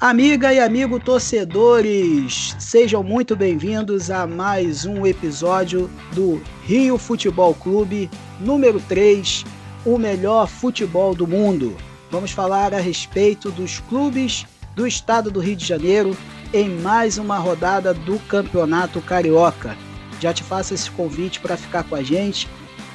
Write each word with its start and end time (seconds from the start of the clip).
Amiga 0.00 0.50
e 0.50 0.58
amigo 0.58 0.98
torcedores, 0.98 2.56
sejam 2.58 3.02
muito 3.02 3.36
bem-vindos 3.36 4.10
a 4.10 4.26
mais 4.26 4.86
um 4.86 5.04
episódio 5.04 5.90
do 6.14 6.40
Rio 6.64 6.96
Futebol 6.96 7.52
Clube 7.52 8.10
número 8.40 8.80
3, 8.88 9.44
o 9.84 9.98
melhor 9.98 10.48
futebol 10.48 11.14
do 11.14 11.26
mundo. 11.26 11.76
Vamos 12.10 12.30
falar 12.30 12.72
a 12.72 12.80
respeito 12.80 13.50
dos 13.50 13.80
clubes 13.90 14.46
do 14.74 14.86
estado 14.86 15.30
do 15.30 15.38
Rio 15.38 15.56
de 15.56 15.66
Janeiro 15.66 16.16
em 16.50 16.70
mais 16.70 17.18
uma 17.18 17.36
rodada 17.36 17.92
do 17.92 18.18
Campeonato 18.20 19.02
Carioca. 19.02 19.76
Já 20.18 20.32
te 20.32 20.42
faço 20.42 20.72
esse 20.72 20.90
convite 20.90 21.40
para 21.40 21.58
ficar 21.58 21.84
com 21.84 21.94
a 21.94 22.02
gente 22.02 22.48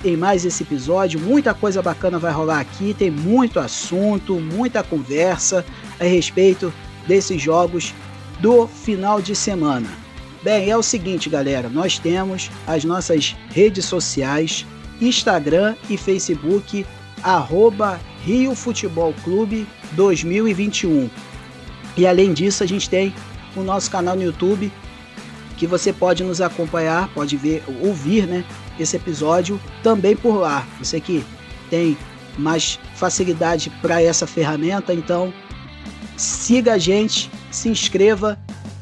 em 0.04 0.18
mais 0.18 0.44
esse 0.44 0.64
episódio. 0.64 1.20
Muita 1.20 1.54
coisa 1.54 1.84
bacana 1.84 2.18
vai 2.18 2.32
rolar 2.32 2.62
aqui, 2.62 2.96
tem 2.98 3.12
muito 3.12 3.60
assunto, 3.60 4.40
muita 4.40 4.82
conversa 4.82 5.64
a 6.00 6.04
respeito 6.04 6.74
desses 7.08 7.42
jogos 7.42 7.94
do 8.40 8.68
final 8.68 9.22
de 9.22 9.36
semana. 9.36 9.88
Bem, 10.44 10.70
é 10.70 10.78
o 10.78 10.84
seguinte, 10.84 11.30
galera, 11.30 11.70
nós 11.70 11.98
temos 11.98 12.52
as 12.68 12.84
nossas 12.84 13.36
redes 13.50 13.86
sociais, 13.86 14.66
Instagram 15.02 15.76
e 15.90 15.98
Facebook, 15.98 16.86
arroba 17.24 18.00
Rio 18.24 18.54
Futebol 18.54 19.14
Clube 19.24 19.68
2021. 19.94 21.10
E 21.98 22.06
além 22.06 22.34
disso, 22.34 22.64
a 22.64 22.68
gente 22.68 22.90
tem 22.90 23.14
o 23.56 23.64
nosso 23.64 23.90
canal 23.90 24.16
no 24.16 24.24
YouTube, 24.24 24.72
que 25.58 25.66
você 25.66 25.92
pode 25.94 26.24
nos 26.24 26.42
acompanhar, 26.42 27.08
pode 27.14 27.38
ver, 27.38 27.64
ouvir, 27.82 28.28
né, 28.28 28.44
esse 28.80 28.96
episódio 28.98 29.60
também 29.82 30.16
por 30.16 30.36
lá. 30.36 30.68
Você 30.80 31.00
que 31.00 31.26
tem 31.70 31.98
mais 32.38 32.80
facilidade 32.96 33.70
para 33.82 34.02
essa 34.02 34.28
ferramenta, 34.28 34.94
então 34.94 35.34
siga 36.18 36.74
a 36.74 36.78
gente, 36.78 37.30
se 37.52 37.70
inscreva 37.70 38.40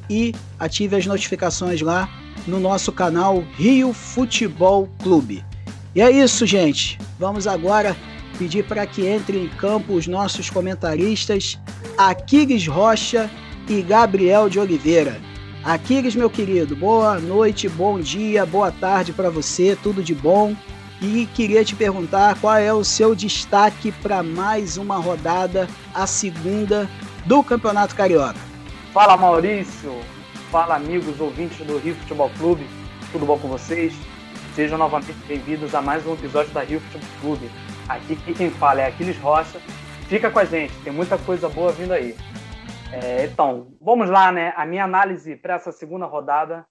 e 0.10 0.34
ative 0.60 0.96
as 0.96 1.06
notificações 1.06 1.82
lá 1.82 2.10
no 2.46 2.60
nosso 2.60 2.92
canal 2.92 3.44
Rio 3.56 3.94
Futebol 3.94 4.90
Clube. 5.02 5.44
E 5.96 6.02
é 6.02 6.10
isso, 6.12 6.46
gente. 6.46 7.00
Vamos 7.20 7.48
agora 7.48 7.96
pedir 8.38 8.64
para 8.66 8.86
que 8.86 9.08
entrem 9.08 9.46
em 9.46 9.50
campo 9.50 9.94
os 9.94 10.08
nossos 10.08 10.50
comentaristas 10.50 11.60
Aquiles 11.98 12.68
Rocha 12.68 13.30
e 13.70 13.82
Gabriel 13.82 14.50
de 14.50 14.60
Oliveira. 14.60 15.20
Aquiles, 15.64 16.16
meu 16.16 16.30
querido, 16.30 16.76
boa 16.76 17.20
noite, 17.20 17.70
bom 17.70 18.00
dia, 18.00 18.46
boa 18.46 18.72
tarde 18.72 19.14
para 19.14 19.30
você, 19.30 19.78
tudo 19.82 20.04
de 20.04 20.14
bom. 20.14 20.56
E 21.02 21.26
queria 21.34 21.64
te 21.64 21.76
perguntar 21.76 22.38
qual 22.40 22.56
é 22.56 22.74
o 22.74 22.84
seu 22.84 23.14
destaque 23.14 23.92
para 23.92 24.24
mais 24.24 24.78
uma 24.78 24.98
rodada, 24.98 25.68
a 25.94 26.08
segunda 26.08 26.90
do 27.26 27.42
Campeonato 27.44 27.96
Carioca. 27.96 28.40
Fala 28.92 29.16
Maurício, 29.16 29.94
fala 30.52 30.76
amigos 30.76 31.20
ouvintes 31.22 31.66
do 31.66 31.78
Rio 31.78 31.96
Futebol 31.96 32.30
Clube, 32.38 32.68
tudo 33.14 33.26
bom 33.26 33.40
com 33.40 33.48
vocês? 33.48 33.94
Sejam 34.54 34.78
novamente 34.78 35.18
bem-vindos 35.26 35.74
a 35.74 35.82
mais 35.82 36.06
um 36.06 36.14
episódio 36.14 36.52
da 36.52 36.62
Rio 36.62 36.82
Futebol 36.82 37.10
Clube. 37.22 37.52
Aqui 37.88 38.18
quem 38.34 38.52
fala 38.52 38.82
é 38.82 38.88
Aquiles 38.88 39.18
Rocha. 39.18 39.60
Fica 40.10 40.30
com 40.30 40.40
a 40.40 40.46
gente, 40.46 40.74
tem 40.84 40.92
muita 40.92 41.18
coisa 41.18 41.48
boa 41.48 41.72
vindo 41.72 41.94
aí. 41.94 42.16
É, 42.92 43.26
então, 43.26 43.74
vamos 43.80 44.10
lá, 44.10 44.32
né? 44.32 44.54
A 44.58 44.66
minha 44.66 44.84
análise 44.84 45.38
para 45.38 45.56
essa 45.56 45.72
segunda 45.72 46.06
rodada, 46.06 46.66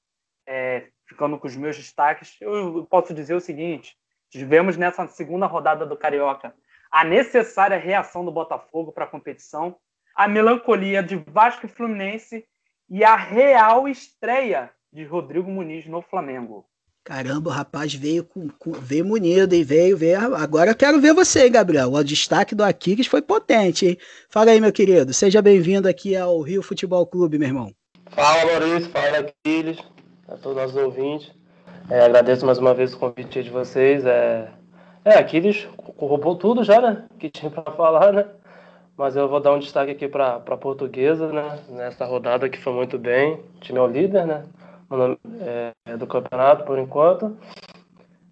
é, 0.47 0.89
ficando 1.08 1.39
com 1.39 1.47
os 1.47 1.56
meus 1.56 1.77
destaques, 1.77 2.36
eu 2.42 2.86
posso 2.91 3.14
dizer 3.14 3.34
o 3.34 3.41
seguinte: 3.41 3.97
tivemos 4.30 4.77
nessa 4.77 5.06
segunda 5.08 5.47
rodada 5.47 5.86
do 5.86 5.97
Carioca 5.97 6.55
a 6.91 7.05
necessária 7.05 7.78
reação 7.78 8.23
do 8.23 8.30
Botafogo 8.30 8.92
para 8.92 9.05
a 9.05 9.08
competição 9.08 9.77
a 10.14 10.28
melancolia 10.28 11.02
de 11.02 11.17
Vasco 11.17 11.67
e 11.67 11.68
Fluminense 11.68 12.45
e 12.89 13.02
a 13.05 13.17
real 13.17 13.89
estreia 13.89 14.70
de 14.92 15.05
Rodrigo 15.05 15.50
Muniz 15.50 15.86
no 15.86 16.02
Flamengo. 16.02 16.67
Caramba, 17.05 17.50
o 17.50 17.52
rapaz 17.52 17.92
veio 17.92 18.23
com, 18.23 18.48
com 18.48 18.73
veio 18.73 19.05
munido 19.05 19.56
e 19.56 19.64
veio, 19.64 19.96
veio. 19.96 20.36
Agora 20.36 20.70
eu 20.70 20.77
quero 20.77 21.00
ver 21.00 21.12
você, 21.12 21.46
hein, 21.46 21.52
Gabriel. 21.52 21.92
O 21.92 22.05
destaque 22.05 22.55
do 22.55 22.62
Aquiles 22.62 23.08
foi 23.08 23.20
potente, 23.20 23.86
hein? 23.86 23.98
Fala 24.28 24.52
aí, 24.52 24.61
meu 24.61 24.73
querido. 24.73 25.12
Seja 25.12 25.42
bem-vindo 25.42 25.89
aqui 25.89 26.17
ao 26.17 26.40
Rio 26.40 26.62
Futebol 26.62 27.05
Clube, 27.05 27.39
meu 27.39 27.48
irmão. 27.48 27.74
Fala, 28.11 28.44
Maurício. 28.44 28.89
Fala, 28.90 29.18
Aquiles. 29.18 29.79
A 30.29 30.36
todos 30.36 30.62
os 30.70 30.77
ouvintes. 30.77 31.33
É, 31.90 32.05
agradeço 32.05 32.46
mais 32.46 32.58
uma 32.58 32.73
vez 32.73 32.94
o 32.94 32.98
convite 32.98 33.42
de 33.42 33.50
vocês. 33.50 34.06
É, 34.06 34.48
é 35.05 35.18
Aquiles 35.18 35.67
roubou 35.98 36.36
tudo 36.36 36.62
já, 36.62 36.80
né? 36.80 37.05
Que 37.18 37.29
tinha 37.29 37.50
para 37.50 37.73
falar, 37.73 38.12
né? 38.12 38.27
Mas 38.97 39.17
eu 39.17 39.29
vou 39.29 39.41
dar 39.41 39.53
um 39.53 39.58
destaque 39.58 39.92
aqui 39.92 40.08
para 40.08 40.36
a 40.36 40.57
portuguesa, 40.57 41.33
né? 41.33 41.58
Nessa 41.69 42.05
rodada 42.05 42.48
que 42.48 42.58
foi 42.58 42.73
muito 42.73 42.98
bem. 42.98 43.35
O 43.57 43.61
time 43.61 43.79
é 43.79 43.83
o 43.83 43.86
líder, 43.86 44.27
né? 44.27 44.45
É, 45.86 45.97
do 45.97 46.07
campeonato 46.07 46.64
por 46.64 46.79
enquanto. 46.79 47.36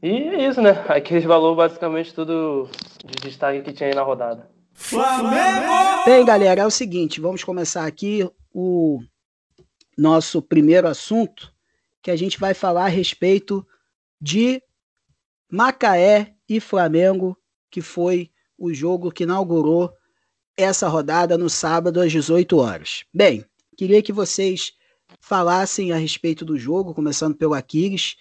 E 0.03 0.11
é 0.11 0.49
isso, 0.49 0.61
né? 0.61 0.73
Aqui 0.89 1.21
falou 1.23 1.55
basicamente 1.55 2.15
tudo 2.15 2.69
de 3.05 3.15
destaque 3.23 3.63
que 3.63 3.73
tinha 3.73 3.89
aí 3.89 3.95
na 3.95 4.03
rodada. 4.03 4.49
Flamengo! 4.73 6.05
Bem, 6.07 6.25
galera, 6.25 6.63
é 6.63 6.67
o 6.67 6.71
seguinte, 6.71 7.21
vamos 7.21 7.45
começar 7.45 7.87
aqui 7.87 8.29
o 8.53 9.01
nosso 9.97 10.41
primeiro 10.41 10.89
assunto, 10.89 11.53
que 12.03 12.11
a 12.11 12.17
gente 12.17 12.41
vai 12.41 12.55
falar 12.55 12.87
a 12.87 12.89
respeito 12.89 13.67
de 14.19 14.63
Macaé 15.51 16.35
e 16.49 16.61
Flamengo, 16.61 17.37
que 17.71 17.83
foi 17.83 18.31
o 18.59 18.73
jogo 18.73 19.11
que 19.11 19.25
inaugurou 19.25 19.93
essa 20.61 20.89
rodada 20.89 21.37
no 21.37 21.49
sábado 21.49 22.01
às 22.01 22.13
18 22.13 22.59
horas. 22.59 23.05
Bem, 23.13 23.45
queria 23.77 24.03
que 24.03 24.13
vocês 24.13 24.73
falassem 25.21 25.93
a 25.93 25.97
respeito 25.97 26.45
do 26.45 26.59
jogo, 26.59 26.95
começando 26.95 27.37
pelo 27.37 27.55
Aquiles. 27.55 28.17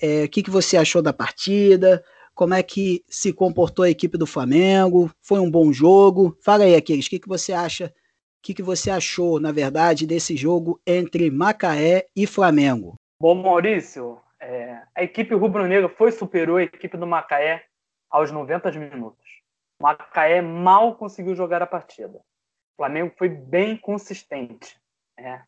É, 0.00 0.24
o 0.24 0.28
que, 0.28 0.42
que 0.42 0.50
você 0.50 0.76
achou 0.76 1.02
da 1.02 1.12
partida? 1.12 2.02
Como 2.34 2.54
é 2.54 2.62
que 2.62 3.04
se 3.08 3.32
comportou 3.32 3.84
a 3.84 3.90
equipe 3.90 4.16
do 4.16 4.26
Flamengo? 4.26 5.10
Foi 5.20 5.40
um 5.40 5.50
bom 5.50 5.72
jogo? 5.72 6.36
Fala 6.42 6.64
aí, 6.64 6.74
Aquiles, 6.74 7.06
o 7.06 7.10
que, 7.10 7.18
que 7.18 7.28
você 7.28 7.52
acha? 7.52 7.86
O 7.86 8.42
que, 8.42 8.54
que 8.54 8.62
você 8.62 8.90
achou, 8.90 9.38
na 9.38 9.52
verdade, 9.52 10.06
desse 10.06 10.36
jogo 10.36 10.80
entre 10.86 11.30
Macaé 11.30 12.06
e 12.16 12.26
Flamengo? 12.26 12.94
Bom, 13.20 13.34
Maurício, 13.34 14.18
é, 14.40 14.80
a 14.94 15.02
equipe 15.02 15.34
rubro-negra 15.34 15.88
foi 15.90 16.10
superou 16.10 16.56
a 16.56 16.62
equipe 16.62 16.96
do 16.96 17.06
Macaé 17.06 17.62
aos 18.10 18.30
90 18.30 18.72
minutos. 18.72 19.39
O 19.80 19.82
Macaé 19.82 20.42
mal 20.42 20.94
conseguiu 20.94 21.34
jogar 21.34 21.62
a 21.62 21.66
partida. 21.66 22.18
O 22.18 22.76
Flamengo 22.76 23.14
foi 23.16 23.30
bem 23.30 23.78
consistente. 23.78 24.78
Né? 25.18 25.42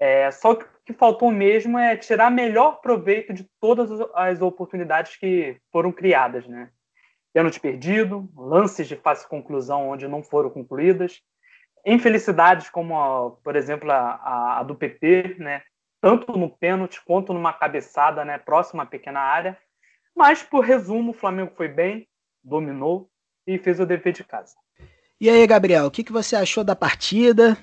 É, 0.00 0.30
só 0.32 0.56
que 0.56 0.64
o 0.64 0.68
que 0.84 0.92
faltou 0.92 1.30
mesmo 1.30 1.78
é 1.78 1.96
tirar 1.96 2.28
melhor 2.28 2.80
proveito 2.80 3.32
de 3.32 3.48
todas 3.60 3.88
as 4.14 4.42
oportunidades 4.42 5.16
que 5.16 5.60
foram 5.70 5.92
criadas. 5.92 6.44
Né? 6.48 6.70
Pênalti 7.32 7.60
perdido, 7.60 8.28
lances 8.36 8.88
de 8.88 8.96
fácil 8.96 9.28
conclusão 9.28 9.88
onde 9.88 10.08
não 10.08 10.24
foram 10.24 10.50
concluídas, 10.50 11.22
infelicidades 11.86 12.68
como, 12.68 13.38
por 13.44 13.54
exemplo, 13.54 13.92
a, 13.92 14.58
a, 14.58 14.62
do 14.64 14.74
PP, 14.74 15.36
né? 15.38 15.62
tanto 16.00 16.36
no 16.36 16.50
pênalti 16.50 17.00
quanto 17.04 17.32
numa 17.32 17.52
cabeçada 17.52 18.24
né? 18.24 18.38
próxima 18.38 18.82
à 18.82 18.86
pequena 18.86 19.20
área. 19.20 19.56
Mas, 20.16 20.42
por 20.42 20.64
resumo, 20.64 21.12
o 21.12 21.14
Flamengo 21.14 21.52
foi 21.54 21.68
bem, 21.68 22.08
dominou, 22.42 23.08
e 23.48 23.58
fez 23.58 23.80
o 23.80 23.86
dever 23.86 24.12
de 24.12 24.22
casa. 24.22 24.54
E 25.18 25.28
aí, 25.30 25.44
Gabriel, 25.46 25.86
o 25.86 25.90
que, 25.90 26.04
que 26.04 26.12
você 26.12 26.36
achou 26.36 26.62
da 26.62 26.76
partida 26.76 27.56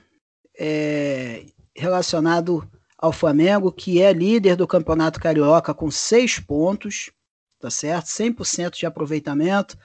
é, 0.60 1.46
relacionado 1.76 2.68
ao 2.98 3.12
Flamengo, 3.12 3.72
que 3.72 4.02
é 4.02 4.12
líder 4.12 4.56
do 4.56 4.68
Campeonato 4.68 5.20
Carioca 5.20 5.74
com 5.74 5.92
seis 5.92 6.40
pontos, 6.40 7.12
tá 7.60 7.70
certo? 7.70 8.08
100% 8.08 8.72
de 8.72 8.86
aproveitamento. 8.86 9.78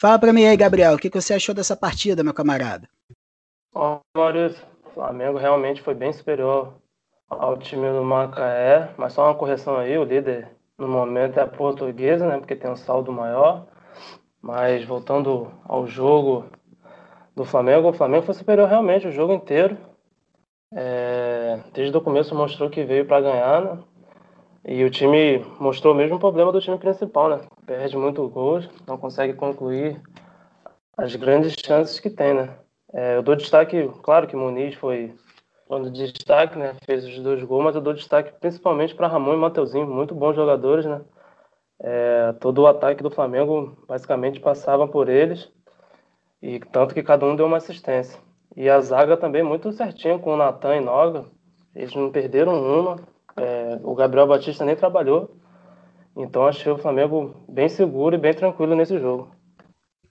Fala 0.00 0.18
para 0.18 0.32
mim 0.32 0.44
aí, 0.44 0.56
Gabriel, 0.56 0.94
o 0.94 0.98
que, 0.98 1.10
que 1.10 1.20
você 1.20 1.34
achou 1.34 1.54
dessa 1.54 1.76
partida, 1.76 2.22
meu 2.22 2.32
camarada? 2.32 2.88
Ó, 3.74 3.98
Maurício, 4.16 4.64
o 4.86 4.90
Flamengo 4.90 5.38
realmente 5.38 5.82
foi 5.82 5.94
bem 5.94 6.12
superior 6.12 6.74
ao 7.28 7.56
time 7.56 7.90
do 7.90 8.04
Macaé, 8.04 8.90
mas 8.96 9.14
só 9.14 9.24
uma 9.24 9.34
correção 9.34 9.76
aí, 9.76 9.98
o 9.98 10.04
líder 10.04 10.48
no 10.78 10.86
momento 10.86 11.38
é 11.38 11.42
a 11.42 11.46
portuguesa, 11.46 12.26
né, 12.26 12.38
porque 12.38 12.54
tem 12.54 12.70
um 12.70 12.76
saldo 12.76 13.10
maior. 13.10 13.66
Mas 14.42 14.84
voltando 14.84 15.52
ao 15.64 15.86
jogo 15.86 16.46
do 17.34 17.44
Flamengo, 17.44 17.88
o 17.88 17.92
Flamengo 17.92 18.26
foi 18.26 18.34
superior 18.34 18.68
realmente 18.68 19.06
o 19.06 19.12
jogo 19.12 19.32
inteiro. 19.32 19.78
É, 20.74 21.60
desde 21.72 21.96
o 21.96 22.00
começo 22.00 22.34
mostrou 22.34 22.68
que 22.68 22.82
veio 22.82 23.06
para 23.06 23.20
ganhar, 23.20 23.62
né? 23.62 23.78
E 24.64 24.84
o 24.84 24.90
time 24.90 25.44
mostrou 25.60 25.92
o 25.92 25.96
mesmo 25.96 26.18
problema 26.18 26.50
do 26.50 26.60
time 26.60 26.78
principal, 26.78 27.28
né? 27.28 27.40
Perde 27.66 27.96
muito 27.96 28.26
gols, 28.28 28.68
não 28.86 28.98
consegue 28.98 29.34
concluir 29.34 30.00
as 30.96 31.14
grandes 31.14 31.54
chances 31.64 32.00
que 32.00 32.10
tem, 32.10 32.34
né? 32.34 32.56
É, 32.92 33.16
eu 33.16 33.22
dou 33.22 33.36
destaque, 33.36 33.88
claro 34.02 34.26
que 34.26 34.36
Muniz 34.36 34.74
foi 34.74 35.14
quando 35.66 35.90
de 35.90 36.12
destaque, 36.12 36.58
né? 36.58 36.74
Fez 36.84 37.04
os 37.04 37.18
dois 37.20 37.42
gols, 37.42 37.64
mas 37.64 37.74
eu 37.74 37.80
dou 37.80 37.94
destaque 37.94 38.32
principalmente 38.40 38.94
para 38.94 39.08
Ramon 39.08 39.34
e 39.34 39.36
Mateuzinho, 39.36 39.86
muito 39.86 40.14
bons 40.14 40.34
jogadores, 40.34 40.84
né? 40.84 41.00
É, 41.82 42.32
todo 42.34 42.62
o 42.62 42.66
ataque 42.68 43.02
do 43.02 43.10
Flamengo 43.10 43.76
basicamente 43.88 44.38
passava 44.38 44.86
por 44.86 45.08
eles, 45.08 45.50
e 46.40 46.60
tanto 46.60 46.94
que 46.94 47.02
cada 47.02 47.26
um 47.26 47.34
deu 47.34 47.46
uma 47.46 47.56
assistência. 47.56 48.18
E 48.56 48.68
a 48.68 48.80
zaga 48.80 49.16
também 49.16 49.42
muito 49.42 49.72
certinho 49.72 50.20
com 50.20 50.34
o 50.34 50.36
Natan 50.36 50.76
e 50.76 50.80
Noga. 50.80 51.24
Eles 51.74 51.94
não 51.94 52.10
perderam 52.10 52.52
uma. 52.52 52.96
É, 53.36 53.80
o 53.82 53.94
Gabriel 53.94 54.26
Batista 54.26 54.64
nem 54.64 54.76
trabalhou. 54.76 55.36
Então 56.16 56.46
achei 56.46 56.70
o 56.70 56.78
Flamengo 56.78 57.34
bem 57.48 57.68
seguro 57.68 58.14
e 58.14 58.18
bem 58.18 58.34
tranquilo 58.34 58.76
nesse 58.76 58.98
jogo. 58.98 59.34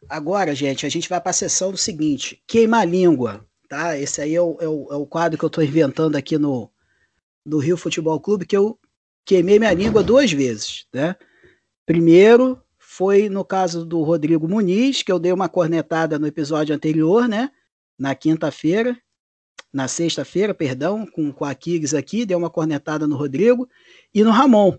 Agora, 0.09 0.55
gente, 0.55 0.85
a 0.85 0.89
gente 0.89 1.07
vai 1.07 1.21
para 1.21 1.29
a 1.29 1.33
sessão 1.33 1.71
do 1.71 1.77
seguinte: 1.77 2.41
queimar 2.47 2.87
língua. 2.87 3.45
Tá? 3.69 3.97
Esse 3.97 4.21
aí 4.21 4.35
é 4.35 4.41
o, 4.41 4.57
é 4.59 4.67
o, 4.67 4.87
é 4.91 4.95
o 4.95 5.05
quadro 5.05 5.37
que 5.37 5.45
eu 5.45 5.47
estou 5.47 5.63
inventando 5.63 6.15
aqui 6.15 6.37
no, 6.37 6.69
no 7.45 7.59
Rio 7.59 7.77
Futebol 7.77 8.19
Clube, 8.19 8.45
que 8.45 8.57
eu 8.57 8.77
queimei 9.23 9.59
minha 9.59 9.73
língua 9.73 10.03
duas 10.03 10.31
vezes. 10.31 10.87
Né? 10.93 11.15
Primeiro 11.91 12.57
foi 12.77 13.27
no 13.27 13.43
caso 13.43 13.83
do 13.85 14.01
Rodrigo 14.01 14.47
Muniz, 14.47 15.03
que 15.03 15.11
eu 15.11 15.19
dei 15.19 15.33
uma 15.33 15.49
cornetada 15.49 16.17
no 16.17 16.25
episódio 16.25 16.73
anterior, 16.73 17.27
né? 17.27 17.51
Na 17.99 18.15
quinta-feira, 18.15 18.97
na 19.73 19.89
sexta-feira, 19.89 20.53
perdão, 20.53 21.05
com, 21.05 21.33
com 21.33 21.43
a 21.43 21.53
Kiggs 21.53 21.93
aqui, 21.93 22.25
deu 22.25 22.37
uma 22.37 22.49
cornetada 22.49 23.05
no 23.05 23.17
Rodrigo 23.17 23.67
e 24.13 24.23
no 24.23 24.31
Ramon, 24.31 24.77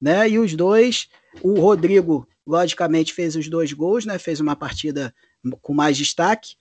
né? 0.00 0.30
E 0.30 0.38
os 0.38 0.54
dois, 0.54 1.10
o 1.42 1.60
Rodrigo, 1.60 2.26
logicamente, 2.46 3.12
fez 3.12 3.36
os 3.36 3.50
dois 3.50 3.70
gols, 3.74 4.06
né? 4.06 4.18
Fez 4.18 4.40
uma 4.40 4.56
partida 4.56 5.14
com 5.60 5.74
mais 5.74 5.94
destaque, 5.94 6.56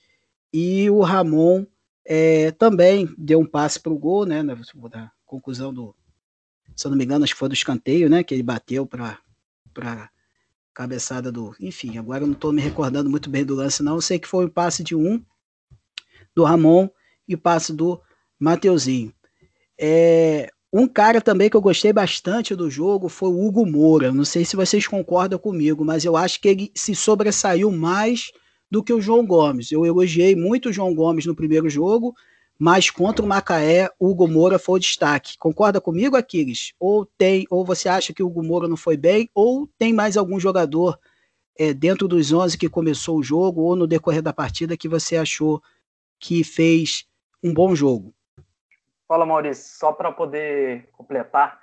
e 0.51 0.89
o 0.89 0.99
Ramon 0.99 1.65
é, 2.03 2.51
também 2.51 3.15
deu 3.17 3.39
um 3.39 3.47
passe 3.47 3.79
para 3.79 3.93
o 3.93 3.97
gol, 3.97 4.25
né? 4.25 4.43
Na 4.43 4.57
conclusão 5.25 5.73
do. 5.73 5.95
Se 6.75 6.85
eu 6.85 6.91
não 6.91 6.97
me 6.97 7.05
engano, 7.05 7.23
acho 7.23 7.31
que 7.31 7.39
foi 7.39 7.47
do 7.47 7.55
escanteio, 7.55 8.09
né? 8.09 8.25
Que 8.25 8.33
ele 8.33 8.43
bateu 8.43 8.85
para 8.85 9.23
para 9.75 10.09
cabeçada 10.73 11.31
do. 11.31 11.55
Enfim, 11.59 11.99
agora 11.99 12.23
eu 12.23 12.27
não 12.27 12.33
estou 12.33 12.51
me 12.51 12.61
recordando 12.61 13.09
muito 13.09 13.29
bem 13.29 13.45
do 13.45 13.53
lance, 13.53 13.83
não. 13.83 13.95
Eu 13.95 14.01
sei 14.01 14.17
que 14.17 14.27
foi 14.27 14.45
o 14.45 14.49
passe 14.49 14.83
de 14.83 14.95
um 14.95 15.23
do 16.33 16.43
Ramon 16.43 16.89
e 17.27 17.35
o 17.35 17.37
passe 17.37 17.71
do 17.71 18.01
Mateuzinho. 18.39 19.13
É, 19.79 20.49
um 20.73 20.87
cara 20.87 21.21
também 21.21 21.49
que 21.49 21.55
eu 21.55 21.61
gostei 21.61 21.93
bastante 21.93 22.55
do 22.55 22.69
jogo 22.69 23.07
foi 23.07 23.29
o 23.29 23.45
Hugo 23.45 23.65
Moura. 23.65 24.11
Não 24.11 24.25
sei 24.25 24.43
se 24.43 24.55
vocês 24.55 24.87
concordam 24.87 25.37
comigo, 25.37 25.85
mas 25.85 26.03
eu 26.03 26.17
acho 26.17 26.41
que 26.41 26.47
ele 26.47 26.71
se 26.73 26.95
sobressaiu 26.95 27.71
mais 27.71 28.31
do 28.69 28.83
que 28.83 28.93
o 28.93 29.01
João 29.01 29.25
Gomes. 29.25 29.71
Eu 29.71 29.85
elogiei 29.85 30.35
muito 30.35 30.69
o 30.69 30.73
João 30.73 30.93
Gomes 30.93 31.25
no 31.25 31.35
primeiro 31.35 31.69
jogo, 31.69 32.13
mas 32.57 32.89
contra 32.89 33.23
o 33.23 33.27
Macaé, 33.27 33.89
o 33.99 34.09
Hugo 34.09 34.27
Moura 34.27 34.57
foi 34.57 34.75
o 34.75 34.81
destaque. 34.81 35.37
Concorda 35.37 35.81
comigo, 35.81 36.15
Aquiles? 36.15 36.73
Ou 36.79 37.05
tem, 37.05 37.45
ou 37.49 37.65
você 37.65 37.89
acha 37.89 38.13
que 38.13 38.23
o 38.23 38.27
Hugo 38.27 38.43
Moura 38.43 38.67
não 38.67 38.77
foi 38.77 38.95
bem, 38.95 39.29
ou 39.33 39.67
tem 39.77 39.93
mais 39.93 40.15
algum 40.15 40.39
jogador 40.39 40.97
é, 41.57 41.73
dentro 41.73 42.07
dos 42.07 42.31
11 42.31 42.57
que 42.57 42.69
começou 42.69 43.17
o 43.17 43.23
jogo, 43.23 43.61
ou 43.61 43.75
no 43.75 43.87
decorrer 43.87 44.21
da 44.21 44.33
partida 44.33 44.77
que 44.77 44.87
você 44.87 45.17
achou 45.17 45.61
que 46.19 46.43
fez 46.43 47.05
um 47.43 47.53
bom 47.53 47.75
jogo? 47.75 48.13
Fala, 49.07 49.25
Maurício. 49.25 49.77
Só 49.77 49.91
para 49.91 50.11
poder 50.11 50.89
completar, 50.93 51.59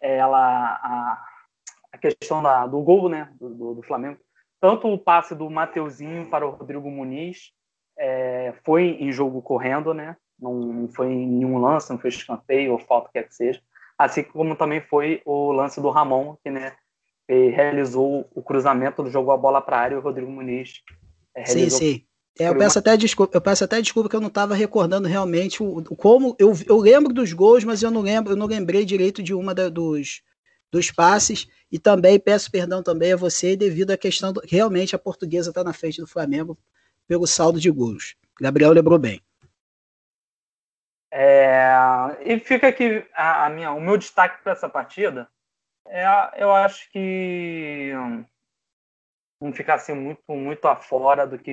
ela, 0.00 0.38
a, 0.38 1.24
a 1.92 1.98
questão 1.98 2.42
da, 2.42 2.66
do 2.66 2.80
gol 2.82 3.08
né, 3.08 3.32
do, 3.40 3.74
do 3.74 3.82
Flamengo, 3.82 4.18
tanto 4.60 4.88
o 4.88 4.98
passe 4.98 5.34
do 5.34 5.48
Mateuzinho 5.48 6.28
para 6.28 6.46
o 6.46 6.50
Rodrigo 6.50 6.90
Muniz 6.90 7.52
é, 7.98 8.54
foi 8.64 8.96
em 9.00 9.12
jogo 9.12 9.40
correndo, 9.40 9.94
né? 9.94 10.16
Não, 10.42 10.88
foi 10.92 11.06
em 11.06 11.26
nenhum 11.26 11.58
lance, 11.58 11.90
não 11.90 11.98
foi 11.98 12.10
escanteio 12.10 12.72
ou 12.72 12.78
falta, 12.78 13.10
quer 13.12 13.28
que 13.28 13.34
seja. 13.34 13.60
Assim 13.96 14.24
como 14.24 14.56
também 14.56 14.80
foi 14.80 15.22
o 15.24 15.52
lance 15.52 15.80
do 15.80 15.90
Ramon, 15.90 16.36
que 16.42 16.50
né, 16.50 16.72
realizou 17.28 18.28
o 18.34 18.42
cruzamento, 18.42 19.08
jogou 19.08 19.32
a 19.32 19.36
bola 19.36 19.60
para 19.60 19.76
a 19.76 19.80
área 19.80 19.94
e 19.94 19.98
o 19.98 20.02
Rodrigo 20.02 20.30
Muniz 20.30 20.82
é, 21.34 21.46
Sim, 21.46 21.70
sim. 21.70 22.04
É, 22.38 22.48
eu, 22.48 22.56
peço 22.56 22.78
até 22.78 22.96
desculpa, 22.96 23.36
eu 23.36 23.40
peço 23.40 23.64
até 23.64 23.80
desculpa 23.80 24.08
que 24.08 24.16
eu 24.16 24.20
não 24.20 24.28
estava 24.28 24.54
recordando 24.54 25.06
realmente 25.06 25.62
o, 25.62 25.78
o, 25.78 25.96
como. 25.96 26.34
Eu, 26.38 26.52
eu 26.66 26.78
lembro 26.78 27.12
dos 27.12 27.32
gols, 27.32 27.62
mas 27.62 27.82
eu 27.82 27.90
não 27.90 28.00
lembro, 28.00 28.32
eu 28.32 28.36
não 28.36 28.46
lembrei 28.46 28.84
direito 28.84 29.22
de 29.22 29.34
uma 29.34 29.54
da, 29.54 29.68
dos, 29.68 30.22
dos 30.70 30.90
passes 30.90 31.46
e 31.70 31.78
também 31.78 32.18
peço 32.18 32.50
perdão 32.50 32.82
também 32.82 33.12
a 33.12 33.16
você 33.16 33.54
devido 33.54 33.90
à 33.90 33.98
questão 33.98 34.32
do, 34.32 34.40
realmente 34.46 34.96
a 34.96 34.98
portuguesa 34.98 35.50
está 35.50 35.62
na 35.62 35.74
frente 35.74 36.00
do 36.00 36.06
Flamengo 36.06 36.56
pelo 37.06 37.26
saldo 37.26 37.60
de 37.60 37.70
gols. 37.70 38.14
Gabriel 38.40 38.72
lembrou 38.72 38.98
bem. 38.98 39.20
É, 41.14 41.70
e 42.24 42.40
fica 42.40 42.68
aqui 42.68 43.06
a, 43.12 43.44
a, 43.44 43.50
minha, 43.50 43.70
o 43.72 43.80
meu 43.80 43.98
destaque 43.98 44.42
para 44.42 44.52
essa 44.52 44.66
partida. 44.66 45.28
É, 45.86 46.06
eu 46.42 46.50
acho 46.50 46.90
que 46.90 47.92
não 49.38 49.52
ficar 49.52 49.74
assim 49.74 49.92
muito 49.92 50.22
muito 50.28 50.66
afora 50.66 51.26
do 51.26 51.38
que 51.38 51.52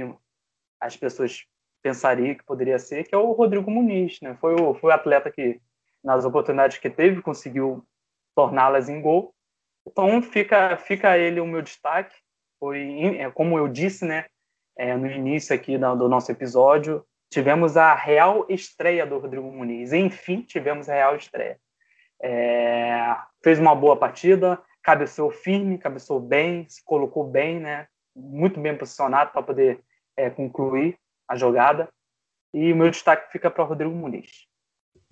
as 0.80 0.96
pessoas 0.96 1.46
pensariam 1.82 2.36
que 2.36 2.44
poderia 2.46 2.80
ser, 2.80 3.04
que 3.04 3.14
é 3.14 3.18
o 3.18 3.34
Rodrigo 3.34 3.70
Muniz, 3.70 4.22
né? 4.22 4.38
Foi 4.40 4.56
o, 4.56 4.74
foi 4.76 4.92
o 4.92 4.94
atleta 4.94 5.30
que 5.30 5.60
nas 6.02 6.24
oportunidades 6.24 6.78
que 6.78 6.90
teve 6.90 7.22
conseguiu 7.22 7.86
torná-las 8.34 8.88
em 8.88 9.02
gol. 9.02 9.36
Então 9.86 10.22
fica 10.22 10.78
fica 10.78 11.18
ele 11.18 11.42
o 11.42 11.46
meu 11.46 11.62
destaque. 11.62 12.16
Foi 12.60 13.18
é, 13.18 13.30
como 13.32 13.58
eu 13.58 13.68
disse, 13.68 14.06
né, 14.06 14.26
é, 14.78 14.96
no 14.96 15.08
início 15.08 15.54
aqui 15.54 15.78
do, 15.78 15.96
do, 15.96 16.10
nosso 16.10 16.32
episódio, 16.32 17.06
tivemos 17.30 17.78
a 17.78 17.94
real 17.94 18.46
estreia 18.50 19.06
do 19.06 19.20
Rodrigo 19.20 19.52
Muniz. 19.52 19.94
Enfim, 19.94 20.42
tivemos 20.42 20.90
a 20.90 20.94
real 20.94 21.16
estreia. 21.16 21.60
É, 22.22 23.16
fez 23.44 23.60
uma 23.60 23.76
boa 23.76 23.96
partida, 23.96 24.62
cabeceou 24.84 25.31
firme, 25.31 25.78
cabeceou 25.78 26.20
bem, 26.20 26.68
se 26.68 26.84
colocou 26.84 27.24
bem, 27.26 27.60
né? 27.60 27.88
Muito 28.16 28.60
bem 28.60 28.76
posicionado 28.76 29.31
para 29.31 29.44
poder 29.44 29.80
é, 30.18 30.30
concluir 30.30 30.98
a 31.28 31.36
jogada. 31.36 31.88
E 32.54 32.74
o 32.74 32.76
meu 32.76 32.90
destaque 32.90 33.31
fica 33.31 33.50
para 33.50 33.64
Rodrigo 33.64 33.94
Muniz. 33.94 34.48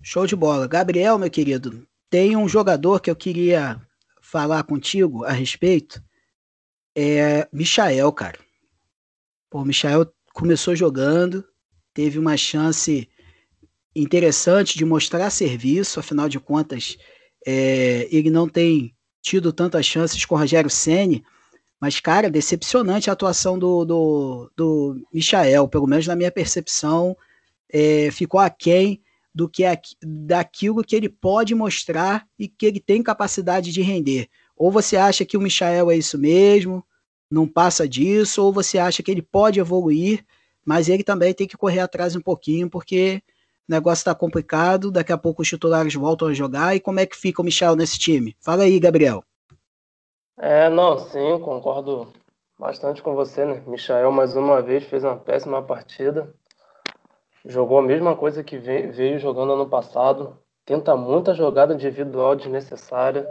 Show 0.02 0.26
de 0.26 0.34
bola. 0.34 0.66
Gabriel, 0.66 1.18
meu 1.18 1.30
querido, 1.30 1.86
tem 2.10 2.36
um 2.36 2.48
jogador 2.48 3.00
que 3.00 3.10
eu 3.10 3.16
queria 3.16 3.80
falar 4.20 4.62
contigo 4.64 5.24
a 5.24 5.30
respeito. 5.30 6.02
É 6.96 7.48
Michael, 7.52 8.12
cara. 8.12 8.38
Pô, 9.48 9.60
o 9.60 9.64
Michael 9.64 10.12
começou 10.34 10.74
jogando, 10.74 11.44
teve 11.98 12.16
uma 12.16 12.36
chance 12.36 13.08
interessante 13.92 14.78
de 14.78 14.84
mostrar 14.84 15.30
serviço, 15.30 15.98
afinal 15.98 16.28
de 16.28 16.38
contas, 16.38 16.96
é, 17.44 18.06
ele 18.12 18.30
não 18.30 18.48
tem 18.48 18.94
tido 19.20 19.52
tantas 19.52 19.84
chances 19.84 20.24
com 20.24 20.36
o 20.36 20.38
Rogério 20.38 20.70
Ceni, 20.70 21.24
mas, 21.80 21.98
cara, 21.98 22.30
decepcionante 22.30 23.10
a 23.10 23.14
atuação 23.14 23.58
do, 23.58 23.84
do, 23.84 24.52
do 24.56 25.08
Michael, 25.12 25.66
pelo 25.66 25.88
menos 25.88 26.06
na 26.06 26.14
minha 26.14 26.30
percepção, 26.30 27.16
é, 27.68 28.12
ficou 28.12 28.38
aquém 28.38 29.02
do 29.34 29.48
que 29.48 29.64
daquilo 30.00 30.84
que 30.84 30.94
ele 30.94 31.08
pode 31.08 31.52
mostrar 31.52 32.28
e 32.38 32.46
que 32.46 32.64
ele 32.64 32.78
tem 32.78 33.02
capacidade 33.02 33.72
de 33.72 33.82
render. 33.82 34.28
Ou 34.56 34.70
você 34.70 34.96
acha 34.96 35.24
que 35.24 35.36
o 35.36 35.40
Michael 35.40 35.90
é 35.90 35.96
isso 35.96 36.16
mesmo, 36.16 36.86
não 37.28 37.44
passa 37.44 37.88
disso, 37.88 38.40
ou 38.40 38.52
você 38.52 38.78
acha 38.78 39.02
que 39.02 39.10
ele 39.10 39.20
pode 39.20 39.58
evoluir, 39.58 40.24
mas 40.68 40.88
ele 40.88 41.02
também 41.02 41.32
tem 41.32 41.46
que 41.46 41.56
correr 41.56 41.80
atrás 41.80 42.14
um 42.14 42.20
pouquinho, 42.20 42.68
porque 42.68 43.22
o 43.68 43.72
negócio 43.72 44.02
está 44.02 44.14
complicado, 44.14 44.90
daqui 44.90 45.12
a 45.12 45.18
pouco 45.18 45.40
os 45.40 45.48
titulares 45.48 45.94
voltam 45.94 46.28
a 46.28 46.34
jogar, 46.34 46.76
e 46.76 46.80
como 46.80 47.00
é 47.00 47.06
que 47.06 47.16
fica 47.16 47.40
o 47.40 47.44
Michel 47.44 47.74
nesse 47.74 47.98
time? 47.98 48.36
Fala 48.40 48.64
aí, 48.64 48.78
Gabriel. 48.78 49.24
É, 50.38 50.68
não, 50.68 50.98
sim, 50.98 51.38
concordo 51.40 52.12
bastante 52.58 53.02
com 53.02 53.14
você, 53.14 53.44
né? 53.44 53.62
Michael 53.66 54.12
mais 54.12 54.36
uma 54.36 54.60
vez 54.60 54.84
fez 54.84 55.02
uma 55.02 55.16
péssima 55.16 55.62
partida 55.62 56.32
jogou 57.48 57.78
a 57.78 57.82
mesma 57.82 58.14
coisa 58.14 58.44
que 58.44 58.58
veio 58.58 59.18
jogando 59.18 59.54
ano 59.54 59.68
passado, 59.68 60.38
tenta 60.64 60.94
muita 60.94 61.34
jogada 61.34 61.74
individual 61.74 62.36
desnecessária, 62.36 63.26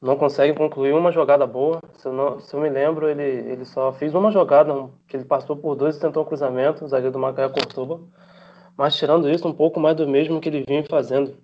não 0.00 0.16
consegue 0.16 0.56
concluir 0.56 0.94
uma 0.94 1.10
jogada 1.12 1.46
boa. 1.46 1.80
Se 1.94 2.06
eu, 2.06 2.12
não, 2.12 2.38
se 2.40 2.54
eu 2.54 2.60
me 2.60 2.68
lembro, 2.68 3.08
ele, 3.08 3.22
ele 3.22 3.64
só 3.64 3.92
fez 3.92 4.14
uma 4.14 4.30
jogada, 4.30 4.88
que 5.08 5.16
ele 5.16 5.24
passou 5.24 5.56
por 5.56 5.74
dois 5.74 5.96
e 5.96 6.00
tentou 6.00 6.22
um 6.22 6.26
cruzamento, 6.26 6.84
o 6.84 6.88
zagueiro 6.88 7.12
do 7.12 7.18
Macaé 7.18 7.48
cortou. 7.48 8.08
Mas 8.76 8.96
tirando 8.96 9.28
isso, 9.28 9.48
um 9.48 9.52
pouco 9.52 9.80
mais 9.80 9.96
do 9.96 10.06
mesmo 10.06 10.40
que 10.40 10.48
ele 10.48 10.64
vinha 10.66 10.84
fazendo. 10.84 11.36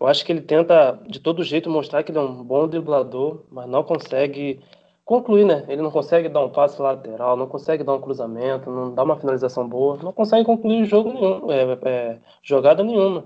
Eu 0.00 0.06
acho 0.08 0.24
que 0.24 0.32
ele 0.32 0.40
tenta, 0.40 0.98
de 1.06 1.20
todo 1.20 1.44
jeito, 1.44 1.70
mostrar 1.70 2.02
que 2.02 2.10
ele 2.10 2.18
é 2.18 2.22
um 2.22 2.42
bom 2.42 2.66
driblador, 2.66 3.44
mas 3.50 3.68
não 3.68 3.84
consegue 3.84 4.60
concluir, 5.04 5.44
né? 5.44 5.64
Ele 5.68 5.82
não 5.82 5.90
consegue 5.90 6.28
dar 6.28 6.40
um 6.40 6.50
passe 6.50 6.80
lateral, 6.80 7.36
não 7.36 7.46
consegue 7.46 7.84
dar 7.84 7.94
um 7.94 8.00
cruzamento, 8.00 8.70
não 8.70 8.94
dá 8.94 9.04
uma 9.04 9.16
finalização 9.16 9.68
boa, 9.68 9.98
não 10.02 10.12
consegue 10.12 10.44
concluir 10.44 10.84
jogo 10.86 11.12
nenhum, 11.12 11.50
é, 11.52 11.78
é, 11.84 12.18
jogada 12.42 12.82
nenhuma. 12.82 13.24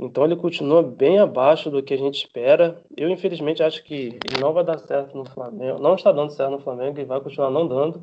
Então 0.00 0.24
ele 0.24 0.34
continua 0.34 0.82
bem 0.82 1.18
abaixo 1.18 1.70
do 1.70 1.82
que 1.82 1.92
a 1.92 1.96
gente 1.98 2.24
espera. 2.24 2.82
Eu 2.96 3.10
infelizmente 3.10 3.62
acho 3.62 3.84
que 3.84 4.18
ele 4.24 4.40
não 4.40 4.54
vai 4.54 4.64
dar 4.64 4.78
certo 4.78 5.14
no 5.14 5.26
Flamengo, 5.26 5.78
não 5.78 5.94
está 5.94 6.10
dando 6.10 6.32
certo 6.32 6.52
no 6.52 6.60
Flamengo 6.60 6.98
e 6.98 7.04
vai 7.04 7.20
continuar 7.20 7.50
não 7.50 7.68
dando. 7.68 8.02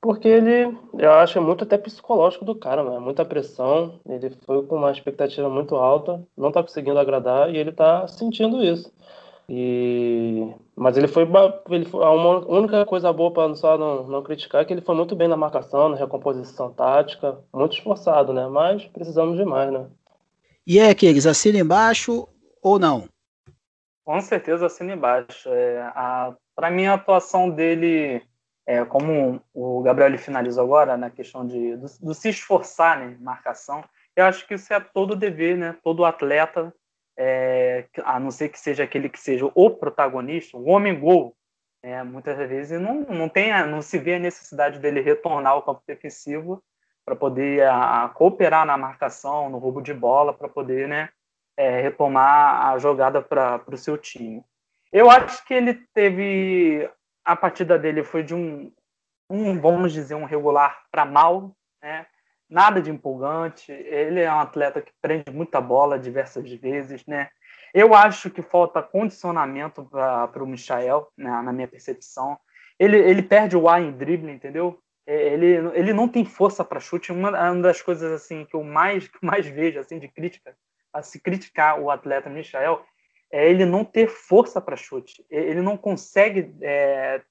Porque 0.00 0.26
ele, 0.26 0.74
eu 0.98 1.12
acho, 1.12 1.36
é 1.36 1.40
muito 1.40 1.64
até 1.64 1.76
psicológico 1.76 2.44
do 2.46 2.54
cara, 2.54 2.82
né? 2.82 2.98
muita 2.98 3.24
pressão. 3.24 4.00
Ele 4.08 4.30
foi 4.46 4.64
com 4.64 4.76
uma 4.76 4.90
expectativa 4.90 5.50
muito 5.50 5.76
alta, 5.76 6.22
não 6.36 6.48
está 6.48 6.62
conseguindo 6.62 6.98
agradar 6.98 7.52
e 7.52 7.58
ele 7.58 7.70
está 7.70 8.08
sentindo 8.08 8.64
isso. 8.64 8.90
E 9.48 10.50
mas 10.74 10.96
ele 10.96 11.08
foi, 11.08 11.26
ele 11.70 11.84
foi 11.84 12.04
a 12.04 12.10
única 12.10 12.84
coisa 12.86 13.12
boa 13.12 13.30
para 13.30 13.54
só 13.54 13.78
não, 13.78 14.04
não 14.04 14.22
criticar 14.22 14.62
é 14.62 14.64
que 14.64 14.72
ele 14.72 14.80
foi 14.80 14.94
muito 14.94 15.14
bem 15.16 15.28
na 15.28 15.36
marcação, 15.36 15.88
na 15.88 15.96
recomposição 15.96 16.72
tática, 16.72 17.38
muito 17.52 17.74
esforçado, 17.74 18.32
né? 18.32 18.46
Mas 18.48 18.84
precisamos 18.86 19.36
de 19.36 19.44
mais, 19.44 19.72
né? 19.72 19.86
E 20.66 20.78
é 20.78 20.90
aqueles 20.90 21.26
assina 21.26 21.58
embaixo 21.58 22.28
ou 22.60 22.78
não? 22.78 23.08
Com 24.04 24.20
certeza 24.20 24.66
assina 24.66 24.94
embaixo. 24.94 25.48
É, 25.52 25.92
para 26.54 26.70
mim 26.70 26.86
a 26.86 26.94
atuação 26.94 27.48
dele 27.48 28.22
é, 28.66 28.84
como 28.84 29.40
o 29.54 29.80
Gabriel 29.82 30.18
finalizou 30.18 30.64
agora 30.64 30.96
na 30.96 31.08
questão 31.08 31.46
de 31.46 31.76
do, 31.76 31.86
do, 32.00 32.14
se 32.14 32.30
esforçar, 32.30 32.98
né, 32.98 33.16
marcação, 33.20 33.84
eu 34.16 34.24
acho 34.24 34.46
que 34.46 34.54
isso 34.54 34.72
é 34.74 34.80
todo 34.80 35.14
dever, 35.14 35.56
né, 35.56 35.76
todo 35.84 36.04
atleta, 36.04 36.74
é, 37.16 37.86
a 38.04 38.18
não 38.18 38.32
ser 38.32 38.48
que 38.48 38.58
seja 38.58 38.82
aquele 38.82 39.08
que 39.08 39.20
seja 39.20 39.48
o 39.54 39.70
protagonista, 39.70 40.56
o 40.56 40.68
homem 40.68 40.98
gol, 40.98 41.36
é, 41.82 42.02
muitas 42.02 42.36
vezes 42.36 42.80
não 42.80 43.02
não 43.02 43.28
tem 43.28 43.52
não 43.68 43.80
se 43.80 43.98
vê 43.98 44.16
a 44.16 44.18
necessidade 44.18 44.80
dele 44.80 45.00
retornar 45.00 45.52
ao 45.52 45.62
campo 45.62 45.82
defensivo 45.86 46.60
para 47.06 47.14
poder 47.14 47.62
a, 47.62 48.04
a, 48.04 48.08
cooperar 48.08 48.66
na 48.66 48.76
marcação, 48.76 49.48
no 49.48 49.58
roubo 49.58 49.80
de 49.80 49.94
bola, 49.94 50.34
para 50.34 50.48
poder, 50.48 50.88
né, 50.88 51.08
é, 51.56 51.80
retomar 51.80 52.66
a 52.66 52.78
jogada 52.78 53.22
para 53.22 53.62
o 53.68 53.76
seu 53.76 53.96
time. 53.96 54.44
Eu 54.92 55.08
acho 55.08 55.44
que 55.46 55.54
ele 55.54 55.74
teve 55.94 56.90
a 57.24 57.34
partida 57.34 57.76
dele 57.76 58.04
foi 58.04 58.22
de 58.22 58.34
um, 58.34 58.72
um 59.28 59.58
vamos 59.60 59.92
dizer, 59.92 60.14
um 60.14 60.24
regular 60.24 60.84
para 60.92 61.04
mal, 61.04 61.56
né? 61.82 62.06
Nada 62.48 62.80
de 62.80 62.88
empolgante. 62.88 63.72
Ele 63.72 64.20
é 64.20 64.32
um 64.32 64.38
atleta 64.38 64.80
que 64.80 64.92
prende 65.02 65.32
muita 65.32 65.60
bola 65.60 65.98
diversas 65.98 66.48
vezes, 66.52 67.04
né? 67.04 67.28
Eu 67.74 67.94
acho 67.94 68.30
que 68.30 68.40
falta 68.40 68.80
condicionamento 68.80 69.84
para 69.84 70.42
o 70.42 70.46
Michael, 70.46 71.08
né, 71.18 71.42
na 71.42 71.52
minha 71.52 71.66
percepção. 71.66 72.38
Ele, 72.78 72.96
ele 72.96 73.22
perde 73.22 73.56
o 73.56 73.68
ar 73.68 73.82
em 73.82 73.90
drible, 73.90 74.30
entendeu? 74.30 74.80
É, 75.06 75.32
ele, 75.32 75.70
ele 75.74 75.92
não 75.92 76.08
tem 76.08 76.24
força 76.24 76.64
para 76.64 76.80
chute. 76.80 77.12
Uma, 77.12 77.30
uma, 77.30 77.62
das 77.62 77.80
coisas 77.80 78.10
assim 78.12 78.44
que 78.44 78.54
eu 78.54 78.64
mais, 78.64 79.08
mais 79.22 79.46
vejo 79.46 79.78
assim 79.78 79.98
de 79.98 80.08
crítica, 80.08 80.56
a 80.92 81.02
se 81.02 81.20
criticar 81.20 81.80
o 81.80 81.90
atleta 81.90 82.28
Michael, 82.28 82.84
é 83.30 83.48
ele 83.48 83.64
não 83.64 83.84
ter 83.84 84.08
força 84.08 84.60
para 84.60 84.76
chute. 84.76 85.24
Ele 85.30 85.60
não 85.60 85.76
consegue 85.76 86.54
é, 86.62 87.22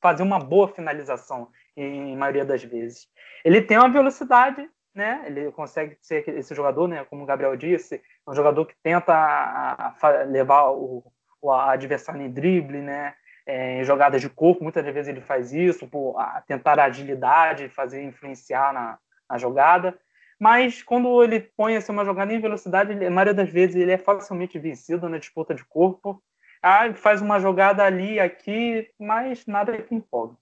fazer 0.00 0.22
uma 0.22 0.38
boa 0.38 0.68
finalização 0.68 1.48
em, 1.76 2.12
em, 2.12 2.16
maioria 2.16 2.44
das 2.44 2.62
vezes. 2.62 3.08
Ele 3.44 3.60
tem 3.60 3.78
uma 3.78 3.88
velocidade, 3.88 4.68
né? 4.94 5.22
Ele 5.26 5.50
consegue 5.52 5.96
ser 6.00 6.28
esse 6.28 6.54
jogador, 6.54 6.86
né? 6.86 7.04
Como 7.04 7.22
o 7.22 7.26
Gabriel 7.26 7.56
disse, 7.56 8.02
um 8.26 8.34
jogador 8.34 8.66
que 8.66 8.74
tenta 8.82 9.14
a, 9.14 9.94
a 10.00 10.08
levar 10.24 10.70
o, 10.70 11.04
o 11.40 11.50
adversário 11.50 12.20
em 12.20 12.30
drible, 12.30 12.80
né? 12.80 13.14
É, 13.50 13.80
em 13.80 13.84
jogadas 13.84 14.20
de 14.20 14.28
corpo, 14.28 14.62
muitas 14.62 14.84
vezes 14.84 15.08
ele 15.08 15.22
faz 15.22 15.54
isso, 15.54 15.88
por 15.88 16.16
tentar 16.46 16.78
a 16.78 16.84
agilidade, 16.84 17.70
fazer 17.70 18.02
influenciar 18.02 18.74
na, 18.74 18.98
na 19.28 19.38
jogada 19.38 19.98
mas 20.38 20.82
quando 20.82 21.22
ele 21.22 21.40
põe 21.40 21.76
assim, 21.76 21.90
uma 21.90 22.04
jogada 22.04 22.32
em 22.32 22.40
velocidade, 22.40 22.92
ele, 22.92 23.06
a 23.06 23.10
maioria 23.10 23.34
das 23.34 23.50
vezes 23.50 23.74
ele 23.74 23.90
é 23.90 23.98
facilmente 23.98 24.58
vencido 24.58 25.08
na 25.08 25.18
disputa 25.18 25.54
de 25.54 25.64
corpo. 25.64 26.22
Ah, 26.62 26.92
faz 26.94 27.20
uma 27.20 27.40
jogada 27.40 27.82
ali, 27.82 28.20
aqui, 28.20 28.88
mas 28.98 29.46
nada 29.46 29.76
que 29.82 29.94
empolga. 29.94 30.36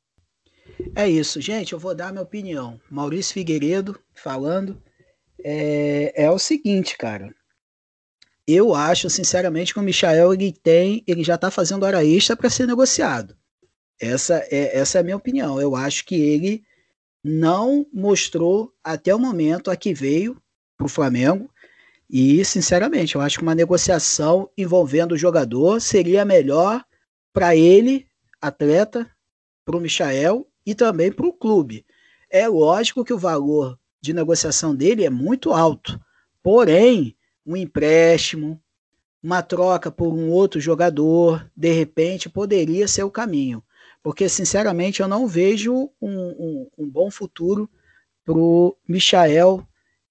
É 0.94 1.08
isso, 1.08 1.40
gente. 1.40 1.72
Eu 1.72 1.78
vou 1.78 1.94
dar 1.94 2.12
minha 2.12 2.22
opinião. 2.22 2.78
Maurício 2.90 3.34
Figueiredo 3.34 3.98
falando. 4.14 4.82
É, 5.42 6.24
é 6.24 6.30
o 6.30 6.38
seguinte, 6.38 6.96
cara. 6.96 7.34
Eu 8.46 8.74
acho, 8.74 9.10
sinceramente, 9.10 9.74
que 9.74 9.80
o 9.80 9.82
Michael 9.82 10.32
ele 10.32 10.52
tem, 10.52 11.02
ele 11.06 11.24
já 11.24 11.34
está 11.34 11.50
fazendo 11.50 11.84
hora 11.84 12.04
extra 12.04 12.36
para 12.36 12.48
ser 12.48 12.66
negociado. 12.66 13.36
Essa 14.00 14.36
é, 14.50 14.78
essa 14.78 14.98
é 14.98 15.00
a 15.00 15.04
minha 15.04 15.16
opinião. 15.16 15.60
Eu 15.60 15.74
acho 15.74 16.04
que 16.04 16.14
ele 16.14 16.62
não 17.24 17.84
mostrou 17.92 18.72
até 18.84 19.12
o 19.12 19.18
momento 19.18 19.70
a 19.70 19.76
que 19.76 19.92
veio 19.92 20.40
para 20.76 20.86
o 20.86 20.90
Flamengo. 20.90 21.50
E, 22.08 22.44
sinceramente, 22.44 23.16
eu 23.16 23.20
acho 23.20 23.38
que 23.38 23.42
uma 23.42 23.54
negociação 23.54 24.48
envolvendo 24.56 25.12
o 25.12 25.18
jogador 25.18 25.80
seria 25.80 26.24
melhor 26.24 26.84
para 27.32 27.56
ele, 27.56 28.06
atleta, 28.40 29.10
para 29.64 29.76
o 29.76 29.80
Michael 29.80 30.46
e 30.64 30.72
também 30.72 31.10
para 31.10 31.26
o 31.26 31.32
clube. 31.32 31.84
É 32.30 32.46
lógico 32.46 33.04
que 33.04 33.12
o 33.12 33.18
valor 33.18 33.76
de 34.00 34.12
negociação 34.12 34.74
dele 34.74 35.04
é 35.04 35.10
muito 35.10 35.52
alto, 35.52 36.00
porém, 36.42 37.15
um 37.46 37.56
empréstimo, 37.56 38.60
uma 39.22 39.42
troca 39.42 39.90
por 39.90 40.12
um 40.12 40.30
outro 40.30 40.60
jogador, 40.60 41.50
de 41.56 41.72
repente, 41.72 42.28
poderia 42.28 42.88
ser 42.88 43.04
o 43.04 43.10
caminho 43.10 43.62
porque 44.06 44.28
sinceramente 44.28 45.02
eu 45.02 45.08
não 45.08 45.26
vejo 45.26 45.90
um, 46.00 46.16
um, 46.16 46.70
um 46.78 46.88
bom 46.88 47.10
futuro 47.10 47.68
para 48.24 48.38
o 48.38 48.76
Michael 48.86 49.66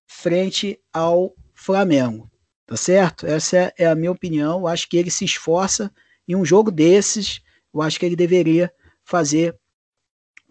frente 0.06 0.78
ao 0.92 1.34
Flamengo. 1.54 2.30
Tá 2.66 2.76
certo? 2.76 3.26
Essa 3.26 3.74
é 3.78 3.86
a 3.86 3.96
minha 3.96 4.12
opinião. 4.12 4.60
Eu 4.60 4.68
acho 4.68 4.90
que 4.90 4.98
ele 4.98 5.10
se 5.10 5.24
esforça 5.24 5.90
em 6.28 6.36
um 6.36 6.44
jogo 6.44 6.72
desses. 6.72 7.40
Eu 7.74 7.82
acho 7.82 7.98
que 7.98 8.06
ele 8.06 8.18
deveria 8.18 8.70
fazer 9.06 9.58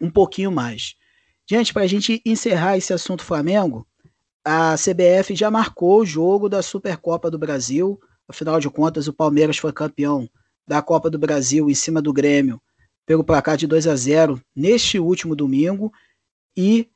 um 0.01 0.11
pouquinho 0.11 0.51
mais. 0.51 0.97
Gente, 1.47 1.75
para 1.75 1.83
a 1.83 1.87
gente 1.87 2.23
encerrar 2.25 2.79
esse 2.79 2.95
assunto 2.95 3.23
Flamengo, 3.23 3.87
a 4.45 4.75
CBF 4.75 5.35
já 5.35 5.51
marcou 5.51 6.01
o 6.01 6.07
jogo 6.07 6.49
da 6.49 6.63
Supercopa 6.63 7.31
do 7.31 7.39
Brasil. 7.39 7.99
Afinal 8.29 8.61
de 8.61 8.69
contas, 8.69 9.09
o 9.09 9.13
Palmeiras 9.13 9.57
foi 9.57 9.73
campeão 9.73 10.29
da 10.67 10.83
Copa 10.83 11.09
do 11.09 11.19
Brasil 11.19 11.71
em 11.71 11.75
cima 11.75 12.03
do 12.03 12.13
Grêmio 12.13 12.61
pelo 13.07 13.25
placar 13.25 13.57
de 13.57 13.67
2 13.67 13.87
a 13.87 13.97
0 13.97 14.41
neste 14.55 14.99
último 14.99 15.37
domingo 15.37 15.93
e 16.57 16.89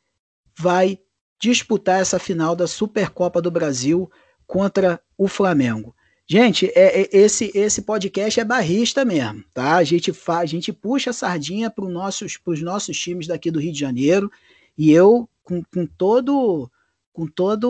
vai 0.58 0.98
disputar 1.40 2.00
essa 2.00 2.18
final 2.18 2.56
da 2.56 2.66
Supercopa 2.66 3.40
do 3.40 3.50
Brasil 3.50 4.10
contra 4.46 5.00
o 5.16 5.28
Flamengo. 5.28 5.94
Gente, 6.26 6.66
é, 6.74 7.02
é, 7.02 7.08
esse 7.12 7.50
esse 7.54 7.82
podcast 7.82 8.38
é 8.38 8.44
barrista 8.44 9.04
mesmo, 9.04 9.42
tá? 9.54 9.76
A 9.76 9.84
gente, 9.84 10.12
fa, 10.12 10.38
a 10.40 10.46
gente 10.46 10.72
puxa 10.72 11.10
a 11.10 11.14
sardinha 11.14 11.70
para 11.70 11.84
os 11.84 11.92
nossos, 11.92 12.38
nossos 12.60 12.98
times 12.98 13.26
daqui 13.26 13.50
do 13.50 13.60
Rio 13.60 13.72
de 13.72 13.78
Janeiro 13.78 14.30
e 14.76 14.90
eu, 14.90 15.28
com, 15.42 15.62
com 15.64 15.86
todo 15.86 16.70
com 17.18 17.26
toda 17.26 17.66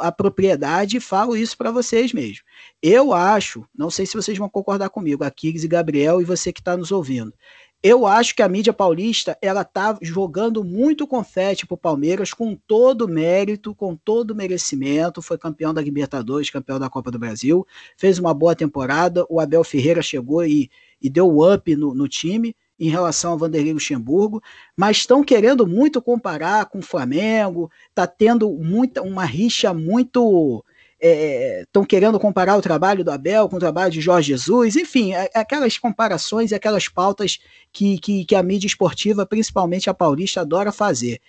a 0.00 0.10
propriedade, 0.10 0.98
falo 0.98 1.36
isso 1.36 1.56
para 1.56 1.70
vocês 1.70 2.12
mesmo. 2.12 2.42
Eu 2.82 3.12
acho, 3.12 3.64
não 3.72 3.90
sei 3.90 4.04
se 4.04 4.16
vocês 4.16 4.36
vão 4.36 4.48
concordar 4.48 4.88
comigo, 4.90 5.22
a 5.22 5.32
e 5.40 5.68
Gabriel 5.68 6.20
e 6.20 6.24
você 6.24 6.52
que 6.52 6.60
está 6.60 6.76
nos 6.76 6.90
ouvindo. 6.90 7.32
Eu 7.80 8.08
acho 8.08 8.34
que 8.34 8.42
a 8.42 8.48
mídia 8.48 8.72
paulista 8.72 9.38
ela 9.40 9.62
tá 9.62 9.96
jogando 10.02 10.64
muito 10.64 11.06
confete 11.06 11.64
pro 11.64 11.76
Palmeiras 11.76 12.34
com 12.34 12.56
todo 12.56 13.06
mérito, 13.06 13.72
com 13.72 13.94
todo 13.94 14.34
merecimento. 14.34 15.22
Foi 15.22 15.38
campeão 15.38 15.72
da 15.72 15.80
Libertadores, 15.80 16.50
campeão 16.50 16.80
da 16.80 16.90
Copa 16.90 17.12
do 17.12 17.20
Brasil, 17.20 17.64
fez 17.96 18.18
uma 18.18 18.34
boa 18.34 18.56
temporada. 18.56 19.24
O 19.28 19.38
Abel 19.38 19.62
Ferreira 19.62 20.02
chegou 20.02 20.44
e, 20.44 20.68
e 21.00 21.08
deu 21.08 21.38
up 21.38 21.76
no, 21.76 21.94
no 21.94 22.08
time 22.08 22.52
em 22.78 22.88
relação 22.88 23.32
ao 23.32 23.38
Vanderlei 23.38 23.72
Luxemburgo, 23.72 24.42
mas 24.76 24.98
estão 24.98 25.24
querendo 25.24 25.66
muito 25.66 26.00
comparar 26.00 26.66
com 26.66 26.78
o 26.78 26.82
Flamengo, 26.82 27.70
tá 27.94 28.06
tendo 28.06 28.50
muita, 28.50 29.02
uma 29.02 29.24
rixa 29.24 29.74
muito 29.74 30.64
estão 31.00 31.82
é, 31.84 31.86
querendo 31.86 32.18
comparar 32.18 32.56
o 32.56 32.62
trabalho 32.62 33.04
do 33.04 33.10
Abel 33.10 33.48
com 33.48 33.56
o 33.56 33.60
trabalho 33.60 33.92
de 33.92 34.00
Jorge 34.00 34.32
Jesus, 34.32 34.74
enfim, 34.74 35.14
é, 35.14 35.30
é 35.32 35.38
aquelas 35.38 35.78
comparações 35.78 36.50
e 36.50 36.54
aquelas 36.54 36.88
pautas 36.88 37.38
que, 37.72 37.98
que, 37.98 38.24
que, 38.24 38.34
a 38.34 38.42
mídia 38.42 38.66
esportiva, 38.66 39.24
principalmente 39.24 39.88
a 39.88 39.94
paulista, 39.94 40.40
adora 40.40 40.72
fazer. 40.72 41.20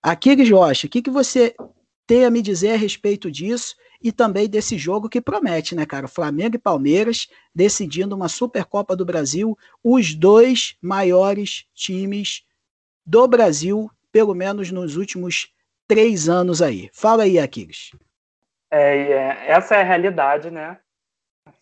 Aquiles 0.00 0.48
Rocha, 0.48 0.86
o 0.86 0.90
que, 0.90 1.02
que 1.02 1.10
você 1.10 1.56
tem 2.06 2.24
a 2.24 2.30
me 2.30 2.40
dizer 2.40 2.74
a 2.74 2.76
respeito 2.76 3.28
disso 3.28 3.74
e 4.02 4.12
também 4.12 4.48
desse 4.48 4.76
jogo 4.76 5.08
que 5.08 5.20
promete, 5.20 5.74
né, 5.74 5.86
cara? 5.86 6.08
Flamengo 6.08 6.56
e 6.56 6.60
Palmeiras 6.60 7.28
decidindo 7.54 8.14
uma 8.14 8.28
Supercopa 8.28 8.94
do 8.94 9.04
Brasil, 9.04 9.56
os 9.82 10.14
dois 10.14 10.76
maiores 10.80 11.66
times 11.74 12.44
do 13.04 13.26
Brasil, 13.26 13.90
pelo 14.10 14.34
menos 14.34 14.70
nos 14.70 14.96
últimos 14.96 15.52
três 15.86 16.28
anos 16.28 16.60
aí. 16.60 16.90
Fala 16.92 17.22
aí, 17.22 17.38
Aquiles. 17.38 17.92
É, 18.70 19.12
é, 19.12 19.50
essa 19.50 19.76
é 19.76 19.80
a 19.80 19.84
realidade, 19.84 20.50
né? 20.50 20.78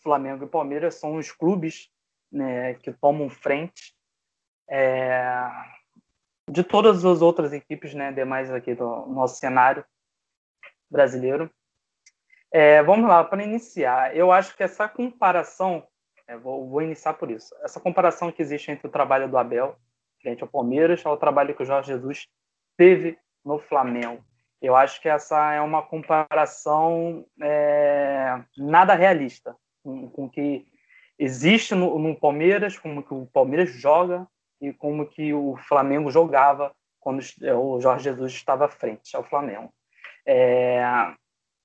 Flamengo 0.02 0.44
e 0.44 0.48
Palmeiras 0.48 0.94
são 0.94 1.16
os 1.16 1.30
clubes 1.30 1.90
né, 2.32 2.74
que 2.74 2.92
tomam 2.92 3.28
frente 3.30 3.94
é, 4.68 5.48
de 6.50 6.64
todas 6.64 7.04
as 7.04 7.22
outras 7.22 7.52
equipes, 7.52 7.94
né, 7.94 8.12
demais 8.12 8.50
aqui 8.50 8.74
do 8.74 9.06
nosso 9.06 9.38
cenário 9.38 9.84
brasileiro. 10.90 11.50
É, 12.56 12.80
vamos 12.84 13.08
lá, 13.08 13.24
para 13.24 13.42
iniciar, 13.42 14.16
eu 14.16 14.30
acho 14.30 14.56
que 14.56 14.62
essa 14.62 14.88
comparação, 14.88 15.84
é, 16.28 16.36
vou, 16.36 16.68
vou, 16.68 16.80
iniciar 16.80 17.14
por 17.14 17.28
isso, 17.28 17.52
essa 17.64 17.80
comparação 17.80 18.30
que 18.30 18.40
existe 18.40 18.70
entre 18.70 18.86
o 18.86 18.90
trabalho 18.90 19.28
do 19.28 19.36
Abel 19.36 19.76
frente 20.22 20.40
ao 20.40 20.48
Palmeiras 20.48 21.04
ao 21.04 21.16
trabalho 21.16 21.52
que 21.52 21.64
o 21.64 21.66
Jorge 21.66 21.88
Jesus 21.88 22.28
teve 22.76 23.18
no 23.44 23.58
Flamengo. 23.58 24.24
Eu 24.62 24.76
acho 24.76 25.02
que 25.02 25.08
essa 25.08 25.52
é 25.52 25.60
uma 25.60 25.82
comparação 25.82 27.26
é, 27.42 28.40
nada 28.56 28.94
realista 28.94 29.56
com, 29.82 30.08
com 30.08 30.30
que 30.30 30.64
existe 31.18 31.74
no, 31.74 31.98
no 31.98 32.14
Palmeiras, 32.14 32.78
como 32.78 33.02
que 33.02 33.12
o 33.12 33.26
Palmeiras 33.26 33.70
joga 33.70 34.28
e 34.60 34.72
como 34.72 35.06
que 35.06 35.34
o 35.34 35.56
Flamengo 35.56 36.08
jogava 36.08 36.72
quando 37.00 37.20
o 37.60 37.80
Jorge 37.80 38.04
Jesus 38.04 38.32
estava 38.32 38.66
à 38.66 38.68
frente 38.68 39.16
ao 39.16 39.24
Flamengo. 39.24 39.74
É, 40.24 40.80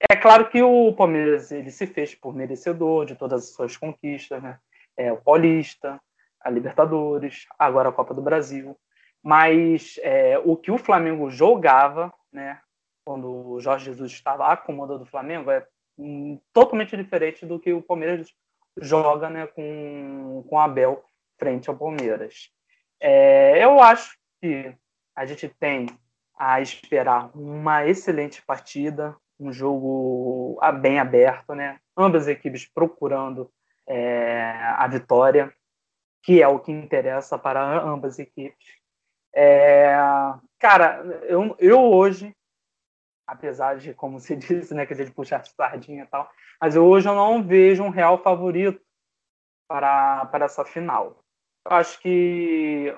é 0.08 0.16
claro 0.16 0.50
que 0.50 0.62
o 0.62 0.94
Palmeiras 0.94 1.52
ele 1.52 1.72
se 1.72 1.86
fez 1.86 2.16
por 2.16 2.34
merecedor 2.34 3.06
de 3.06 3.16
todas 3.16 3.44
as 3.44 3.50
suas 3.54 3.76
conquistas, 3.76 4.42
né? 4.42 4.60
É, 4.96 5.12
o 5.12 5.18
Paulista, 5.18 6.00
a 6.40 6.50
Libertadores, 6.50 7.46
agora 7.58 7.90
a 7.90 7.94
Copa 7.94 8.14
do 8.14 8.22
Brasil. 8.22 8.78
Mas 9.22 10.00
é, 10.02 10.40
o 10.40 10.56
que 10.56 10.72
o 10.72 10.78
Flamengo 10.78 11.30
jogava, 11.30 12.14
né, 12.32 12.62
quando 13.06 13.30
o 13.30 13.60
Jorge 13.60 13.86
Jesus 13.86 14.12
estava 14.12 14.48
acomodando 14.48 15.04
o 15.04 15.08
Flamengo, 15.08 15.52
é 15.52 15.66
hum, 15.98 16.40
totalmente 16.54 16.96
diferente 16.96 17.46
do 17.46 17.60
que 17.60 17.74
o 17.74 17.82
Palmeiras 17.82 18.34
joga 18.78 19.30
né, 19.30 19.48
com, 19.48 20.46
com 20.48 20.60
Abel 20.60 21.04
frente 21.38 21.70
ao 21.70 21.76
Palmeiras. 21.76 22.50
É, 23.00 23.64
eu 23.64 23.80
acho 23.82 24.18
que 24.42 24.74
a 25.16 25.26
gente 25.26 25.50
tem 25.50 25.88
a 26.38 26.62
esperar 26.62 27.30
uma 27.36 27.86
excelente 27.86 28.42
partida, 28.42 29.16
um 29.40 29.52
jogo 29.52 30.60
bem 30.82 31.00
aberto, 31.00 31.56
né? 31.56 31.80
Ambas 31.98 32.24
as 32.24 32.28
equipes 32.30 32.66
procurando 32.66 33.52
é, 33.88 34.52
a 34.78 34.88
vitória, 34.88 35.54
que 36.24 36.42
é 36.42 36.48
o 36.48 36.60
que 36.60 36.72
interessa 36.72 37.38
para 37.38 37.62
ambas 37.82 38.14
as 38.14 38.20
equipes. 38.20 38.80
É, 39.34 39.96
cara, 40.60 41.04
eu, 41.24 41.56
eu 41.60 41.80
hoje, 41.80 42.36
apesar 43.26 43.78
de, 43.78 43.94
como 43.94 44.20
se 44.20 44.36
disse, 44.38 44.74
né, 44.74 44.86
que 44.86 44.94
a 44.94 44.96
gente 44.96 45.12
puxar 45.12 45.46
sardinha 45.46 46.04
e 46.04 46.08
tal, 46.08 46.30
mas 46.62 46.76
eu, 46.76 46.86
hoje 46.86 47.08
eu 47.08 47.16
não 47.16 47.42
vejo 47.44 47.84
um 47.84 47.90
real 47.90 48.22
favorito 48.22 48.82
para, 49.68 50.26
para 50.26 50.46
essa 50.46 50.66
final. 50.66 51.24
Eu 51.66 51.78
acho 51.78 52.00
que 52.02 52.94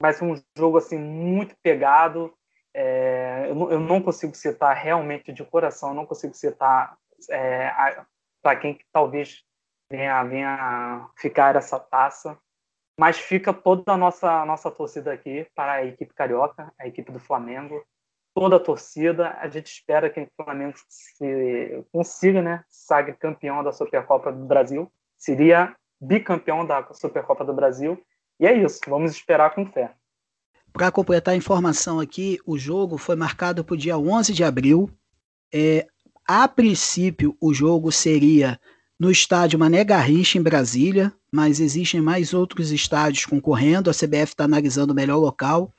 vai 0.00 0.12
ser 0.12 0.24
um 0.24 0.34
jogo 0.56 0.78
assim 0.78 0.98
muito 0.98 1.56
pegado. 1.62 2.32
É, 2.74 3.23
eu, 3.54 3.72
eu, 3.72 3.80
não 3.80 4.02
consigo 4.02 4.34
citar 4.34 4.74
realmente 4.76 5.32
de 5.32 5.44
coração, 5.44 5.94
não 5.94 6.06
consigo 6.06 6.34
citar 6.34 6.96
é, 7.30 7.70
para 8.42 8.56
quem 8.56 8.74
que 8.74 8.84
talvez 8.92 9.42
venha, 9.90 10.22
venha 10.24 11.08
ficar 11.16 11.56
essa 11.56 11.78
taça, 11.78 12.38
mas 12.98 13.18
fica 13.18 13.52
toda 13.52 13.92
a 13.92 13.96
nossa, 13.96 14.44
nossa 14.44 14.70
torcida 14.70 15.12
aqui 15.12 15.46
para 15.54 15.72
a 15.74 15.84
equipe 15.84 16.12
carioca, 16.14 16.72
a 16.78 16.86
equipe 16.86 17.10
do 17.10 17.18
Flamengo, 17.18 17.84
toda 18.34 18.56
a 18.56 18.60
torcida. 18.60 19.36
A 19.40 19.48
gente 19.48 19.66
espera 19.66 20.10
que 20.10 20.20
o 20.20 20.44
Flamengo 20.44 20.74
se, 20.88 21.84
consiga, 21.92 22.42
né, 22.42 22.64
sague 22.68 23.14
campeão 23.14 23.62
da 23.64 23.72
Supercopa 23.72 24.30
do 24.30 24.44
Brasil. 24.44 24.90
Seria 25.16 25.74
bicampeão 26.00 26.66
da 26.66 26.86
Supercopa 26.92 27.44
do 27.44 27.52
Brasil. 27.52 28.00
E 28.38 28.46
é 28.46 28.52
isso, 28.52 28.80
vamos 28.86 29.12
esperar 29.12 29.54
com 29.54 29.66
fé. 29.66 29.94
Para 30.74 30.90
completar 30.90 31.34
a 31.34 31.36
informação 31.36 32.00
aqui, 32.00 32.40
o 32.44 32.58
jogo 32.58 32.98
foi 32.98 33.14
marcado 33.14 33.64
para 33.64 33.74
o 33.74 33.78
dia 33.78 33.96
11 33.96 34.32
de 34.32 34.42
abril. 34.42 34.90
É, 35.52 35.86
a 36.26 36.48
princípio, 36.48 37.36
o 37.40 37.54
jogo 37.54 37.92
seria 37.92 38.60
no 38.98 39.08
estádio 39.08 39.56
Mané 39.56 39.84
Garrincha, 39.84 40.36
em 40.36 40.42
Brasília, 40.42 41.12
mas 41.32 41.60
existem 41.60 42.00
mais 42.00 42.34
outros 42.34 42.72
estádios 42.72 43.24
concorrendo. 43.24 43.88
A 43.88 43.94
CBF 43.94 44.32
está 44.32 44.44
analisando 44.46 44.92
o 44.92 44.96
melhor 44.96 45.18
local. 45.18 45.72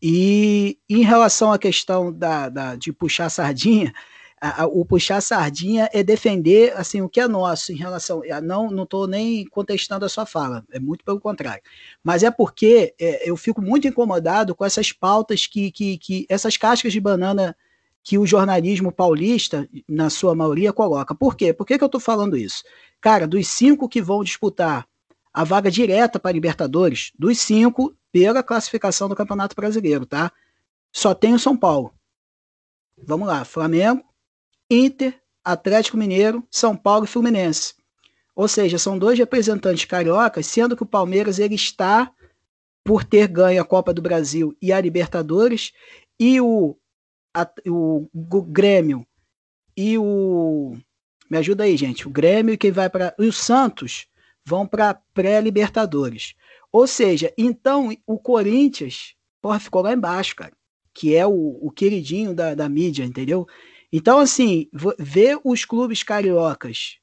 E 0.00 0.78
em 0.88 1.02
relação 1.02 1.52
à 1.52 1.58
questão 1.58 2.10
da, 2.10 2.48
da 2.48 2.76
de 2.76 2.94
puxar 2.94 3.28
sardinha, 3.28 3.92
a, 4.40 4.62
a, 4.62 4.66
o 4.66 4.84
puxar 4.84 5.20
sardinha 5.20 5.88
é 5.92 6.02
defender 6.02 6.72
assim 6.76 7.02
o 7.02 7.08
que 7.08 7.20
é 7.20 7.28
nosso 7.28 7.72
em 7.72 7.76
relação. 7.76 8.22
Não 8.42 8.70
não 8.70 8.84
estou 8.84 9.06
nem 9.06 9.44
contestando 9.46 10.04
a 10.04 10.08
sua 10.08 10.24
fala, 10.24 10.64
é 10.72 10.80
muito 10.80 11.04
pelo 11.04 11.20
contrário. 11.20 11.62
Mas 12.02 12.22
é 12.22 12.30
porque 12.30 12.94
é, 12.98 13.28
eu 13.28 13.36
fico 13.36 13.60
muito 13.60 13.86
incomodado 13.86 14.54
com 14.54 14.64
essas 14.64 14.92
pautas 14.92 15.46
que, 15.46 15.70
que, 15.70 15.98
que 15.98 16.26
essas 16.28 16.56
cascas 16.56 16.92
de 16.92 17.00
banana 17.00 17.54
que 18.02 18.16
o 18.16 18.26
jornalismo 18.26 18.90
paulista, 18.90 19.68
na 19.88 20.08
sua 20.08 20.34
maioria, 20.34 20.72
coloca. 20.72 21.14
Por 21.14 21.36
quê? 21.36 21.52
Por 21.52 21.66
que, 21.66 21.76
que 21.76 21.84
eu 21.84 21.86
estou 21.86 22.00
falando 22.00 22.36
isso? 22.36 22.64
Cara, 23.00 23.26
dos 23.26 23.46
cinco 23.48 23.88
que 23.88 24.00
vão 24.00 24.24
disputar 24.24 24.86
a 25.32 25.44
vaga 25.44 25.70
direta 25.70 26.18
para 26.18 26.32
Libertadores, 26.32 27.12
dos 27.18 27.38
cinco, 27.38 27.94
pela 28.10 28.42
classificação 28.42 29.08
do 29.08 29.14
Campeonato 29.14 29.54
Brasileiro, 29.54 30.06
tá? 30.06 30.32
Só 30.92 31.14
tem 31.14 31.34
o 31.34 31.38
São 31.38 31.56
Paulo. 31.56 31.92
Vamos 33.02 33.28
lá, 33.28 33.44
Flamengo, 33.44 34.02
Inter, 34.70 35.14
Atlético 35.44 35.96
Mineiro, 35.96 36.46
São 36.50 36.76
Paulo 36.76 37.04
e 37.04 37.08
Fluminense. 37.08 37.74
Ou 38.34 38.46
seja, 38.46 38.78
são 38.78 38.98
dois 38.98 39.18
representantes 39.18 39.84
cariocas, 39.84 40.46
sendo 40.46 40.76
que 40.76 40.82
o 40.82 40.86
Palmeiras 40.86 41.38
ele 41.38 41.54
está 41.54 42.10
por 42.84 43.04
ter 43.04 43.26
ganho 43.28 43.60
a 43.60 43.64
Copa 43.64 43.92
do 43.92 44.00
Brasil 44.00 44.56
e 44.62 44.72
a 44.72 44.80
Libertadores, 44.80 45.72
e 46.18 46.40
o 46.40 46.76
a, 47.34 47.48
o, 47.66 48.08
o 48.12 48.42
Grêmio 48.42 49.06
e 49.76 49.98
o. 49.98 50.76
Me 51.28 51.38
ajuda 51.38 51.64
aí, 51.64 51.76
gente. 51.76 52.06
O 52.06 52.10
Grêmio 52.10 52.54
e 52.54 52.58
quem 52.58 52.72
vai 52.72 52.88
para. 52.88 53.14
E 53.18 53.26
o 53.26 53.32
Santos 53.32 54.06
vão 54.44 54.66
para 54.66 54.94
pré-Libertadores. 55.14 56.34
Ou 56.72 56.86
seja, 56.86 57.32
então 57.36 57.94
o 58.06 58.18
Corinthians 58.18 59.14
porra, 59.40 59.58
ficou 59.58 59.82
lá 59.82 59.92
embaixo, 59.92 60.36
cara. 60.36 60.52
Que 60.92 61.14
é 61.14 61.26
o, 61.26 61.58
o 61.60 61.70
queridinho 61.70 62.34
da, 62.34 62.54
da 62.54 62.68
mídia, 62.68 63.04
entendeu? 63.04 63.46
Então, 63.92 64.18
assim, 64.18 64.68
ver 64.98 65.38
os 65.44 65.64
clubes 65.64 66.02
cariocas 66.02 66.96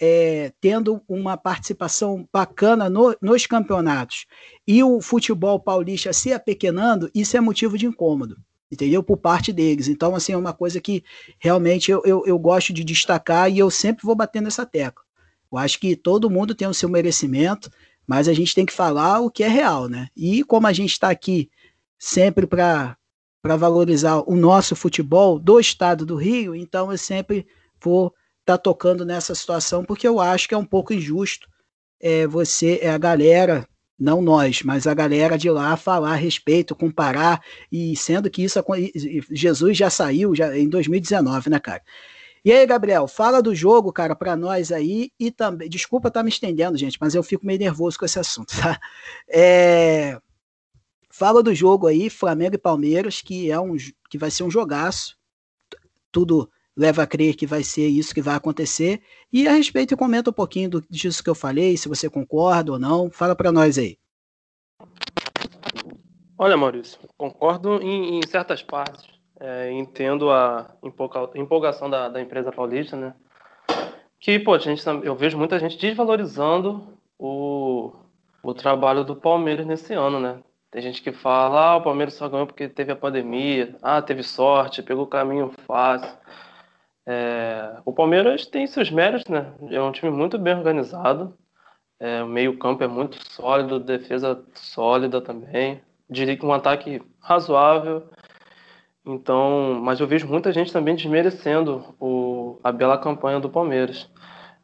é, 0.00 0.52
tendo 0.60 1.02
uma 1.08 1.36
participação 1.36 2.28
bacana 2.32 2.88
no, 2.88 3.16
nos 3.20 3.46
campeonatos 3.46 4.26
e 4.66 4.82
o 4.82 5.00
futebol 5.00 5.58
paulista 5.58 6.12
se 6.12 6.32
apequenando, 6.32 7.10
isso 7.14 7.36
é 7.36 7.40
motivo 7.40 7.76
de 7.76 7.86
incômodo 7.86 8.36
entendeu? 8.70 9.02
Por 9.02 9.16
parte 9.16 9.52
deles. 9.52 9.88
Então, 9.88 10.14
assim, 10.14 10.32
é 10.32 10.36
uma 10.36 10.52
coisa 10.52 10.80
que 10.80 11.02
realmente 11.38 11.90
eu, 11.90 12.02
eu, 12.04 12.22
eu 12.26 12.38
gosto 12.38 12.72
de 12.72 12.84
destacar 12.84 13.50
e 13.50 13.58
eu 13.58 13.70
sempre 13.70 14.04
vou 14.04 14.14
bater 14.14 14.42
nessa 14.42 14.66
tecla. 14.66 15.02
Eu 15.50 15.58
acho 15.58 15.80
que 15.80 15.96
todo 15.96 16.30
mundo 16.30 16.54
tem 16.54 16.68
o 16.68 16.74
seu 16.74 16.88
merecimento, 16.88 17.70
mas 18.06 18.28
a 18.28 18.34
gente 18.34 18.54
tem 18.54 18.66
que 18.66 18.72
falar 18.72 19.20
o 19.20 19.30
que 19.30 19.42
é 19.42 19.48
real, 19.48 19.88
né? 19.88 20.08
E 20.16 20.44
como 20.44 20.66
a 20.66 20.72
gente 20.72 20.92
está 20.92 21.10
aqui 21.10 21.50
sempre 21.98 22.46
para 22.46 22.96
valorizar 23.42 24.22
o 24.28 24.34
nosso 24.34 24.74
futebol 24.74 25.38
do 25.38 25.60
estado 25.60 26.04
do 26.04 26.16
Rio, 26.16 26.54
então 26.54 26.90
eu 26.90 26.98
sempre 26.98 27.46
vou 27.82 28.08
estar 28.40 28.56
tá 28.56 28.58
tocando 28.58 29.04
nessa 29.04 29.34
situação, 29.34 29.84
porque 29.84 30.06
eu 30.06 30.20
acho 30.20 30.48
que 30.48 30.54
é 30.54 30.58
um 30.58 30.64
pouco 30.64 30.92
injusto 30.92 31.48
é, 32.00 32.26
você, 32.26 32.78
é 32.82 32.90
a 32.90 32.98
galera 32.98 33.66
não 33.98 34.22
nós, 34.22 34.62
mas 34.62 34.86
a 34.86 34.94
galera 34.94 35.36
de 35.36 35.50
lá 35.50 35.76
falar 35.76 36.12
a 36.12 36.16
respeito, 36.16 36.74
comparar, 36.74 37.42
e 37.70 37.96
sendo 37.96 38.30
que 38.30 38.44
isso 38.44 38.62
Jesus 39.30 39.76
já 39.76 39.90
saiu 39.90 40.34
já 40.36 40.56
em 40.56 40.68
2019, 40.68 41.50
né, 41.50 41.58
cara? 41.58 41.82
E 42.44 42.52
aí, 42.52 42.64
Gabriel, 42.64 43.08
fala 43.08 43.42
do 43.42 43.52
jogo, 43.52 43.92
cara, 43.92 44.14
para 44.14 44.36
nós 44.36 44.70
aí 44.70 45.10
e 45.18 45.30
também, 45.32 45.68
desculpa 45.68 46.08
estar 46.08 46.20
tá 46.20 46.24
me 46.24 46.30
estendendo, 46.30 46.78
gente, 46.78 46.96
mas 47.00 47.14
eu 47.14 47.22
fico 47.24 47.44
meio 47.44 47.58
nervoso 47.58 47.98
com 47.98 48.04
esse 48.04 48.18
assunto, 48.18 48.54
tá? 48.62 48.78
É, 49.28 50.18
fala 51.18 51.42
do 51.42 51.52
jogo 51.52 51.88
aí, 51.88 52.08
Flamengo 52.08 52.54
e 52.54 52.58
Palmeiras, 52.58 53.20
que 53.20 53.50
é 53.50 53.58
um 53.58 53.76
que 54.08 54.16
vai 54.16 54.30
ser 54.30 54.44
um 54.44 54.50
jogaço. 54.50 55.18
Tudo 56.12 56.48
leva 56.76 57.02
a 57.02 57.06
crer 57.08 57.34
que 57.34 57.44
vai 57.44 57.64
ser 57.64 57.88
isso 57.88 58.14
que 58.14 58.22
vai 58.22 58.36
acontecer. 58.36 59.02
E 59.32 59.48
a 59.48 59.52
respeito, 59.52 59.96
comenta 59.96 60.30
um 60.30 60.32
pouquinho 60.32 60.70
do, 60.70 60.84
disso 60.88 61.22
que 61.24 61.28
eu 61.28 61.34
falei, 61.34 61.76
se 61.76 61.88
você 61.88 62.08
concorda 62.08 62.70
ou 62.70 62.78
não. 62.78 63.10
Fala 63.10 63.34
para 63.34 63.50
nós 63.50 63.76
aí. 63.76 63.98
Olha, 66.38 66.56
Maurício, 66.56 67.00
concordo 67.16 67.82
em, 67.82 68.18
em 68.18 68.20
certas 68.28 68.62
partes. 68.62 69.04
É, 69.40 69.72
entendo 69.72 70.30
a 70.30 70.72
empolgação 71.34 71.90
da, 71.90 72.08
da, 72.08 72.20
empresa 72.20 72.52
paulista, 72.52 72.96
né? 72.96 73.14
Que, 74.20 74.38
pô, 74.38 74.56
gente, 74.58 74.84
eu 75.04 75.16
vejo 75.16 75.36
muita 75.36 75.58
gente 75.58 75.76
desvalorizando 75.78 76.96
o, 77.18 77.92
o 78.42 78.54
trabalho 78.54 79.04
do 79.04 79.16
Palmeiras 79.16 79.66
nesse 79.66 79.94
ano, 79.94 80.20
né? 80.20 80.40
Tem 80.70 80.82
gente 80.82 81.02
que 81.02 81.12
fala, 81.12 81.72
ah, 81.72 81.76
o 81.76 81.82
Palmeiras 81.82 82.14
só 82.14 82.28
ganhou 82.28 82.46
porque 82.46 82.68
teve 82.68 82.92
a 82.92 82.96
pandemia, 82.96 83.74
ah, 83.82 84.02
teve 84.02 84.22
sorte, 84.22 84.82
pegou 84.82 85.04
o 85.04 85.08
caminho 85.08 85.50
fácil. 85.66 86.14
É, 87.06 87.80
o 87.86 87.92
Palmeiras 87.92 88.44
tem 88.46 88.66
seus 88.66 88.90
méritos, 88.90 89.26
né? 89.28 89.54
É 89.70 89.80
um 89.80 89.92
time 89.92 90.10
muito 90.10 90.38
bem 90.38 90.54
organizado. 90.54 91.34
É, 91.98 92.22
o 92.22 92.26
meio-campo 92.28 92.84
é 92.84 92.86
muito 92.86 93.16
sólido, 93.32 93.80
defesa 93.80 94.44
sólida 94.54 95.20
também. 95.22 95.80
Diria 96.08 96.36
que 96.36 96.44
um 96.44 96.52
ataque 96.52 97.02
razoável. 97.18 98.10
Então, 99.06 99.80
mas 99.82 100.00
eu 100.00 100.06
vejo 100.06 100.28
muita 100.28 100.52
gente 100.52 100.70
também 100.70 100.94
desmerecendo 100.94 101.94
o, 101.98 102.60
a 102.62 102.70
bela 102.70 102.98
campanha 102.98 103.40
do 103.40 103.48
Palmeiras. 103.48 104.10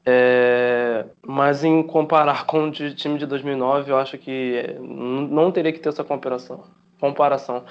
É, 0.06 1.06
mas 1.26 1.64
em 1.64 1.82
comparar 1.82 2.44
com 2.46 2.68
o 2.68 2.70
time 2.70 3.18
de 3.18 3.26
2009, 3.26 3.90
eu 3.90 3.96
acho 3.96 4.18
que 4.18 4.76
não 4.80 5.50
teria 5.50 5.72
que 5.72 5.78
ter 5.80 5.88
essa 5.88 6.04
comparação. 6.04 6.64
comparação. 7.00 7.64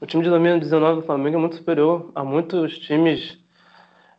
O 0.00 0.06
time 0.06 0.22
de 0.22 0.30
2019 0.30 1.00
do 1.00 1.06
Flamengo 1.06 1.36
é 1.36 1.40
muito 1.40 1.56
superior 1.56 2.10
a 2.14 2.22
muitos 2.24 2.78
times 2.78 3.38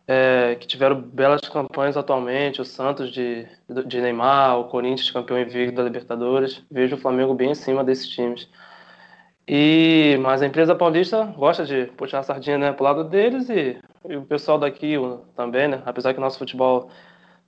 é, 0.08 0.56
que 0.56 0.68
tiveram 0.68 1.00
belas 1.00 1.42
campanhas 1.42 1.96
atualmente, 1.96 2.62
o 2.62 2.66
Santos 2.66 3.12
de, 3.12 3.48
de 3.86 4.02
Neymar, 4.02 4.60
o 4.60 4.66
Corinthians 4.66 5.10
campeão 5.12 5.40
invicto 5.40 5.76
da 5.76 5.84
Libertadores. 5.84 6.62
Vejo 6.70 6.96
o 6.96 7.00
Flamengo 7.00 7.34
bem 7.34 7.52
em 7.52 7.56
cima 7.56 7.84
desses 7.84 8.10
times. 8.10 8.50
E, 9.48 10.18
mas 10.22 10.42
a 10.42 10.46
empresa 10.46 10.76
paulista 10.76 11.26
gosta 11.38 11.66
de 11.66 11.86
puxar 11.98 12.20
a 12.20 12.24
sardinha 12.24 12.58
né, 12.58 12.72
pro 12.74 12.84
lado 12.84 13.04
deles 13.04 13.50
e, 13.50 13.78
e 14.08 14.16
o 14.16 14.24
pessoal 14.24 14.58
daqui 14.58 14.96
também, 15.36 15.68
né? 15.68 15.82
Apesar 15.86 16.14
que 16.14 16.20
o 16.20 16.22
nosso 16.22 16.38
futebol 16.38 16.90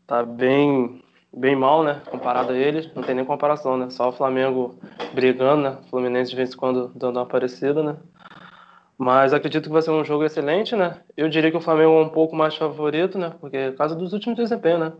tá 0.08 0.24
bem, 0.24 1.04
bem 1.34 1.56
mal, 1.56 1.84
né? 1.84 2.02
Comparado 2.10 2.52
a 2.52 2.58
eles, 2.58 2.94
não 2.94 3.04
tem 3.04 3.16
nem 3.16 3.26
comparação, 3.26 3.78
né? 3.78 3.90
Só 3.90 4.10
o 4.10 4.14
Flamengo 4.14 4.76
brigando, 5.14 5.64
né? 5.64 5.78
O 5.86 5.90
Fluminense 5.90 6.32
de 6.32 6.38
vez 6.38 6.54
em 6.54 6.58
quando 6.58 6.92
dando 6.96 7.18
uma 7.18 7.26
parecida, 7.26 7.82
né? 7.84 7.98
Mas 8.98 9.34
acredito 9.34 9.66
que 9.66 9.74
vai 9.74 9.82
ser 9.82 9.92
um 9.92 10.06
jogo 10.06 10.24
excelente, 10.24 10.76
né? 10.76 11.02
Eu 11.18 11.28
diria 11.28 11.52
que 11.52 11.58
o 11.58 11.62
Flamengo 11.62 11.98
é 11.98 12.02
um 12.02 12.10
pouco 12.10 12.36
mais 12.36 12.56
favorito, 12.56 13.18
né? 13.18 13.34
Porque 13.40 13.58
é 13.58 13.72
caso 13.72 13.96
dos 13.96 14.14
últimos 14.14 14.38
desempenhos, 14.38 14.80
né? 14.80 14.94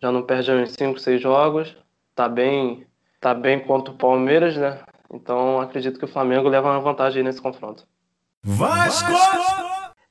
Já 0.00 0.10
não 0.10 0.22
perde 0.22 0.50
uns 0.50 0.72
5, 0.72 0.98
6 0.98 1.20
jogos. 1.20 1.76
Tá 2.14 2.28
bem, 2.28 2.86
tá 3.20 3.34
bem 3.34 3.60
contra 3.60 3.92
o 3.92 3.96
Palmeiras, 3.96 4.56
né? 4.56 4.80
Então 5.12 5.60
acredito 5.60 5.98
que 5.98 6.04
o 6.04 6.08
Flamengo 6.08 6.48
leva 6.48 6.70
uma 6.70 6.80
vantagem 6.80 7.22
nesse 7.22 7.40
confronto. 7.40 7.84
Vasco! 8.42 9.12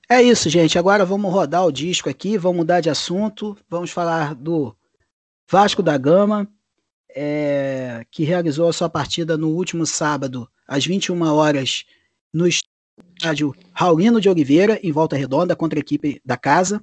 É 0.09 0.21
isso, 0.21 0.49
gente. 0.49 0.79
Agora 0.79 1.03
vamos 1.03 1.31
rodar 1.33 1.65
o 1.65 1.71
disco 1.71 2.09
aqui, 2.09 2.37
vamos 2.37 2.59
mudar 2.59 2.79
de 2.79 2.89
assunto. 2.89 3.57
Vamos 3.69 3.91
falar 3.91 4.33
do 4.33 4.73
Vasco 5.51 5.83
da 5.83 5.97
Gama, 5.97 6.47
é, 7.13 8.05
que 8.09 8.23
realizou 8.23 8.69
a 8.69 8.73
sua 8.73 8.89
partida 8.89 9.37
no 9.37 9.49
último 9.49 9.85
sábado, 9.85 10.49
às 10.65 10.85
21 10.85 11.21
horas, 11.23 11.83
no 12.33 12.47
estádio 12.47 13.53
Raulino 13.73 14.21
de 14.21 14.29
Oliveira, 14.29 14.79
em 14.81 14.93
Volta 14.93 15.17
Redonda, 15.17 15.57
contra 15.57 15.77
a 15.77 15.81
equipe 15.81 16.21
da 16.23 16.37
casa. 16.37 16.81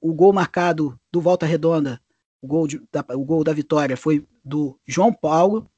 O 0.00 0.14
gol 0.14 0.32
marcado 0.32 0.98
do 1.12 1.20
Volta 1.20 1.44
Redonda, 1.44 2.00
o 2.40 2.46
gol, 2.46 2.66
de, 2.66 2.80
da, 2.90 3.04
o 3.14 3.24
gol 3.24 3.44
da 3.44 3.52
vitória, 3.52 3.98
foi 3.98 4.26
do 4.42 4.78
João 4.86 5.12
Paulo, 5.12 5.70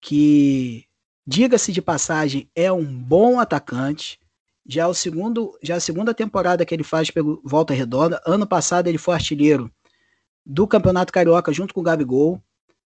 que, 0.00 0.86
diga-se 1.26 1.72
de 1.72 1.82
passagem, 1.82 2.48
é 2.54 2.72
um 2.72 2.86
bom 2.86 3.38
atacante. 3.38 4.18
Já 4.66 4.82
é 4.82 4.86
o 4.86 4.94
segundo, 4.94 5.56
já 5.62 5.74
é 5.74 5.76
a 5.76 5.80
segunda 5.80 6.14
temporada 6.14 6.64
que 6.64 6.74
ele 6.74 6.84
faz 6.84 7.10
pelo 7.10 7.40
Volta 7.44 7.74
Redonda. 7.74 8.20
Ano 8.26 8.46
passado 8.46 8.86
ele 8.88 8.98
foi 8.98 9.14
artilheiro 9.14 9.70
do 10.44 10.66
Campeonato 10.66 11.12
Carioca 11.12 11.52
junto 11.52 11.74
com 11.74 11.80
o 11.80 11.84
Gabigol. 11.84 12.42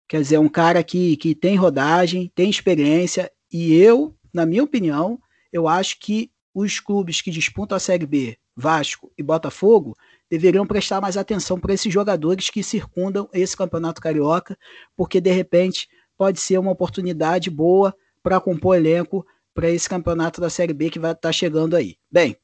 Quer 0.08 0.20
dizer, 0.20 0.36
é 0.36 0.40
um 0.40 0.48
cara 0.48 0.82
que, 0.82 1.16
que 1.16 1.34
tem 1.34 1.56
rodagem, 1.56 2.30
tem 2.34 2.48
experiência, 2.48 3.30
e 3.52 3.74
eu, 3.74 4.14
na 4.32 4.46
minha 4.46 4.62
opinião, 4.62 5.18
eu 5.52 5.66
acho 5.66 5.98
que 5.98 6.30
os 6.54 6.80
clubes 6.80 7.20
que 7.20 7.30
disputam 7.30 7.76
a 7.76 7.80
Série 7.80 8.06
B, 8.06 8.38
Vasco 8.54 9.12
e 9.18 9.22
Botafogo, 9.22 9.96
deveriam 10.30 10.66
prestar 10.66 11.00
mais 11.00 11.16
atenção 11.16 11.58
para 11.58 11.74
esses 11.74 11.92
jogadores 11.92 12.50
que 12.50 12.62
circundam 12.62 13.28
esse 13.32 13.56
campeonato 13.56 14.00
carioca, 14.00 14.56
porque 14.96 15.20
de 15.20 15.30
repente 15.30 15.88
pode 16.16 16.40
ser 16.40 16.58
uma 16.58 16.70
oportunidade 16.70 17.50
boa 17.50 17.94
para 18.22 18.40
compor 18.40 18.76
elenco 18.76 19.26
para 19.56 19.70
esse 19.70 19.88
campeonato 19.88 20.38
da 20.38 20.50
Série 20.50 20.74
B 20.74 20.90
que 20.90 20.98
vai 20.98 21.12
estar 21.12 21.28
tá 21.28 21.32
chegando 21.32 21.74
aí. 21.74 21.96
Bem, 22.12 22.36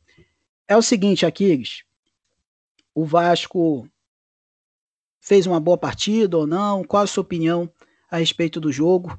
é 0.67 0.75
o 0.75 0.81
seguinte, 0.81 1.27
Aquiles, 1.27 1.85
o 2.95 3.05
Vasco 3.05 3.87
fez 5.21 5.47
uma 5.47 5.61
boa 5.61 5.77
partida 5.77 6.39
ou 6.39 6.47
não? 6.47 6.83
Qual 6.83 7.03
a 7.03 7.07
sua 7.07 7.21
opinião 7.21 7.71
a 8.11 8.17
respeito 8.17 8.59
do 8.59 8.73
jogo? 8.73 9.15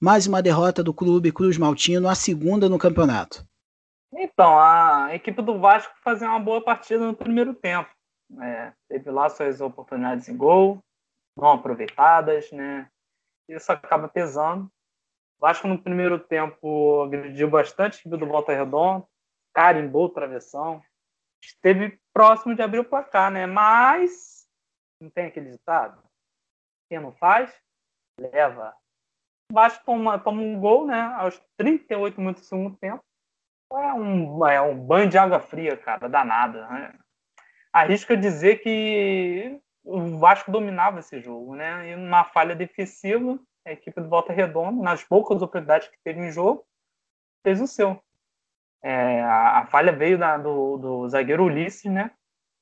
Mais 0.00 0.26
uma 0.26 0.42
derrota 0.42 0.82
do 0.82 0.94
clube 0.94 1.30
Cruz 1.30 1.58
Maltino, 1.58 2.08
a 2.08 2.14
segunda 2.14 2.70
no 2.70 2.78
campeonato. 2.78 3.46
Então, 4.14 4.58
a 4.58 5.14
equipe 5.14 5.42
do 5.42 5.58
Vasco 5.58 5.94
fazia 6.02 6.28
uma 6.28 6.40
boa 6.40 6.64
partida 6.64 7.06
no 7.06 7.14
primeiro 7.14 7.52
tempo. 7.52 7.90
É, 8.40 8.72
teve 8.88 9.10
lá 9.10 9.28
suas 9.28 9.60
oportunidades 9.60 10.26
em 10.28 10.36
gol, 10.36 10.82
não 11.36 11.52
aproveitadas, 11.52 12.50
né? 12.50 12.88
Isso 13.46 13.70
acaba 13.70 14.08
pesando. 14.08 14.70
O 15.38 15.40
Vasco 15.40 15.68
no 15.68 15.78
primeiro 15.78 16.18
tempo 16.18 17.02
agrediu 17.02 17.50
bastante 17.50 17.98
equipe 17.98 18.16
do 18.16 18.26
Volta 18.26 18.52
Redonda, 18.52 19.06
carimbou 19.54 20.08
travessão, 20.08 20.82
esteve 21.42 22.00
próximo 22.12 22.54
de 22.54 22.62
abrir 22.62 22.78
o 22.78 22.84
placar, 22.84 23.30
né? 23.30 23.46
Mas 23.46 24.48
não 25.00 25.10
tem 25.10 25.26
aquele 25.26 25.50
ditado? 25.50 26.02
Quem 26.88 27.00
não 27.00 27.12
faz, 27.12 27.54
leva. 28.18 28.74
O 29.50 29.54
Vasco 29.54 29.84
toma, 29.84 30.18
toma 30.18 30.42
um 30.42 30.58
gol, 30.58 30.86
né? 30.86 31.00
Aos 31.18 31.40
38 31.56 32.18
minutos 32.20 32.42
do 32.42 32.48
segundo 32.48 32.76
tempo. 32.76 33.04
É 33.72 33.92
um, 33.92 34.46
é 34.46 34.60
um 34.60 34.78
banho 34.78 35.08
de 35.08 35.18
água 35.18 35.40
fria, 35.40 35.76
cara, 35.76 36.08
danada. 36.08 36.66
Né? 36.68 36.98
Arrisca 37.72 38.16
dizer 38.16 38.60
que 38.62 39.60
o 39.84 40.18
Vasco 40.18 40.50
dominava 40.50 41.00
esse 41.00 41.20
jogo, 41.20 41.54
né? 41.54 41.90
E 41.90 41.96
numa 41.96 42.24
falha 42.24 42.54
defensiva, 42.54 43.38
a 43.66 43.72
equipe 43.72 44.00
do 44.00 44.08
Volta 44.08 44.32
Redonda, 44.32 44.82
nas 44.82 45.02
poucas 45.02 45.42
oportunidades 45.42 45.88
que 45.88 45.98
teve 46.04 46.20
em 46.20 46.30
jogo, 46.30 46.64
fez 47.42 47.60
o 47.60 47.66
seu. 47.66 48.00
É, 48.82 49.20
a, 49.22 49.58
a, 49.58 49.66
falha 49.66 49.92
veio 49.92 50.16
da, 50.16 50.38
do, 50.38 50.76
do, 50.76 51.08
zagueiro 51.08 51.44
Ulisses, 51.44 51.90
né? 51.90 52.12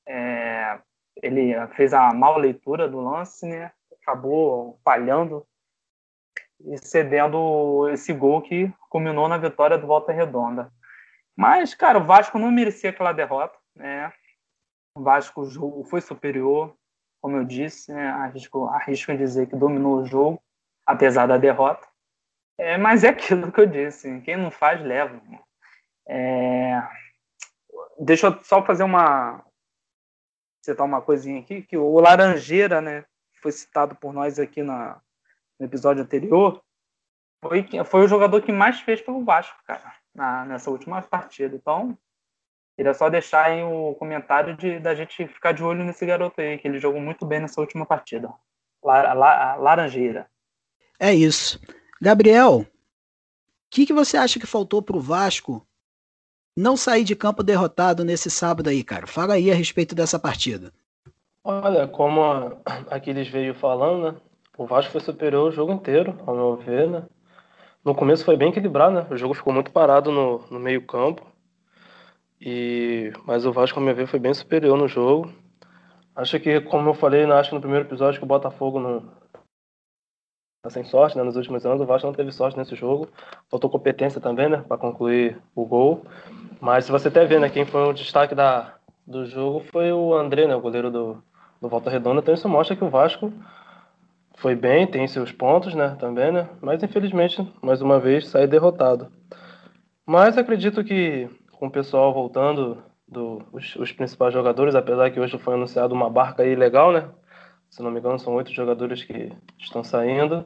É, 0.07 0.79
ele 1.21 1.53
fez 1.75 1.93
a 1.93 2.11
mal 2.11 2.37
leitura 2.37 2.89
do 2.89 2.99
lance, 2.99 3.45
né? 3.45 3.71
Acabou 4.01 4.79
falhando 4.83 5.45
e 6.59 6.77
cedendo 6.77 7.87
esse 7.89 8.11
gol 8.11 8.41
que 8.41 8.73
culminou 8.89 9.27
na 9.27 9.37
vitória 9.37 9.77
do 9.77 9.85
Volta 9.85 10.11
Redonda. 10.11 10.71
Mas, 11.35 11.75
cara, 11.75 11.99
o 11.99 12.05
Vasco 12.05 12.39
não 12.39 12.51
merecia 12.51 12.89
aquela 12.89 13.13
derrota, 13.13 13.57
né? 13.75 14.11
O 14.97 15.03
Vasco 15.03 15.83
foi 15.85 16.01
superior, 16.01 16.75
como 17.21 17.37
eu 17.37 17.43
disse, 17.43 17.91
né? 17.93 18.07
arrisco, 18.07 18.65
arrisco 18.65 19.15
dizer 19.15 19.47
que 19.47 19.55
dominou 19.55 19.97
o 19.97 20.05
jogo, 20.05 20.41
apesar 20.85 21.27
da 21.27 21.37
derrota. 21.37 21.87
É, 22.57 22.77
mas 22.77 23.03
é 23.03 23.09
aquilo 23.09 23.51
que 23.51 23.59
eu 23.59 23.65
disse, 23.65 24.21
quem 24.21 24.37
não 24.37 24.51
faz, 24.51 24.81
leva. 24.81 25.19
É... 26.07 26.81
Deixa 27.99 28.27
eu 28.27 28.43
só 28.43 28.63
fazer 28.63 28.83
uma. 28.83 29.43
citar 30.63 30.85
uma 30.85 31.01
coisinha 31.01 31.39
aqui, 31.39 31.61
que 31.61 31.77
o 31.77 31.99
Laranjeira, 31.99 32.81
né? 32.81 33.05
Foi 33.41 33.51
citado 33.51 33.95
por 33.95 34.13
nós 34.13 34.39
aqui 34.39 34.63
na, 34.63 35.01
no 35.59 35.65
episódio 35.65 36.03
anterior. 36.03 36.61
Foi, 37.43 37.65
foi 37.85 38.03
o 38.03 38.07
jogador 38.07 38.41
que 38.41 38.51
mais 38.51 38.79
fez 38.81 39.01
pelo 39.01 39.23
Vasco, 39.23 39.61
cara, 39.65 39.93
na, 40.13 40.45
nessa 40.45 40.71
última 40.71 41.01
partida. 41.01 41.55
Então, 41.55 41.97
Queria 42.75 42.93
só 42.93 43.09
deixar 43.09 43.45
aí 43.45 43.63
o 43.63 43.95
comentário 43.95 44.55
de, 44.57 44.79
da 44.79 44.93
gente 44.93 45.27
ficar 45.27 45.53
de 45.53 45.63
olho 45.63 45.83
nesse 45.83 46.05
garoto 46.05 46.41
aí, 46.41 46.57
que 46.57 46.67
ele 46.67 46.77
jogou 46.77 46.99
muito 46.99 47.25
bem 47.25 47.39
nessa 47.39 47.61
última 47.61 47.85
partida. 47.85 48.33
La, 48.83 49.13
la, 49.13 49.55
laranjeira. 49.55 50.29
É 50.99 51.13
isso. 51.13 51.59
Gabriel, 52.01 52.61
o 52.61 52.67
que, 53.69 53.85
que 53.85 53.93
você 53.93 54.17
acha 54.17 54.39
que 54.39 54.45
faltou 54.45 54.81
para 54.81 54.97
o 54.97 55.01
Vasco 55.01 55.65
não 56.55 56.77
sair 56.77 57.03
de 57.03 57.15
campo 57.15 57.43
derrotado 57.43 58.05
nesse 58.05 58.29
sábado 58.29 58.69
aí, 58.69 58.83
cara? 58.83 59.05
Fala 59.05 59.33
aí 59.33 59.51
a 59.51 59.55
respeito 59.55 59.93
dessa 59.93 60.17
partida. 60.17 60.71
Olha, 61.43 61.87
como 61.87 62.21
Aquiles 62.89 63.27
veio 63.27 63.53
falando, 63.53 64.11
né? 64.11 64.19
O 64.57 64.65
Vasco 64.65 64.91
foi 64.91 65.01
superior 65.01 65.49
o 65.49 65.51
jogo 65.51 65.73
inteiro, 65.73 66.17
ao 66.25 66.35
meu 66.35 66.55
ver, 66.55 66.89
né? 66.89 67.03
No 67.83 67.93
começo 67.93 68.25
foi 68.25 68.37
bem 68.37 68.49
equilibrado, 68.49 68.95
né? 68.95 69.07
O 69.11 69.17
jogo 69.17 69.33
ficou 69.33 69.53
muito 69.53 69.71
parado 69.71 70.11
no, 70.11 70.43
no 70.49 70.59
meio 70.59 70.81
campo. 70.87 71.25
E, 72.39 73.11
mas 73.25 73.45
o 73.45 73.51
Vasco, 73.51 73.79
ao 73.79 73.85
meu 73.85 73.93
ver, 73.93 74.07
foi 74.07 74.19
bem 74.19 74.33
superior 74.33 74.77
no 74.77 74.87
jogo. 74.87 75.31
Acho 76.15 76.39
que, 76.39 76.61
como 76.61 76.89
eu 76.89 76.93
falei, 76.93 77.25
acho 77.25 77.49
que 77.49 77.55
no 77.55 77.61
primeiro 77.61 77.85
episódio, 77.85 78.19
que 78.19 78.25
o 78.25 78.27
Botafogo 78.27 78.79
não 78.79 79.11
tá 80.65 80.69
sem 80.71 80.83
sorte, 80.83 81.15
né? 81.15 81.23
Nos 81.23 81.35
últimos 81.35 81.63
anos, 81.63 81.79
o 81.79 81.85
Vasco 81.85 82.07
não 82.07 82.13
teve 82.13 82.31
sorte 82.31 82.57
nesse 82.57 82.75
jogo. 82.75 83.07
Faltou 83.51 83.69
competência 83.69 84.19
também, 84.19 84.49
né? 84.49 84.63
Para 84.67 84.77
concluir 84.77 85.37
o 85.53 85.63
gol. 85.63 86.03
Mas 86.59 86.85
se 86.85 86.91
você 86.91 87.07
até 87.07 87.23
vê, 87.23 87.37
né? 87.37 87.49
Quem 87.49 87.65
foi 87.65 87.87
o 87.87 87.93
destaque 87.93 88.33
da, 88.33 88.73
do 89.05 89.27
jogo 89.27 89.59
foi 89.71 89.91
o 89.91 90.15
André, 90.15 90.47
né? 90.47 90.55
O 90.55 90.61
goleiro 90.61 90.89
do, 90.89 91.23
do 91.61 91.69
Volta 91.69 91.91
Redonda. 91.91 92.19
Então 92.19 92.33
isso 92.33 92.49
mostra 92.49 92.75
que 92.75 92.83
o 92.83 92.89
Vasco 92.89 93.31
foi 94.37 94.55
bem, 94.55 94.87
tem 94.87 95.07
seus 95.07 95.31
pontos, 95.31 95.75
né? 95.75 95.95
Também, 95.99 96.31
né? 96.31 96.49
Mas 96.59 96.81
infelizmente, 96.81 97.47
mais 97.61 97.81
uma 97.81 97.99
vez, 97.99 98.27
saiu 98.27 98.47
derrotado. 98.47 99.11
Mas 100.03 100.35
acredito 100.35 100.83
que 100.83 101.29
com 101.51 101.67
o 101.67 101.71
pessoal 101.71 102.11
voltando, 102.11 102.83
do, 103.07 103.43
os, 103.53 103.75
os, 103.75 103.91
principais 103.91 104.33
jogadores, 104.33 104.73
apesar 104.73 105.11
que 105.11 105.19
hoje 105.19 105.37
foi 105.37 105.53
anunciado 105.53 105.93
uma 105.93 106.09
barca 106.09 106.41
aí 106.41 106.55
legal, 106.55 106.91
né? 106.91 107.07
Se 107.69 107.83
não 107.83 107.91
me 107.91 107.99
engano, 107.99 108.17
são 108.17 108.33
oito 108.33 108.51
jogadores 108.51 109.03
que 109.03 109.31
estão 109.59 109.83
saindo. 109.83 110.45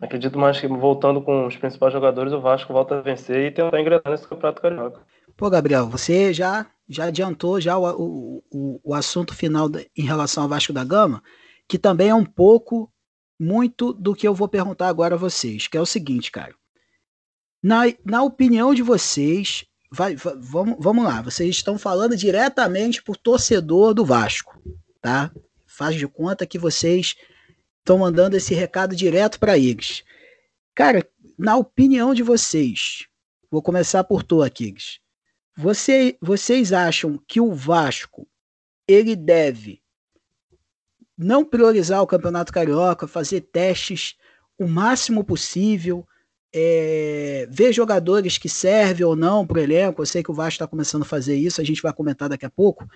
Acredito 0.00 0.38
mais 0.38 0.60
que 0.60 0.66
voltando 0.66 1.20
com 1.22 1.46
os 1.46 1.56
principais 1.56 1.92
jogadores, 1.92 2.32
o 2.32 2.40
Vasco 2.40 2.72
volta 2.72 2.98
a 2.98 3.00
vencer 3.00 3.46
e 3.46 3.50
tentar 3.50 3.80
engrenar 3.80 4.08
nesse 4.08 4.26
Campeonato 4.26 4.62
Carioca. 4.62 5.00
Pô, 5.36 5.48
Gabriel, 5.48 5.88
você 5.88 6.32
já, 6.32 6.66
já 6.88 7.04
adiantou 7.04 7.60
já 7.60 7.78
o, 7.78 8.42
o, 8.50 8.80
o 8.82 8.94
assunto 8.94 9.34
final 9.34 9.68
em 9.96 10.02
relação 10.02 10.42
ao 10.42 10.48
Vasco 10.48 10.72
da 10.72 10.84
Gama, 10.84 11.22
que 11.68 11.78
também 11.78 12.08
é 12.08 12.14
um 12.14 12.24
pouco, 12.24 12.92
muito 13.38 13.92
do 13.92 14.14
que 14.14 14.26
eu 14.26 14.34
vou 14.34 14.48
perguntar 14.48 14.88
agora 14.88 15.14
a 15.14 15.18
vocês, 15.18 15.66
que 15.66 15.76
é 15.76 15.80
o 15.80 15.86
seguinte, 15.86 16.30
cara. 16.30 16.54
Na, 17.62 17.82
na 18.04 18.22
opinião 18.22 18.74
de 18.74 18.82
vocês, 18.82 19.64
vai, 19.90 20.16
vai, 20.16 20.34
vamos, 20.36 20.76
vamos 20.78 21.04
lá, 21.04 21.22
vocês 21.22 21.50
estão 21.50 21.78
falando 21.78 22.16
diretamente 22.16 23.02
por 23.02 23.16
torcedor 23.16 23.94
do 23.94 24.04
Vasco, 24.04 24.60
tá? 25.00 25.30
Faz 25.66 25.96
de 25.96 26.06
conta 26.06 26.46
que 26.46 26.58
vocês 26.58 27.14
estão 27.82 27.98
mandando 27.98 28.36
esse 28.36 28.54
recado 28.54 28.94
direto 28.94 29.38
para 29.38 29.58
eles. 29.58 30.04
Cara, 30.74 31.06
na 31.36 31.56
opinião 31.56 32.14
de 32.14 32.22
vocês, 32.22 33.06
vou 33.50 33.60
começar 33.60 34.04
por 34.04 34.22
tu, 34.22 34.42
Aquiles. 34.42 35.00
Você, 35.56 36.16
vocês 36.20 36.72
acham 36.72 37.20
que 37.26 37.40
o 37.40 37.52
Vasco 37.52 38.26
ele 38.88 39.14
deve 39.14 39.82
não 41.18 41.44
priorizar 41.44 42.02
o 42.02 42.06
Campeonato 42.06 42.52
Carioca, 42.52 43.06
fazer 43.06 43.42
testes 43.42 44.16
o 44.58 44.66
máximo 44.66 45.24
possível, 45.24 46.06
é, 46.54 47.46
ver 47.50 47.72
jogadores 47.72 48.38
que 48.38 48.48
servem 48.48 49.04
ou 49.04 49.16
não 49.16 49.46
para 49.46 49.58
o 49.58 49.60
elenco. 49.60 50.00
Eu 50.00 50.06
sei 50.06 50.22
que 50.22 50.30
o 50.30 50.34
Vasco 50.34 50.52
está 50.54 50.66
começando 50.66 51.02
a 51.02 51.06
fazer 51.06 51.36
isso, 51.36 51.60
a 51.60 51.64
gente 51.64 51.82
vai 51.82 51.92
comentar 51.92 52.28
daqui 52.28 52.46
a 52.46 52.50
pouco. 52.50 52.86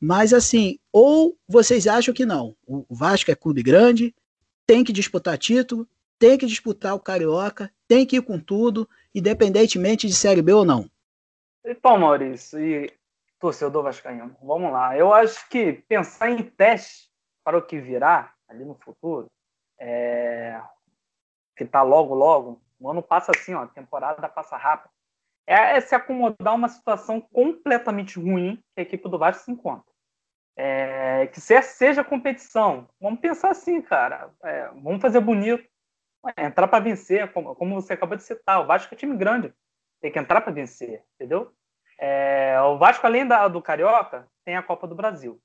Mas 0.00 0.32
assim, 0.32 0.78
ou 0.92 1.38
vocês 1.48 1.86
acham 1.86 2.12
que 2.12 2.26
não? 2.26 2.56
O 2.66 2.94
Vasco 2.94 3.30
é 3.30 3.34
clube 3.34 3.62
grande, 3.62 4.14
tem 4.72 4.82
que 4.82 4.90
disputar 4.90 5.36
título, 5.36 5.86
tem 6.18 6.38
que 6.38 6.46
disputar 6.46 6.94
o 6.94 6.98
Carioca, 6.98 7.70
tem 7.86 8.06
que 8.06 8.16
ir 8.16 8.22
com 8.22 8.40
tudo, 8.40 8.88
independentemente 9.14 10.06
de 10.06 10.14
Série 10.14 10.40
B 10.40 10.54
ou 10.54 10.64
não. 10.64 10.90
Então, 11.62 11.98
Maurício, 11.98 12.58
e 12.58 12.90
torcedor 13.38 13.82
vascaíno, 13.82 14.34
vamos 14.42 14.72
lá. 14.72 14.96
Eu 14.96 15.12
acho 15.12 15.46
que 15.50 15.74
pensar 15.86 16.30
em 16.30 16.42
teste 16.42 17.10
para 17.44 17.58
o 17.58 17.60
que 17.60 17.78
virá 17.78 18.32
ali 18.48 18.64
no 18.64 18.74
futuro, 18.74 19.26
é... 19.78 20.58
que 21.54 21.64
está 21.64 21.82
logo, 21.82 22.14
logo, 22.14 22.58
o 22.80 22.90
ano 22.90 23.02
passa 23.02 23.30
assim, 23.36 23.52
ó, 23.52 23.64
a 23.64 23.68
temporada 23.68 24.26
passa 24.26 24.56
rápido. 24.56 24.90
É, 25.46 25.76
é 25.76 25.80
se 25.82 25.94
acomodar 25.94 26.54
uma 26.54 26.70
situação 26.70 27.20
completamente 27.20 28.18
ruim 28.18 28.56
que 28.74 28.80
a 28.80 28.82
equipe 28.82 29.06
do 29.06 29.18
Vasco 29.18 29.44
se 29.44 29.50
encontra. 29.50 29.91
É, 30.56 31.26
que 31.28 31.40
seja 31.40 32.04
competição. 32.04 32.88
Vamos 33.00 33.20
pensar 33.20 33.50
assim, 33.50 33.80
cara. 33.80 34.30
É, 34.44 34.68
vamos 34.82 35.00
fazer 35.00 35.20
bonito. 35.20 35.66
É, 36.36 36.44
entrar 36.44 36.68
para 36.68 36.84
vencer, 36.84 37.32
como, 37.32 37.54
como, 37.54 37.74
você 37.74 37.94
acabou 37.94 38.16
de 38.16 38.22
citar. 38.22 38.60
O 38.60 38.66
Vasco 38.66 38.94
é 38.94 38.96
time 38.96 39.16
grande. 39.16 39.52
Tem 40.00 40.12
que 40.12 40.18
entrar 40.18 40.40
para 40.40 40.52
vencer, 40.52 41.02
entendeu? 41.14 41.52
É, 41.98 42.60
o 42.62 42.78
Vasco, 42.78 43.06
além 43.06 43.26
da, 43.26 43.48
do 43.48 43.62
Carioca, 43.62 44.28
tem 44.44 44.56
a 44.56 44.62
Copa 44.62 44.86
do 44.86 44.94
Brasil. 44.94 45.40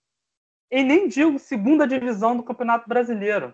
E 0.69 0.83
nem 0.83 1.07
digo 1.07 1.39
segunda 1.39 1.87
divisão 1.87 2.35
do 2.35 2.43
Campeonato 2.43 2.87
Brasileiro. 2.87 3.53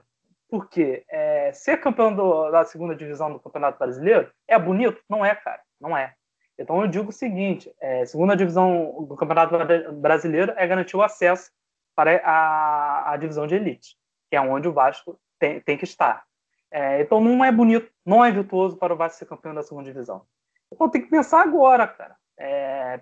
Porque 0.50 1.04
é, 1.10 1.52
ser 1.52 1.78
campeão 1.78 2.14
do, 2.14 2.52
da 2.52 2.64
segunda 2.66 2.96
divisão 2.96 3.32
do 3.32 3.40
Campeonato 3.40 3.80
Brasileiro 3.80 4.32
é 4.48 4.58
bonito? 4.58 5.02
Não 5.10 5.26
é, 5.26 5.34
cara. 5.36 5.62
Não 5.80 5.98
é. 5.98 6.14
Então 6.58 6.82
eu 6.82 6.88
digo 6.88 7.10
o 7.10 7.14
seguinte: 7.14 7.74
é, 7.80 8.06
segunda 8.06 8.36
divisão 8.36 9.06
do 9.08 9.16
Campeonato 9.16 9.56
Brasileiro 9.94 10.54
é 10.56 10.68
garantir 10.68 10.96
o 10.96 11.02
acesso 11.02 11.52
para 11.96 12.18
a, 12.24 13.14
a 13.14 13.18
divisão 13.18 13.46
de 13.46 13.56
elite, 13.56 13.96
que 14.30 14.36
é 14.36 14.42
onde 14.42 14.68
o 14.68 14.74
Vasco 14.74 15.20
tem, 15.40 15.60
tem 15.62 15.78
que 15.78 15.84
estar. 15.84 16.24
É, 16.72 17.02
então 17.02 17.22
não 17.22 17.44
é 17.46 17.52
bonito, 17.52 17.92
não 18.06 18.26
é 18.26 18.32
virtuoso 18.32 18.78
para 18.78 18.94
o 18.94 18.98
Vasco 18.98 19.20
ser 19.20 19.26
campeão 19.26 19.54
da 19.54 19.62
segunda 19.62 19.86
divisão. 19.86 20.26
Então 20.72 20.90
tem 20.90 21.02
que 21.02 21.10
pensar 21.10 21.42
agora, 21.42 21.88
cara. 21.88 22.16
É, 22.38 23.00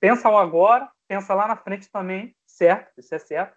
pensa 0.00 0.28
o 0.28 0.36
agora, 0.36 0.90
pensa 1.06 1.32
lá 1.34 1.46
na 1.46 1.56
frente 1.56 1.88
também, 1.90 2.34
certo? 2.44 2.98
Isso 2.98 3.14
é 3.14 3.18
certo 3.18 3.56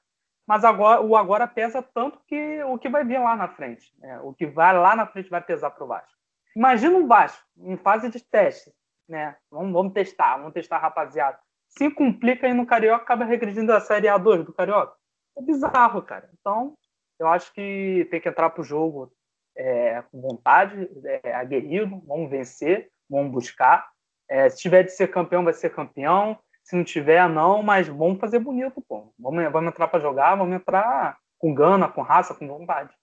mas 0.49 0.63
agora 0.63 0.99
o 0.99 1.15
agora 1.15 1.47
pesa 1.47 1.79
tanto 1.79 2.19
que 2.25 2.63
o 2.63 2.75
que 2.79 2.89
vai 2.89 3.05
vir 3.05 3.19
lá 3.19 3.35
na 3.35 3.47
frente. 3.47 3.93
Né? 3.99 4.19
O 4.21 4.33
que 4.33 4.47
vai 4.47 4.75
lá 4.75 4.95
na 4.95 5.05
frente 5.05 5.29
vai 5.29 5.43
pesar 5.43 5.69
para 5.69 5.83
o 5.83 5.87
Vasco. 5.87 6.17
Imagina 6.55 6.97
um 6.97 7.05
Vasco 7.05 7.45
em 7.55 7.77
fase 7.77 8.09
de 8.09 8.19
teste. 8.19 8.73
Né? 9.09 9.35
Vamos, 9.49 9.73
vamos 9.73 9.93
testar, 9.93 10.37
vamos 10.37 10.53
testar, 10.53 10.77
rapaziada. 10.77 11.39
Se 11.67 11.89
complica 11.89 12.45
aí 12.45 12.53
no 12.53 12.65
Carioca, 12.65 13.03
acaba 13.03 13.25
regredindo 13.25 13.73
a 13.73 13.81
Série 13.81 14.07
A2 14.07 14.43
do 14.43 14.53
Carioca. 14.53 14.93
É 15.35 15.41
bizarro, 15.41 16.01
cara. 16.03 16.29
Então, 16.39 16.75
eu 17.19 17.27
acho 17.27 17.51
que 17.53 18.07
tem 18.11 18.21
que 18.21 18.29
entrar 18.29 18.51
para 18.51 18.61
o 18.61 18.65
jogo 18.65 19.11
é, 19.57 20.03
com 20.11 20.21
vontade, 20.21 20.89
é, 21.03 21.33
aguerrido, 21.33 22.01
vamos 22.05 22.29
vencer, 22.29 22.89
vamos 23.09 23.31
buscar. 23.31 23.89
É, 24.29 24.47
se 24.49 24.59
tiver 24.59 24.83
de 24.83 24.91
ser 24.91 25.07
campeão, 25.07 25.43
vai 25.43 25.53
ser 25.53 25.73
campeão. 25.73 26.37
Se 26.63 26.75
não 26.75 26.83
tiver, 26.83 27.27
não, 27.27 27.63
mas 27.63 27.87
vamos 27.87 28.19
fazer 28.19 28.37
bonito, 28.37 28.79
pô. 28.87 29.11
Vamos, 29.17 29.51
vamos 29.51 29.69
entrar 29.69 29.87
para 29.87 29.99
jogar, 29.99 30.35
vamos 30.35 30.55
entrar 30.55 31.17
com 31.39 31.53
gana, 31.53 31.87
com 31.87 32.03
raça, 32.03 32.35
com 32.35 32.47
vontade. 32.47 32.93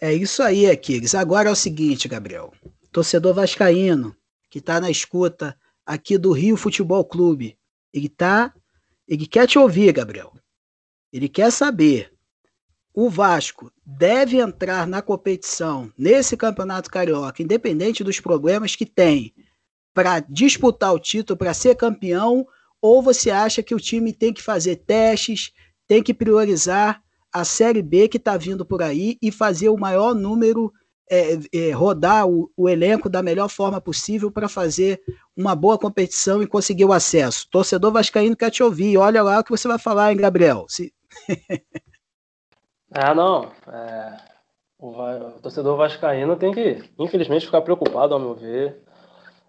É 0.00 0.12
isso 0.12 0.40
aí, 0.42 0.70
Aquiles. 0.70 1.14
Agora 1.14 1.48
é 1.48 1.52
o 1.52 1.56
seguinte, 1.56 2.08
Gabriel. 2.08 2.52
Torcedor 2.92 3.34
vascaíno 3.34 4.14
que 4.52 4.58
está 4.58 4.78
na 4.78 4.90
escuta 4.90 5.58
aqui 5.84 6.18
do 6.18 6.30
Rio 6.30 6.58
Futebol 6.58 7.02
Clube, 7.06 7.58
ele 7.90 8.10
tá, 8.10 8.54
ele 9.08 9.26
quer 9.26 9.46
te 9.48 9.58
ouvir, 9.58 9.90
Gabriel. 9.94 10.30
Ele 11.10 11.26
quer 11.26 11.50
saber. 11.50 12.12
O 12.92 13.08
Vasco 13.08 13.72
deve 13.82 14.36
entrar 14.36 14.86
na 14.86 15.00
competição 15.00 15.90
nesse 15.96 16.36
Campeonato 16.36 16.90
Carioca, 16.90 17.42
independente 17.42 18.04
dos 18.04 18.20
problemas 18.20 18.76
que 18.76 18.84
tem, 18.84 19.34
para 19.94 20.20
disputar 20.20 20.92
o 20.92 21.00
título, 21.00 21.38
para 21.38 21.54
ser 21.54 21.74
campeão 21.74 22.46
ou 22.78 23.00
você 23.00 23.30
acha 23.30 23.62
que 23.62 23.74
o 23.74 23.80
time 23.80 24.12
tem 24.12 24.34
que 24.34 24.42
fazer 24.42 24.76
testes, 24.76 25.50
tem 25.86 26.02
que 26.02 26.12
priorizar 26.12 27.02
a 27.32 27.42
Série 27.42 27.80
B 27.80 28.06
que 28.06 28.18
está 28.18 28.36
vindo 28.36 28.66
por 28.66 28.82
aí 28.82 29.16
e 29.22 29.32
fazer 29.32 29.70
o 29.70 29.78
maior 29.78 30.14
número, 30.14 30.70
é, 31.10 31.38
é, 31.52 31.70
rodar 31.72 32.28
o, 32.28 32.50
o, 32.56 32.68
elenco 32.68 33.08
da 33.08 33.22
melhor 33.22 33.48
forma 33.48 33.80
possível 33.80 34.30
para 34.30 34.48
fazer 34.48 35.02
uma 35.36 35.54
boa 35.54 35.78
competição 35.78 36.42
e 36.42 36.46
conseguir 36.46 36.84
o 36.84 36.92
acesso? 36.92 37.48
Torcedor 37.50 37.92
Vascaíno 37.92 38.36
quer 38.36 38.50
te 38.50 38.62
ouvir. 38.62 38.96
Olha 38.96 39.22
lá 39.22 39.40
o 39.40 39.44
que 39.44 39.50
você 39.50 39.68
vai 39.68 39.78
falar, 39.78 40.12
hein, 40.12 40.18
Gabriel? 40.18 40.66
Se... 40.68 40.92
ah, 42.92 43.14
não. 43.14 43.50
É, 43.68 44.16
o, 44.78 44.90
o 44.90 45.40
torcedor 45.40 45.76
Vascaíno 45.76 46.36
tem 46.36 46.52
que, 46.52 46.82
infelizmente, 46.98 47.46
ficar 47.46 47.62
preocupado, 47.62 48.14
ao 48.14 48.20
meu 48.20 48.34
ver. 48.34 48.82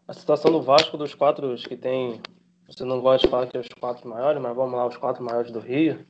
A 0.08 0.14
situação 0.14 0.52
do 0.52 0.62
Vasco, 0.62 0.98
dos 0.98 1.16
quatro 1.16 1.56
que 1.56 1.78
tem 1.78 2.22
você 2.68 2.86
não 2.86 3.02
gosta 3.02 3.28
de 3.28 3.32
falar 3.32 3.48
que 3.48 3.58
é 3.58 3.60
os 3.60 3.68
quatro 3.80 4.08
maiores, 4.08 4.42
mas 4.42 4.56
vamos 4.56 4.74
lá, 4.74 4.88
os 4.88 4.98
quatro 4.98 5.24
maiores 5.24 5.52
do 5.52 5.60
Rio. 5.60 6.06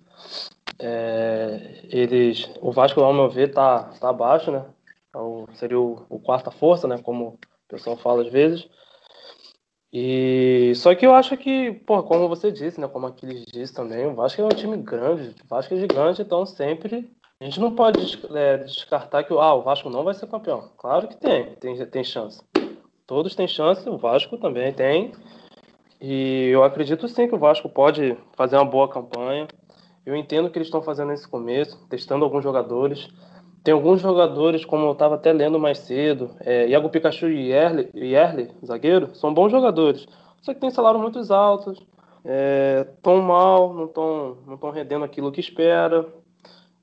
É, 0.80 1.82
eles, 1.90 2.50
o 2.62 2.72
Vasco, 2.72 3.02
ao 3.02 3.14
meu 3.14 3.30
ver, 3.30 3.54
tá, 3.54 3.92
tá 4.00 4.10
abaixo, 4.10 4.52
né? 4.52 4.64
Então, 5.14 5.46
seria 5.54 5.80
o, 5.80 6.06
o 6.10 6.20
quarta 6.20 6.50
força, 6.50 6.88
né? 6.88 6.98
Como 6.98 7.28
o 7.28 7.40
pessoal 7.68 7.96
fala 7.96 8.24
às 8.24 8.32
vezes. 8.32 8.68
E 9.92 10.74
só 10.76 10.96
que 10.96 11.06
eu 11.06 11.14
acho 11.14 11.38
que, 11.38 11.72
pô, 11.86 12.02
como 12.02 12.28
você 12.28 12.52
disse, 12.52 12.82
né? 12.82 12.88
Como 12.88 13.06
Aquiles 13.06 13.46
disse 13.46 13.72
também, 13.72 14.08
o 14.08 14.16
Vasco 14.16 14.42
é 14.42 14.46
um 14.46 14.50
time 14.50 14.76
grande, 14.78 15.36
o 15.44 15.48
Vasco 15.48 15.76
é 15.76 15.78
gigante, 15.78 16.24
então 16.24 16.44
sempre 16.48 17.12
a 17.40 17.44
gente 17.44 17.60
não 17.60 17.76
pode 17.76 18.20
é, 18.34 18.58
descartar 18.58 19.24
que 19.24 19.34
ah, 19.34 19.54
o 19.54 19.62
Vasco 19.62 19.92
não 19.92 20.04
vai 20.04 20.16
ser 20.16 20.26
campeão. 20.26 20.72
Claro 20.78 21.08
que 21.08 21.18
tem, 21.18 21.54
tem, 21.58 21.86
tem 21.86 22.04
chance. 22.04 22.42
Todos 23.06 23.36
têm 23.36 23.48
chance, 23.48 23.88
o 23.88 23.98
Vasco 23.98 24.36
também 24.38 24.74
tem. 24.74 25.12
E 26.02 26.48
eu 26.48 26.64
acredito 26.64 27.08
sim 27.08 27.28
que 27.28 27.36
o 27.36 27.40
Vasco 27.40 27.70
pode 27.70 28.18
fazer 28.36 28.56
uma 28.56 28.66
boa 28.66 28.90
campanha. 28.90 29.48
Eu 30.04 30.16
entendo 30.16 30.50
que 30.50 30.58
eles 30.58 30.68
estão 30.68 30.82
fazendo 30.82 31.10
nesse 31.10 31.28
começo, 31.28 31.86
testando 31.88 32.26
alguns 32.26 32.44
jogadores. 32.44 33.10
Tem 33.64 33.74
alguns 33.74 34.02
jogadores, 34.02 34.66
como 34.66 34.86
eu 34.86 34.92
estava 34.92 35.16
até 35.16 35.32
lendo 35.32 35.58
mais 35.58 35.80
cedo, 35.80 36.36
é, 36.42 36.68
Iago 36.68 36.90
Pikachu 36.90 37.28
e 37.28 37.50
Yerli, 37.50 37.90
Yerli, 37.96 38.52
zagueiro, 38.66 39.16
são 39.16 39.34
bons 39.34 39.52
jogadores. 39.52 40.06
Só 40.42 40.54
que 40.54 40.60
tem 40.60 40.70
salários 40.70 41.02
muito 41.02 41.34
altos, 41.34 41.80
é, 42.26 42.86
mal, 43.06 43.74
não 43.74 43.86
estão 43.86 44.38
não 44.46 44.58
tão 44.58 44.70
rendendo 44.70 45.06
aquilo 45.06 45.32
que 45.32 45.40
espera. 45.40 46.06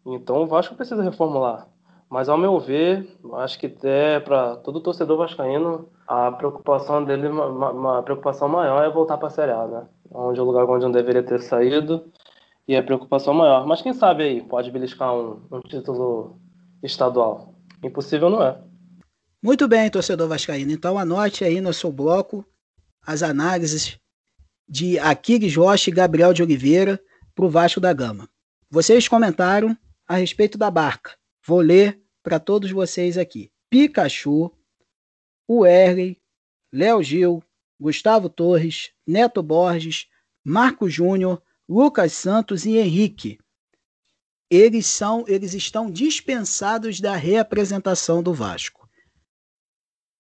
Então 0.07 0.43
o 0.43 0.47
Vasco 0.47 0.75
precisa 0.75 1.03
reformular. 1.03 1.69
Mas 2.09 2.29
ao 2.29 2.39
meu 2.39 2.59
ver, 2.59 3.07
acho 3.35 3.59
que 3.59 3.73
é 3.85 4.19
para 4.19 4.57
todo 4.57 4.81
torcedor 4.81 5.19
vascaíno 5.19 5.89
a 6.09 6.33
preocupação 6.33 7.05
dele, 7.05 7.29
uma, 7.29 7.71
uma 7.71 8.03
preocupação 8.03 8.49
maior 8.49 8.83
é 8.85 8.91
voltar 8.91 9.17
para 9.17 9.29
a 9.29 9.31
Série 9.31 9.53
A, 9.53 9.67
né? 9.67 9.87
Onde 10.13 10.41
é 10.41 10.43
o 10.43 10.47
lugar 10.47 10.65
onde 10.65 10.85
não 10.85 10.91
deveria 10.91 11.23
ter 11.23 11.41
saído 11.41 12.11
e 12.67 12.75
a 12.75 12.83
preocupação 12.83 13.33
maior. 13.33 13.65
Mas 13.67 13.83
quem 13.83 13.93
sabe 13.93 14.25
aí 14.25 14.43
pode 14.43 14.73
beliscar 14.73 15.15
um, 15.15 15.41
um 15.53 15.61
título 15.61 16.40
estadual? 16.83 17.55
Impossível 17.83 18.31
não 18.31 18.43
é. 18.43 18.61
Muito 19.43 19.67
bem, 19.67 19.91
torcedor 19.91 20.29
vascaíno. 20.29 20.71
Então 20.71 20.99
anote 20.99 21.45
aí 21.45 21.61
no 21.61 21.73
seu 21.73 21.91
bloco 21.91 22.45
as 23.07 23.23
análises 23.23 23.99
de 24.69 24.99
Aquiles 24.99 25.57
Rocha 25.57 25.91
e 25.91 25.93
Gabriel 25.93 26.33
de 26.33 26.43
Oliveira 26.43 27.01
para 27.35 27.45
o 27.45 27.51
Vasco 27.51 27.81
da 27.81 27.93
Gama. 27.93 28.29
Vocês 28.71 29.09
comentaram 29.09 29.77
a 30.07 30.17
respeito 30.17 30.59
da 30.59 30.71
barca. 30.71 31.17
Vou 31.47 31.61
ler 31.61 32.01
para 32.23 32.39
todos 32.39 32.71
vocês 32.71 33.17
aqui. 33.17 33.51
Pikachu 33.71 34.53
o 35.53 35.65
Léo 36.73 37.03
Gil, 37.03 37.43
Gustavo 37.81 38.29
Torres, 38.29 38.93
Neto 39.05 39.43
Borges, 39.43 40.07
Marco 40.45 40.89
Júnior, 40.89 41.43
Lucas 41.69 42.13
Santos 42.13 42.65
e 42.65 42.79
Henrique. 42.79 43.37
Eles 44.51 44.87
são, 44.87 45.25
eles 45.29 45.55
estão 45.55 45.91
dispensados 45.91 47.01
da 47.01 47.15
reapresentação 47.15 48.23
do 48.23 48.35
Vasco. 48.35 48.89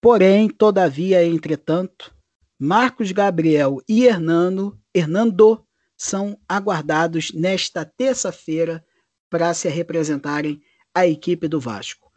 Porém, 0.00 0.48
todavia, 0.48 1.24
entretanto, 1.26 2.14
Marcos 2.58 3.10
Gabriel 3.10 3.82
e 3.88 4.04
Hernando, 4.04 4.78
Hernando 4.94 5.66
são 5.96 6.38
aguardados 6.48 7.32
nesta 7.32 7.84
terça-feira 7.84 8.84
para 9.28 9.52
se 9.52 9.68
representarem 9.68 10.62
a 10.94 11.06
equipe 11.06 11.48
do 11.48 11.60
Vasco. 11.60 12.10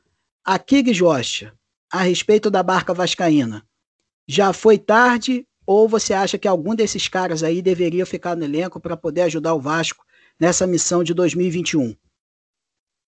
Aqui, 0.46 0.94
Jocha, 0.94 1.54
a 1.92 2.02
respeito 2.02 2.50
da 2.50 2.62
barca 2.62 2.94
vascaína, 2.94 3.66
já 4.28 4.54
foi 4.54 4.78
tarde 4.78 5.48
ou 5.66 5.88
você 5.88 6.14
acha 6.14 6.38
que 6.38 6.48
algum 6.48 6.76
desses 6.76 7.08
caras 7.08 7.44
aí 7.44 7.62
deveria 7.62 8.06
ficar 8.06 8.36
no 8.36 8.44
elenco 8.44 8.80
para 8.80 8.98
poder 8.98 9.22
ajudar 9.22 9.54
o 9.54 9.62
Vasco 9.62 10.04
nessa 10.40 10.68
missão 10.68 11.04
de 11.04 11.14
2021? 11.14 11.96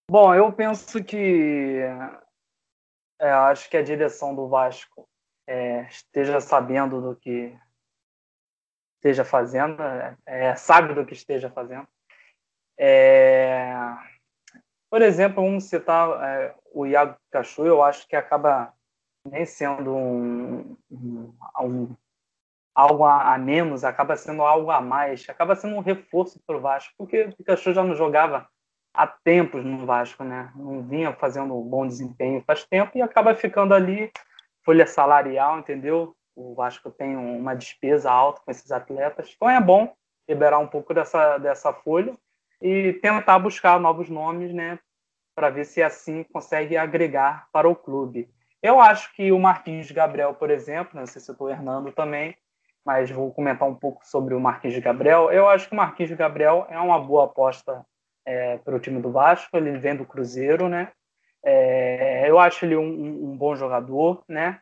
Bom, 0.09 0.35
eu 0.35 0.53
penso 0.53 1.03
que 1.03 1.79
é, 3.19 3.31
acho 3.31 3.67
que 3.69 3.77
a 3.77 3.83
direção 3.83 4.35
do 4.35 4.47
Vasco 4.47 5.09
é, 5.47 5.81
esteja 5.87 6.39
sabendo 6.39 7.01
do 7.01 7.15
que 7.15 7.57
esteja 8.97 9.25
fazendo, 9.25 9.81
é, 9.81 10.15
é, 10.25 10.55
sabe 10.55 10.93
do 10.93 11.05
que 11.05 11.13
esteja 11.13 11.49
fazendo. 11.49 11.87
É, 12.77 13.73
por 14.91 15.01
exemplo, 15.01 15.43
vamos 15.43 15.63
citar 15.65 16.23
é, 16.23 16.55
o 16.71 16.85
Iago 16.85 17.17
Pikachu, 17.25 17.65
eu 17.65 17.81
acho 17.81 18.07
que 18.07 18.15
acaba 18.15 18.73
nem 19.25 19.45
sendo 19.45 19.95
um, 19.95 20.77
um, 20.91 21.35
um 21.61 21.95
algo 22.75 23.05
a, 23.05 23.33
a, 23.33 23.37
menos, 23.39 23.83
acaba 23.83 24.15
sendo 24.15 24.43
algo 24.43 24.69
a 24.69 24.81
mais, 24.81 25.27
acaba 25.29 25.55
sendo 25.55 25.75
um 25.75 25.81
reforço 25.81 26.39
para 26.45 26.57
o 26.57 26.61
Vasco, 26.61 26.93
porque 26.95 27.23
o 27.23 27.35
Pikachu 27.35 27.73
já 27.73 27.83
não 27.83 27.95
jogava 27.95 28.47
há 28.95 29.07
tempos 29.07 29.63
no 29.63 29.85
Vasco, 29.85 30.23
né? 30.23 30.51
Não 30.55 30.81
vinha 30.81 31.13
fazendo 31.13 31.57
um 31.57 31.61
bom 31.61 31.85
desempenho 31.85 32.43
faz 32.45 32.63
tempo 32.65 32.97
e 32.97 33.01
acaba 33.01 33.35
ficando 33.35 33.73
ali 33.73 34.11
folha 34.63 34.87
salarial, 34.87 35.59
entendeu? 35.59 36.15
O 36.35 36.53
Vasco 36.55 36.89
tem 36.89 37.15
uma 37.15 37.55
despesa 37.55 38.11
alta 38.11 38.41
com 38.43 38.51
esses 38.51 38.71
atletas, 38.71 39.33
então 39.35 39.49
é 39.49 39.61
bom 39.61 39.93
liberar 40.27 40.59
um 40.59 40.67
pouco 40.67 40.93
dessa, 40.93 41.37
dessa 41.37 41.71
folha 41.71 42.13
e 42.61 42.93
tentar 42.93 43.39
buscar 43.39 43.79
novos 43.79 44.09
nomes, 44.09 44.53
né? 44.53 44.79
Para 45.35 45.49
ver 45.49 45.65
se 45.65 45.83
assim 45.83 46.23
consegue 46.23 46.75
agregar 46.75 47.47
para 47.51 47.69
o 47.69 47.75
clube. 47.75 48.29
Eu 48.61 48.79
acho 48.79 49.13
que 49.13 49.31
o 49.31 49.39
Marquinhos 49.39 49.91
Gabriel, 49.91 50.33
por 50.33 50.49
exemplo, 50.49 50.99
não 50.99 51.05
sei 51.05 51.21
se 51.21 51.31
o 51.37 51.49
Hernando 51.49 51.91
também, 51.91 52.35
mas 52.83 53.11
vou 53.11 53.31
comentar 53.31 53.67
um 53.67 53.75
pouco 53.75 54.05
sobre 54.05 54.33
o 54.33 54.39
Marquinhos 54.39 54.79
Gabriel. 54.79 55.31
Eu 55.31 55.47
acho 55.47 55.67
que 55.67 55.73
o 55.73 55.77
Marquinhos 55.77 56.11
Gabriel 56.13 56.65
é 56.69 56.79
uma 56.79 56.99
boa 56.99 57.25
aposta 57.25 57.85
é, 58.25 58.57
para 58.57 58.75
o 58.75 58.79
time 58.79 59.01
do 59.01 59.11
Vasco, 59.11 59.55
ele 59.55 59.77
vem 59.77 59.95
do 59.95 60.05
Cruzeiro, 60.05 60.67
né? 60.67 60.91
É, 61.43 62.27
eu 62.27 62.39
acho 62.39 62.65
ele 62.65 62.75
um, 62.75 63.29
um, 63.29 63.37
bom 63.37 63.55
jogador, 63.55 64.23
né? 64.27 64.59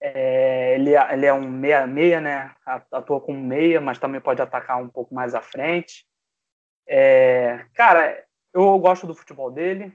É, 0.00 0.74
ele, 0.74 0.96
ele 0.96 1.26
é 1.26 1.32
um 1.32 1.48
meia-meia, 1.48 2.20
né? 2.20 2.54
Atua 2.90 3.20
como 3.20 3.38
meia, 3.38 3.80
mas 3.80 3.98
também 3.98 4.20
pode 4.20 4.40
atacar 4.40 4.82
um 4.82 4.88
pouco 4.88 5.14
mais 5.14 5.34
à 5.34 5.42
frente. 5.42 6.06
É, 6.86 7.66
cara, 7.74 8.24
eu 8.54 8.78
gosto 8.78 9.06
do 9.06 9.14
futebol 9.14 9.50
dele 9.50 9.92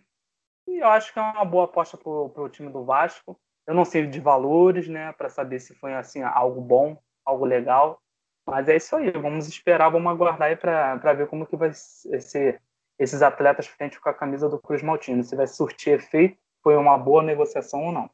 e 0.67 0.80
eu 0.80 0.88
acho 0.88 1.12
que 1.12 1.19
é 1.19 1.22
uma 1.22 1.45
boa 1.45 1.65
aposta 1.65 1.98
para 1.98 2.12
o 2.12 2.50
time 2.50 2.72
do 2.72 2.86
Vasco. 2.86 3.39
Eu 3.65 3.74
não 3.74 3.86
sei 3.86 4.06
de 4.06 4.19
valores, 4.19 4.88
né? 4.88 5.12
Para 5.13 5.30
saber 5.30 5.60
se 5.60 5.76
foi 5.76 5.95
assim 5.95 6.22
algo 6.22 6.62
bom, 6.62 6.98
algo 7.26 7.45
legal. 7.45 8.00
Mas 8.45 8.67
é 8.69 8.76
isso 8.76 8.95
aí, 8.95 9.12
vamos 9.12 9.48
esperar, 9.48 9.89
vamos 9.89 10.12
aguardar 10.12 10.50
aí 10.50 10.56
para 10.56 11.13
ver 11.13 11.28
como 11.28 11.45
que 11.45 11.56
vai 11.56 11.72
ser 11.74 12.60
esses 13.00 13.22
atletas 13.22 13.66
frente 13.66 14.00
com 14.00 14.10
a 14.10 14.14
camisa 14.14 14.50
do 14.50 14.60
Cruz 14.60 14.84
Maltino. 14.84 15.24
Se 15.24 15.36
vai 15.36 15.48
surtir 15.48 15.94
efeito, 15.94 16.38
foi 16.62 16.76
uma 16.76 16.98
boa 16.98 17.24
negociação 17.24 17.86
ou 17.86 17.92
não. 17.92 18.10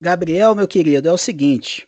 Gabriel, 0.00 0.54
meu 0.54 0.66
querido, 0.66 1.08
é 1.08 1.12
o 1.12 1.18
seguinte: 1.18 1.86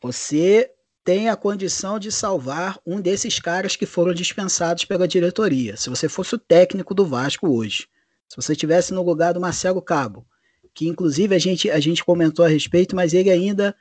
você 0.00 0.72
tem 1.04 1.28
a 1.28 1.36
condição 1.36 1.98
de 1.98 2.10
salvar 2.10 2.78
um 2.86 3.00
desses 3.00 3.38
caras 3.38 3.76
que 3.76 3.86
foram 3.86 4.14
dispensados 4.14 4.84
pela 4.84 5.06
diretoria. 5.06 5.76
Se 5.76 5.90
você 5.90 6.08
fosse 6.08 6.34
o 6.34 6.38
técnico 6.38 6.94
do 6.94 7.04
Vasco 7.04 7.48
hoje, 7.48 7.88
se 8.28 8.36
você 8.36 8.52
estivesse 8.52 8.94
no 8.94 9.02
lugar 9.02 9.34
do 9.34 9.40
Marcelo 9.40 9.82
Cabo, 9.82 10.26
que 10.74 10.88
inclusive 10.88 11.34
a 11.34 11.38
gente, 11.38 11.70
a 11.70 11.78
gente 11.80 12.04
comentou 12.04 12.44
a 12.44 12.48
respeito, 12.48 12.96
mas 12.96 13.12
ele 13.12 13.30
ainda 13.30 13.76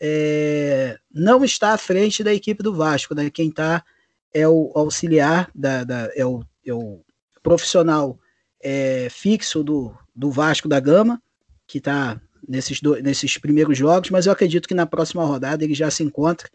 é, 0.00 0.98
não 1.10 1.44
está 1.44 1.72
à 1.72 1.78
frente 1.78 2.22
da 2.22 2.34
equipe 2.34 2.62
do 2.62 2.74
Vasco, 2.74 3.14
né? 3.14 3.30
Quem 3.30 3.48
está 3.48 3.84
é 4.32 4.46
o 4.48 4.72
auxiliar, 4.74 5.50
da, 5.54 5.84
da, 5.84 6.10
é, 6.14 6.26
o, 6.26 6.44
o 6.72 7.04
profissional 7.42 8.18
é, 8.62 9.08
fixo 9.10 9.62
do, 9.62 9.94
do 10.14 10.30
Vasco 10.30 10.68
da 10.68 10.80
Gama, 10.80 11.22
que 11.66 11.78
está 11.78 12.20
nesses, 12.48 12.80
nesses 13.02 13.38
primeiros 13.38 13.76
jogos, 13.76 14.10
mas 14.10 14.26
eu 14.26 14.32
acredito 14.32 14.68
que 14.68 14.74
na 14.74 14.86
próxima 14.86 15.24
rodada 15.24 15.64
ele 15.64 15.74
já 15.74 15.90
se 15.90 16.02
encontra. 16.02 16.48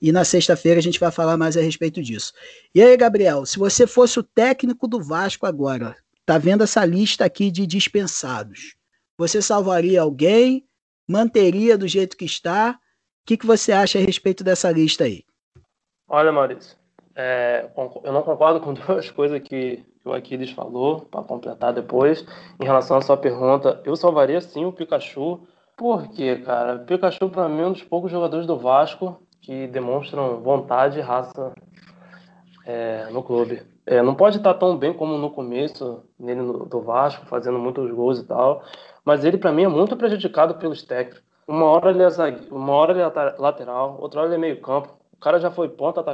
E 0.00 0.12
na 0.12 0.24
sexta-feira 0.24 0.78
a 0.78 0.82
gente 0.82 1.00
vai 1.00 1.10
falar 1.10 1.36
mais 1.36 1.56
a 1.56 1.62
respeito 1.62 2.02
disso. 2.02 2.32
E 2.74 2.82
aí, 2.82 2.96
Gabriel, 2.96 3.46
se 3.46 3.58
você 3.58 3.86
fosse 3.86 4.18
o 4.18 4.22
técnico 4.22 4.86
do 4.86 5.02
Vasco 5.02 5.46
agora, 5.46 5.96
tá 6.26 6.36
vendo 6.36 6.64
essa 6.64 6.84
lista 6.84 7.24
aqui 7.24 7.50
de 7.50 7.66
dispensados, 7.66 8.74
você 9.16 9.40
salvaria 9.40 10.02
alguém? 10.02 10.66
Manteria 11.08 11.78
do 11.78 11.86
jeito 11.86 12.16
que 12.16 12.24
está? 12.24 12.72
O 12.72 13.26
que, 13.26 13.36
que 13.36 13.46
você 13.46 13.72
acha 13.72 13.98
a 13.98 14.02
respeito 14.02 14.44
dessa 14.44 14.70
lista 14.70 15.04
aí? 15.04 15.24
Olha, 16.06 16.30
Maurício, 16.30 16.76
é, 17.16 17.68
eu 18.02 18.12
não 18.12 18.22
concordo 18.22 18.60
com 18.60 18.74
duas 18.74 19.10
coisas 19.10 19.40
que, 19.40 19.84
o 20.04 20.12
Aquiles 20.12 20.50
falou, 20.50 21.00
para 21.00 21.22
completar 21.22 21.72
depois. 21.72 22.24
Em 22.60 22.64
relação 22.64 22.98
à 22.98 23.00
sua 23.00 23.16
pergunta, 23.16 23.80
eu 23.84 23.96
salvaria 23.96 24.40
sim 24.40 24.64
o 24.64 24.72
Pikachu. 24.72 25.40
Por 25.76 26.08
quê, 26.08 26.36
cara? 26.36 26.76
O 26.76 26.84
Pikachu, 26.84 27.30
para 27.30 27.48
mim, 27.48 27.62
é 27.62 27.66
um 27.66 27.72
dos 27.72 27.82
poucos 27.82 28.10
jogadores 28.10 28.46
do 28.46 28.58
Vasco 28.58 29.20
que 29.40 29.66
demonstram 29.66 30.40
vontade 30.40 30.98
e 30.98 31.02
raça 31.02 31.52
é, 32.66 33.08
no 33.10 33.22
clube. 33.22 33.62
É, 33.86 34.02
não 34.02 34.14
pode 34.14 34.38
estar 34.38 34.54
tão 34.54 34.76
bem 34.76 34.92
como 34.92 35.18
no 35.18 35.30
começo, 35.30 36.02
nele 36.18 36.40
no, 36.40 36.64
do 36.66 36.80
Vasco, 36.80 37.26
fazendo 37.26 37.58
muitos 37.58 37.90
gols 37.90 38.20
e 38.20 38.24
tal, 38.24 38.62
mas 39.04 39.24
ele, 39.24 39.36
para 39.36 39.52
mim, 39.52 39.64
é 39.64 39.68
muito 39.68 39.96
prejudicado 39.96 40.54
pelos 40.54 40.82
técnicos. 40.82 41.22
Uma 41.46 41.66
hora 41.66 41.90
ele 41.90 42.02
é 42.02 42.08
zague... 42.08 42.48
uma 42.50 42.72
hora 42.72 42.92
ele 42.92 43.02
é 43.02 43.34
lateral, 43.38 43.98
outra 44.00 44.20
hora 44.20 44.28
ele 44.30 44.36
é 44.36 44.38
meio 44.38 44.60
campo. 44.62 44.96
Cara 45.24 45.40
já 45.40 45.50
foi 45.50 45.70
ponta 45.70 46.04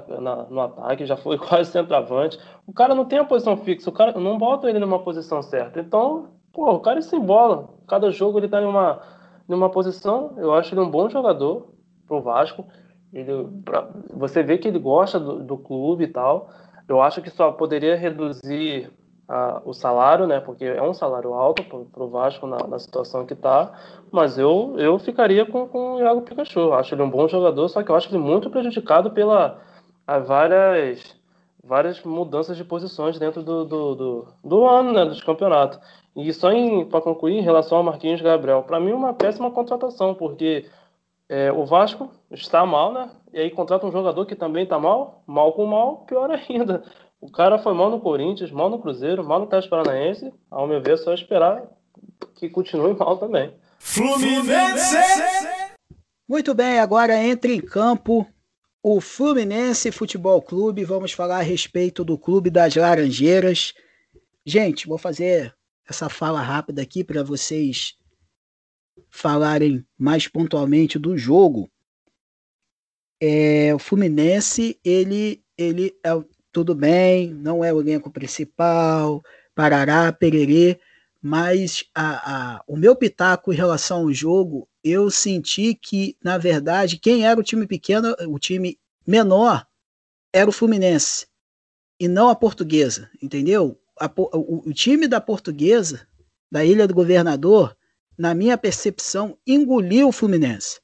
no 0.48 0.60
ataque, 0.60 1.04
já 1.04 1.16
foi 1.16 1.36
quase 1.36 1.72
centroavante. 1.72 2.38
O 2.64 2.72
cara 2.72 2.94
não 2.94 3.04
tem 3.04 3.18
a 3.18 3.24
posição 3.24 3.56
fixa, 3.56 3.90
o 3.90 3.92
cara 3.92 4.12
não 4.20 4.38
bota 4.38 4.70
ele 4.70 4.78
numa 4.78 5.00
posição 5.00 5.42
certa. 5.42 5.80
Então, 5.80 6.28
pô, 6.52 6.70
o 6.70 6.78
cara 6.78 7.02
se 7.02 7.16
embola. 7.16 7.70
Cada 7.88 8.12
jogo 8.12 8.38
ele 8.38 8.48
tá 8.48 8.62
em 8.62 8.66
uma, 8.66 9.02
numa 9.48 9.68
posição. 9.68 10.34
Eu 10.36 10.54
acho 10.54 10.72
ele 10.72 10.80
um 10.80 10.88
bom 10.88 11.10
jogador 11.10 11.74
pro 12.06 12.22
Vasco. 12.22 12.64
Ele, 13.12 13.48
pra, 13.64 13.90
você 14.14 14.44
vê 14.44 14.56
que 14.58 14.68
ele 14.68 14.78
gosta 14.78 15.18
do, 15.18 15.42
do 15.42 15.58
clube 15.58 16.04
e 16.04 16.08
tal. 16.08 16.48
Eu 16.86 17.02
acho 17.02 17.20
que 17.20 17.30
só 17.30 17.50
poderia 17.50 17.96
reduzir 17.96 18.92
a, 19.30 19.62
o 19.64 19.72
salário, 19.72 20.26
né? 20.26 20.40
Porque 20.40 20.64
é 20.64 20.82
um 20.82 20.92
salário 20.92 21.32
alto 21.32 21.62
para 21.62 22.02
o 22.02 22.08
Vasco 22.08 22.48
na, 22.48 22.66
na, 22.66 22.78
situação 22.80 23.24
que 23.24 23.34
está. 23.34 23.72
Mas 24.10 24.36
eu, 24.36 24.74
eu 24.76 24.98
ficaria 24.98 25.46
com, 25.46 25.68
com 25.68 25.94
o 25.94 26.00
Iago 26.00 26.22
Pikachu. 26.22 26.72
Acho 26.72 26.96
ele 26.96 27.02
um 27.02 27.10
bom 27.10 27.28
jogador, 27.28 27.68
só 27.68 27.80
que 27.82 27.90
eu 27.90 27.94
acho 27.94 28.08
ele 28.08 28.18
muito 28.18 28.50
prejudicado 28.50 29.12
pela 29.12 29.60
várias, 30.26 31.16
várias 31.62 32.02
mudanças 32.02 32.56
de 32.56 32.64
posições 32.64 33.20
dentro 33.20 33.40
do, 33.44 33.64
do, 33.64 33.94
do, 33.94 34.28
do 34.42 34.66
ano, 34.66 34.92
né? 34.92 35.04
Dos 35.04 35.22
campeonatos. 35.22 35.78
E 36.16 36.32
só 36.32 36.48
para 36.90 37.00
concluir, 37.00 37.38
em 37.38 37.42
relação 37.42 37.78
ao 37.78 37.84
Marquinhos 37.84 38.20
Gabriel, 38.20 38.64
para 38.64 38.80
mim 38.80 38.90
é 38.90 38.94
uma 38.94 39.14
péssima 39.14 39.48
contratação, 39.52 40.12
porque 40.12 40.68
é, 41.28 41.52
o 41.52 41.64
Vasco 41.64 42.10
está 42.32 42.66
mal, 42.66 42.92
né? 42.92 43.08
E 43.32 43.38
aí 43.38 43.50
contrata 43.50 43.86
um 43.86 43.92
jogador 43.92 44.26
que 44.26 44.34
também 44.34 44.64
está 44.64 44.76
mal, 44.76 45.22
mal 45.24 45.52
com 45.52 45.66
mal, 45.66 45.98
pior 45.98 46.28
ainda. 46.34 46.82
O 47.20 47.30
cara 47.30 47.58
foi 47.58 47.74
mal 47.74 47.90
no 47.90 48.00
Corinthians, 48.00 48.50
mal 48.50 48.70
no 48.70 48.80
Cruzeiro, 48.80 49.22
mal 49.22 49.40
no 49.40 49.44
Atlético 49.44 49.76
Paranaense. 49.76 50.32
Ao 50.50 50.66
meu 50.66 50.80
ver, 50.82 50.94
é 50.94 50.96
só 50.96 51.12
esperar 51.12 51.62
que 52.34 52.48
continue 52.48 52.94
mal 52.94 53.18
também. 53.18 53.54
Fluminense! 53.78 54.96
Muito 56.26 56.54
bem, 56.54 56.78
agora 56.78 57.22
entra 57.22 57.50
em 57.50 57.60
campo 57.60 58.26
o 58.82 59.00
Fluminense 59.00 59.92
Futebol 59.92 60.40
Clube. 60.40 60.84
Vamos 60.84 61.12
falar 61.12 61.38
a 61.38 61.42
respeito 61.42 62.04
do 62.04 62.16
Clube 62.16 62.48
das 62.48 62.74
Laranjeiras. 62.74 63.74
Gente, 64.44 64.86
vou 64.86 64.96
fazer 64.96 65.54
essa 65.88 66.08
fala 66.08 66.40
rápida 66.40 66.80
aqui 66.80 67.04
para 67.04 67.22
vocês 67.22 67.96
falarem 69.10 69.84
mais 69.98 70.28
pontualmente 70.28 70.98
do 70.98 71.18
jogo. 71.18 71.70
É, 73.20 73.74
o 73.74 73.78
Fluminense, 73.78 74.80
ele, 74.82 75.44
ele 75.58 75.92
é, 76.02 76.10
tudo 76.52 76.74
bem, 76.74 77.32
não 77.32 77.64
é 77.64 77.72
o 77.72 77.80
elenco 77.80 78.10
principal, 78.10 79.22
parará, 79.54 80.12
pererê, 80.12 80.80
mas 81.22 81.84
a, 81.94 82.56
a, 82.56 82.64
o 82.66 82.76
meu 82.76 82.96
pitaco 82.96 83.52
em 83.52 83.56
relação 83.56 84.00
ao 84.00 84.12
jogo, 84.12 84.68
eu 84.82 85.10
senti 85.10 85.74
que, 85.74 86.16
na 86.22 86.38
verdade, 86.38 86.98
quem 86.98 87.26
era 87.26 87.38
o 87.38 87.42
time 87.42 87.66
pequeno, 87.66 88.14
o 88.28 88.38
time 88.38 88.78
menor, 89.06 89.66
era 90.32 90.48
o 90.48 90.52
Fluminense, 90.52 91.26
e 91.98 92.08
não 92.08 92.30
a 92.30 92.34
portuguesa, 92.34 93.10
entendeu? 93.20 93.78
A, 93.98 94.10
o, 94.16 94.68
o 94.68 94.72
time 94.72 95.06
da 95.06 95.20
portuguesa, 95.20 96.06
da 96.50 96.64
Ilha 96.64 96.88
do 96.88 96.94
Governador, 96.94 97.76
na 98.16 98.34
minha 98.34 98.56
percepção, 98.56 99.36
engoliu 99.46 100.08
o 100.08 100.12
Fluminense. 100.12 100.80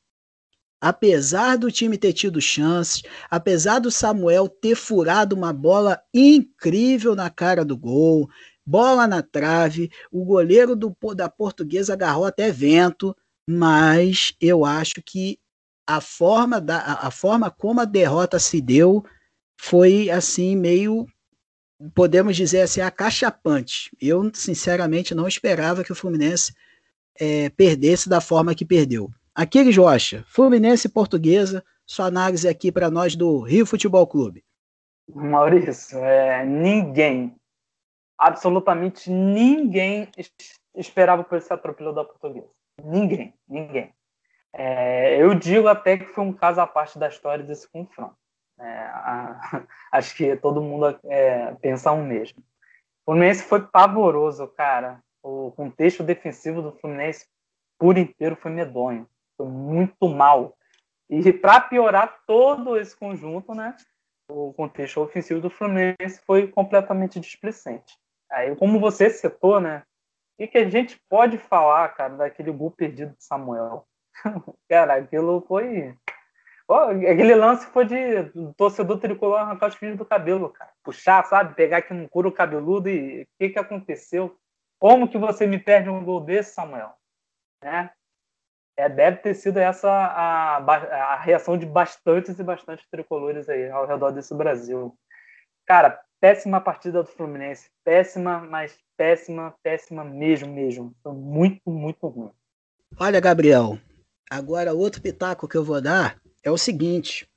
Apesar 0.89 1.57
do 1.59 1.71
time 1.71 1.99
ter 1.99 2.13
tido 2.13 2.41
chances, 2.41 3.03
apesar 3.29 3.81
do 3.81 3.91
Samuel 3.91 4.49
ter 4.49 4.77
furado 4.77 5.35
uma 5.35 5.53
bola 5.53 6.01
incrível 6.15 7.17
na 7.17 7.29
cara 7.29 7.65
do 7.65 7.77
gol, 7.77 8.31
bola 8.65 9.05
na 9.05 9.21
trave, 9.21 9.91
o 10.13 10.25
goleiro 10.25 10.77
do, 10.77 10.97
da 11.13 11.29
Portuguesa 11.29 11.95
agarrou 11.95 12.25
até 12.25 12.53
vento, 12.53 13.17
mas 13.49 14.33
eu 14.41 14.65
acho 14.65 15.03
que 15.05 15.41
a 15.89 16.01
forma, 16.01 16.61
da, 16.61 17.01
a 17.03 17.11
forma 17.11 17.51
como 17.51 17.81
a 17.81 17.85
derrota 17.85 18.39
se 18.39 18.61
deu 18.61 19.05
foi 19.61 20.09
assim 20.09 20.55
meio 20.55 21.05
podemos 21.95 22.37
dizer 22.37 22.63
assim 22.63 22.81
acachapante. 22.81 23.91
Eu 24.01 24.31
sinceramente 24.33 25.15
não 25.15 25.27
esperava 25.27 25.83
que 25.83 25.93
o 25.93 25.97
Fluminense 25.97 26.55
é, 27.19 27.51
perdesse 27.51 28.09
da 28.09 28.21
forma 28.21 28.55
que 28.55 28.65
perdeu. 28.65 29.11
Aquiles 29.37 29.77
Rocha, 29.77 30.25
Fluminense 30.27 30.89
Portuguesa, 30.89 31.63
sua 31.85 32.07
análise 32.07 32.49
aqui 32.49 32.73
para 32.73 32.91
nós 32.91 33.15
do 33.15 33.41
Rio 33.41 33.67
Futebol 33.67 34.07
Clube. 34.07 34.43
Maurício, 35.15 35.99
é, 35.99 36.43
ninguém, 36.43 37.37
absolutamente 38.17 39.11
ninguém 39.11 40.09
esperava 40.75 41.23
por 41.23 41.37
esse 41.37 41.53
atropelo 41.53 41.93
da 41.93 42.03
Portuguesa. 42.03 42.49
Ninguém, 42.83 43.35
ninguém. 43.47 43.93
É, 44.55 45.23
eu 45.23 45.35
digo 45.35 45.69
até 45.69 45.99
que 45.99 46.07
foi 46.07 46.25
um 46.25 46.33
caso 46.33 46.63
à 46.63 46.67
parte 46.67 46.99
da 46.99 47.07
história 47.07 47.45
desse 47.45 47.69
confronto. 47.69 48.17
É, 48.59 48.65
a, 48.65 49.67
acho 49.93 50.17
que 50.17 50.35
todo 50.37 50.63
mundo 50.63 50.99
é, 51.05 51.55
pensa 51.61 51.93
o 51.93 52.03
mesmo. 52.03 52.39
O 53.05 53.13
Fluminense 53.13 53.43
foi 53.43 53.67
pavoroso, 53.67 54.49
cara. 54.49 54.99
O 55.23 55.53
contexto 55.53 56.03
defensivo 56.03 56.63
do 56.63 56.73
Fluminense 56.73 57.27
por 57.79 57.99
inteiro 57.99 58.35
foi 58.35 58.51
medonho. 58.51 59.07
Muito 59.45 60.09
mal. 60.09 60.57
E 61.09 61.33
para 61.33 61.61
piorar 61.61 62.23
todo 62.27 62.77
esse 62.77 62.97
conjunto, 62.97 63.55
né, 63.55 63.77
o 64.29 64.53
contexto 64.55 65.01
ofensivo 65.01 65.41
do 65.41 65.51
Fluminense 65.51 66.21
foi 66.27 66.49
completamente 66.49 67.21
displicente. 67.21 67.97
Aí, 68.31 68.55
como 68.57 68.81
você 68.81 69.09
citou, 69.09 69.61
né, 69.61 69.85
o 70.39 70.47
que, 70.47 70.59
a 70.59 70.69
gente 70.69 71.01
pode 71.09 71.39
falar, 71.39 71.89
cara, 71.95 72.15
daquele 72.15 72.51
gol 72.51 72.71
perdido 72.71 73.15
de 73.17 73.25
Samuel? 73.25 73.87
cara, 74.69 74.97
aquilo 74.97 75.41
foi. 75.47 75.97
Oh, 76.69 76.75
aquele 76.75 77.35
lance 77.35 77.67
foi 77.69 77.87
de 77.87 78.23
do 78.23 78.53
torcedor 78.55 78.99
tricolor 78.99 79.39
arrancar 79.39 79.69
os 79.69 79.77
fios 79.77 79.97
do 79.97 80.05
cabelo, 80.05 80.51
cara. 80.51 80.73
Puxar, 80.83 81.25
sabe? 81.25 81.55
Pegar 81.55 81.79
aqui 81.79 81.95
no 81.95 82.09
couro 82.09 82.33
cabeludo 82.33 82.89
e 82.91 83.23
o 83.23 83.27
que, 83.39 83.51
que 83.51 83.59
aconteceu? 83.59 84.37
Como 84.79 85.09
que 85.09 85.17
você 85.17 85.47
me 85.47 85.59
perde 85.59 85.89
um 85.89 86.05
gol 86.05 86.21
desse, 86.21 86.53
Samuel? 86.55 86.93
Né? 87.63 87.91
É, 88.77 88.89
deve 88.89 89.19
ter 89.19 89.35
sido 89.35 89.59
essa 89.59 89.91
a, 89.91 90.57
a 90.59 91.17
reação 91.17 91.57
de 91.57 91.65
bastantes 91.65 92.39
e 92.39 92.43
bastantes 92.43 92.87
tricolores 92.91 93.49
aí 93.49 93.71
ao 93.71 93.87
redor 93.87 94.11
desse 94.11 94.35
Brasil. 94.35 94.97
Cara, 95.65 96.01
péssima 96.21 96.61
partida 96.61 97.03
do 97.03 97.09
Fluminense. 97.09 97.71
Péssima, 97.83 98.41
mas 98.41 98.79
péssima, 98.97 99.55
péssima 99.63 100.05
mesmo, 100.05 100.53
mesmo. 100.53 100.95
Muito, 101.05 101.71
muito 101.71 102.07
ruim. 102.07 102.31
Olha, 102.99 103.21
Gabriel, 103.21 103.79
Agora, 104.29 104.75
outro 104.75 105.01
pitaco 105.01 105.47
que 105.47 105.57
eu 105.57 105.65
vou 105.65 105.81
dar 105.81 106.21
é 106.43 106.51
o 106.51 106.59
seguinte: 106.59 107.29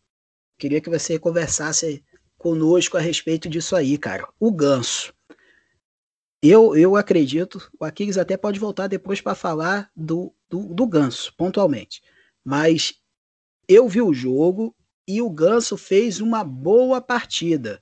queria 0.57 0.81
que 0.81 0.89
você 0.89 1.19
conversasse 1.19 2.03
conosco 2.37 2.97
a 2.97 2.99
respeito 2.99 3.47
disso 3.47 3.75
aí, 3.75 3.97
cara. 3.97 4.27
O 4.39 4.51
ganso. 4.51 5.13
Eu, 6.41 6.75
eu 6.75 6.95
acredito, 6.95 7.69
o 7.79 7.83
Aquiles 7.83 8.17
até 8.17 8.37
pode 8.37 8.59
voltar 8.59 8.87
depois 8.87 9.19
para 9.19 9.35
falar 9.35 9.91
do, 9.95 10.33
do, 10.49 10.73
do 10.73 10.87
ganso, 10.87 11.33
pontualmente. 11.37 12.01
Mas 12.43 12.95
eu 13.67 13.87
vi 13.87 14.01
o 14.01 14.13
jogo 14.13 14.75
e 15.07 15.21
o 15.21 15.29
ganso 15.29 15.77
fez 15.77 16.19
uma 16.19 16.43
boa 16.43 17.01
partida 17.01 17.81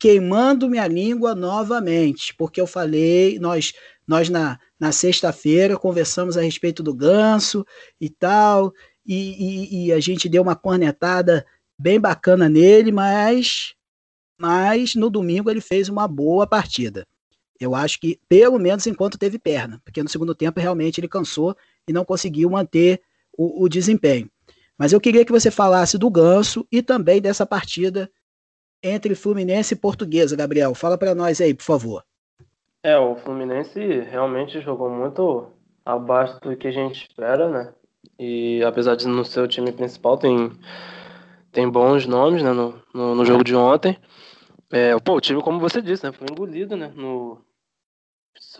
queimando 0.00 0.68
minha 0.68 0.86
língua 0.88 1.34
novamente, 1.34 2.34
porque 2.34 2.58
eu 2.58 2.66
falei, 2.66 3.38
nós 3.38 3.74
nós 4.08 4.28
na, 4.28 4.58
na 4.78 4.90
sexta-feira 4.90 5.78
conversamos 5.78 6.36
a 6.36 6.40
respeito 6.40 6.82
do 6.82 6.92
ganso 6.92 7.64
e 8.00 8.10
tal, 8.10 8.72
e, 9.06 9.14
e, 9.14 9.86
e, 9.86 9.92
a 9.92 10.00
gente 10.00 10.28
deu 10.28 10.42
uma 10.42 10.56
cornetada 10.56 11.46
bem 11.78 12.00
bacana 12.00 12.48
nele, 12.48 12.90
mas, 12.90 13.74
mas 14.36 14.96
no 14.96 15.10
domingo 15.10 15.48
ele 15.48 15.60
fez 15.60 15.88
uma 15.88 16.08
boa 16.08 16.44
partida. 16.44 17.06
Eu 17.60 17.74
acho 17.74 18.00
que, 18.00 18.18
pelo 18.26 18.58
menos 18.58 18.86
enquanto 18.86 19.18
teve 19.18 19.38
perna, 19.38 19.80
porque 19.84 20.02
no 20.02 20.08
segundo 20.08 20.34
tempo 20.34 20.58
realmente 20.58 20.98
ele 20.98 21.08
cansou 21.08 21.54
e 21.86 21.92
não 21.92 22.04
conseguiu 22.04 22.48
manter 22.48 23.02
o, 23.36 23.64
o 23.64 23.68
desempenho. 23.68 24.30
Mas 24.78 24.94
eu 24.94 25.00
queria 25.00 25.26
que 25.26 25.32
você 25.32 25.50
falasse 25.50 25.98
do 25.98 26.08
ganso 26.08 26.66
e 26.72 26.82
também 26.82 27.20
dessa 27.20 27.44
partida 27.44 28.10
entre 28.82 29.14
Fluminense 29.14 29.74
e 29.74 29.76
Portuguesa, 29.76 30.34
Gabriel. 30.34 30.74
Fala 30.74 30.96
para 30.96 31.14
nós 31.14 31.38
aí, 31.38 31.52
por 31.52 31.64
favor. 31.64 32.02
É, 32.82 32.96
o 32.98 33.14
Fluminense 33.16 33.78
realmente 34.10 34.58
jogou 34.62 34.88
muito 34.88 35.48
abaixo 35.84 36.40
do 36.40 36.56
que 36.56 36.68
a 36.68 36.72
gente 36.72 37.06
espera, 37.06 37.50
né? 37.50 37.74
E 38.18 38.62
apesar 38.64 38.96
de 38.96 39.06
não 39.06 39.22
ser 39.22 39.40
o 39.40 39.48
time 39.48 39.70
principal, 39.70 40.16
tem, 40.16 40.50
tem 41.52 41.68
bons 41.68 42.06
nomes 42.06 42.42
né, 42.42 42.52
no, 42.52 42.80
no, 42.94 43.14
no 43.14 43.24
jogo 43.24 43.44
de 43.44 43.54
ontem. 43.54 43.98
É, 44.70 44.98
pô, 44.98 45.16
o 45.16 45.20
time, 45.20 45.42
como 45.42 45.60
você 45.60 45.82
disse, 45.82 46.04
né, 46.04 46.12
foi 46.12 46.26
engolido, 46.30 46.74
né? 46.74 46.90
No, 46.94 47.42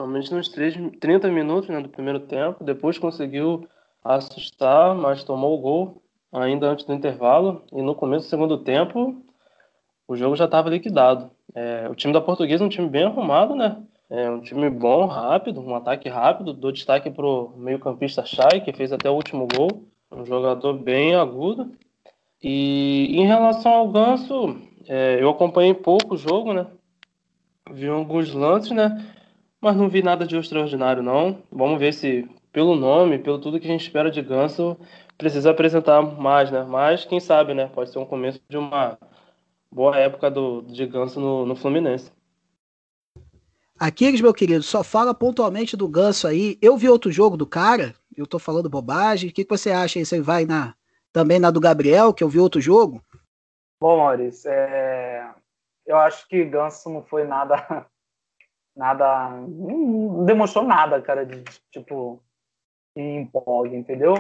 somente 0.01 0.33
nos 0.33 0.49
3, 0.49 0.77
30 0.99 1.29
minutos 1.29 1.69
né, 1.69 1.79
do 1.79 1.89
primeiro 1.91 2.21
tempo. 2.21 2.65
Depois 2.65 2.97
conseguiu 2.97 3.69
assustar, 4.03 4.95
mas 4.95 5.23
tomou 5.25 5.59
o 5.59 5.61
gol 5.61 6.03
ainda 6.33 6.71
antes 6.71 6.87
do 6.87 6.95
intervalo. 6.95 7.63
E 7.71 7.83
no 7.83 7.95
começo 7.95 8.25
do 8.25 8.31
segundo 8.31 8.57
tempo, 8.57 9.23
o 10.09 10.17
jogo 10.17 10.37
já 10.37 10.47
estava 10.47 10.71
liquidado. 10.71 11.31
É, 11.55 11.87
o 11.91 11.95
time 11.95 12.15
da 12.15 12.21
Portuguesa 12.21 12.65
é 12.65 12.67
um 12.67 12.71
time 12.71 12.89
bem 12.89 13.05
arrumado, 13.05 13.55
né? 13.55 13.77
É 14.09 14.31
um 14.31 14.41
time 14.41 14.71
bom, 14.71 15.05
rápido, 15.05 15.61
um 15.61 15.75
ataque 15.75 16.09
rápido. 16.09 16.55
Dou 16.55 16.73
destaque 16.73 17.11
pro 17.11 17.53
meio-campista 17.59 18.25
Chay, 18.25 18.63
que 18.63 18.73
fez 18.73 18.93
até 18.95 19.11
o 19.11 19.15
último 19.15 19.47
gol. 19.55 19.85
Um 20.11 20.25
jogador 20.25 20.79
bem 20.79 21.15
agudo. 21.15 21.73
E 22.43 23.21
em 23.21 23.27
relação 23.27 23.71
ao 23.71 23.89
Ganso, 23.89 24.57
é, 24.89 25.19
eu 25.21 25.29
acompanhei 25.29 25.75
pouco 25.75 26.15
o 26.15 26.19
jogo, 26.19 26.55
né? 26.55 26.67
Vi 27.71 27.87
alguns 27.87 28.33
lances, 28.33 28.71
né? 28.71 28.99
Mas 29.61 29.77
não 29.77 29.89
vi 29.89 30.03
nada 30.03 30.27
de 30.27 30.37
extraordinário, 30.37 31.03
não. 31.03 31.43
Vamos 31.53 31.79
ver 31.79 31.93
se, 31.93 32.29
pelo 32.51 32.75
nome, 32.75 33.19
pelo 33.19 33.39
tudo 33.39 33.61
que 33.61 33.67
a 33.67 33.71
gente 33.71 33.83
espera 33.83 34.11
de 34.11 34.23
Ganso, 34.23 34.77
precisa 35.19 35.51
apresentar 35.51 36.01
mais, 36.01 36.51
né? 36.51 36.65
Mas, 36.65 37.05
quem 37.05 37.21
sabe, 37.21 37.53
né? 37.53 37.67
Pode 37.67 37.91
ser 37.91 37.99
um 37.99 38.07
começo 38.07 38.41
de 38.49 38.57
uma 38.57 38.99
boa 39.71 39.97
época 39.97 40.31
do, 40.31 40.63
de 40.63 40.87
Ganso 40.87 41.21
no, 41.21 41.45
no 41.45 41.55
Fluminense. 41.55 42.11
Aquiles, 43.79 44.21
meu 44.21 44.35
querido, 44.35 44.63
só 44.63 44.83
fala 44.83 45.15
pontualmente 45.15 45.77
do 45.77 45.89
Ganso 45.89 46.27
aí. 46.27 46.59
Eu 46.61 46.77
vi 46.77 46.89
outro 46.89 47.13
jogo 47.13 47.37
do 47.37 47.47
cara, 47.47 47.95
eu 48.17 48.27
tô 48.27 48.39
falando 48.39 48.69
bobagem. 48.69 49.31
O 49.31 49.33
que, 49.33 49.45
que 49.45 49.57
você 49.57 49.71
acha 49.71 49.99
aí? 49.99 50.07
Você 50.07 50.21
vai 50.21 50.45
na 50.45 50.75
também 51.13 51.39
na 51.39 51.51
do 51.51 51.61
Gabriel, 51.61 52.15
que 52.15 52.23
eu 52.23 52.29
vi 52.29 52.39
outro 52.39 52.61
jogo? 52.61 53.03
Bom, 53.81 53.97
Maurício, 53.99 54.51
é... 54.51 55.35
eu 55.87 55.97
acho 55.97 56.29
que 56.29 56.45
Ganso 56.45 56.89
não 56.89 57.03
foi 57.03 57.25
nada. 57.25 57.87
Nada. 58.77 59.31
Não 59.31 60.25
demonstrou 60.25 60.65
nada, 60.65 61.01
cara, 61.01 61.25
de 61.27 61.43
tipo. 61.71 62.23
Que 62.95 63.29
entendeu? 63.73 64.15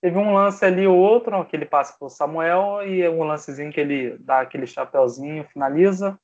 Teve 0.00 0.18
um 0.18 0.34
lance 0.34 0.64
ali, 0.64 0.86
outro, 0.86 1.44
que 1.44 1.56
ele 1.56 1.66
passa 1.66 1.96
pro 1.98 2.08
Samuel, 2.08 2.86
e 2.86 3.06
um 3.08 3.22
lancezinho 3.22 3.72
que 3.72 3.80
ele 3.80 4.16
dá 4.18 4.40
aquele 4.40 4.66
chapéuzinho, 4.66 5.44
finaliza. 5.44 6.18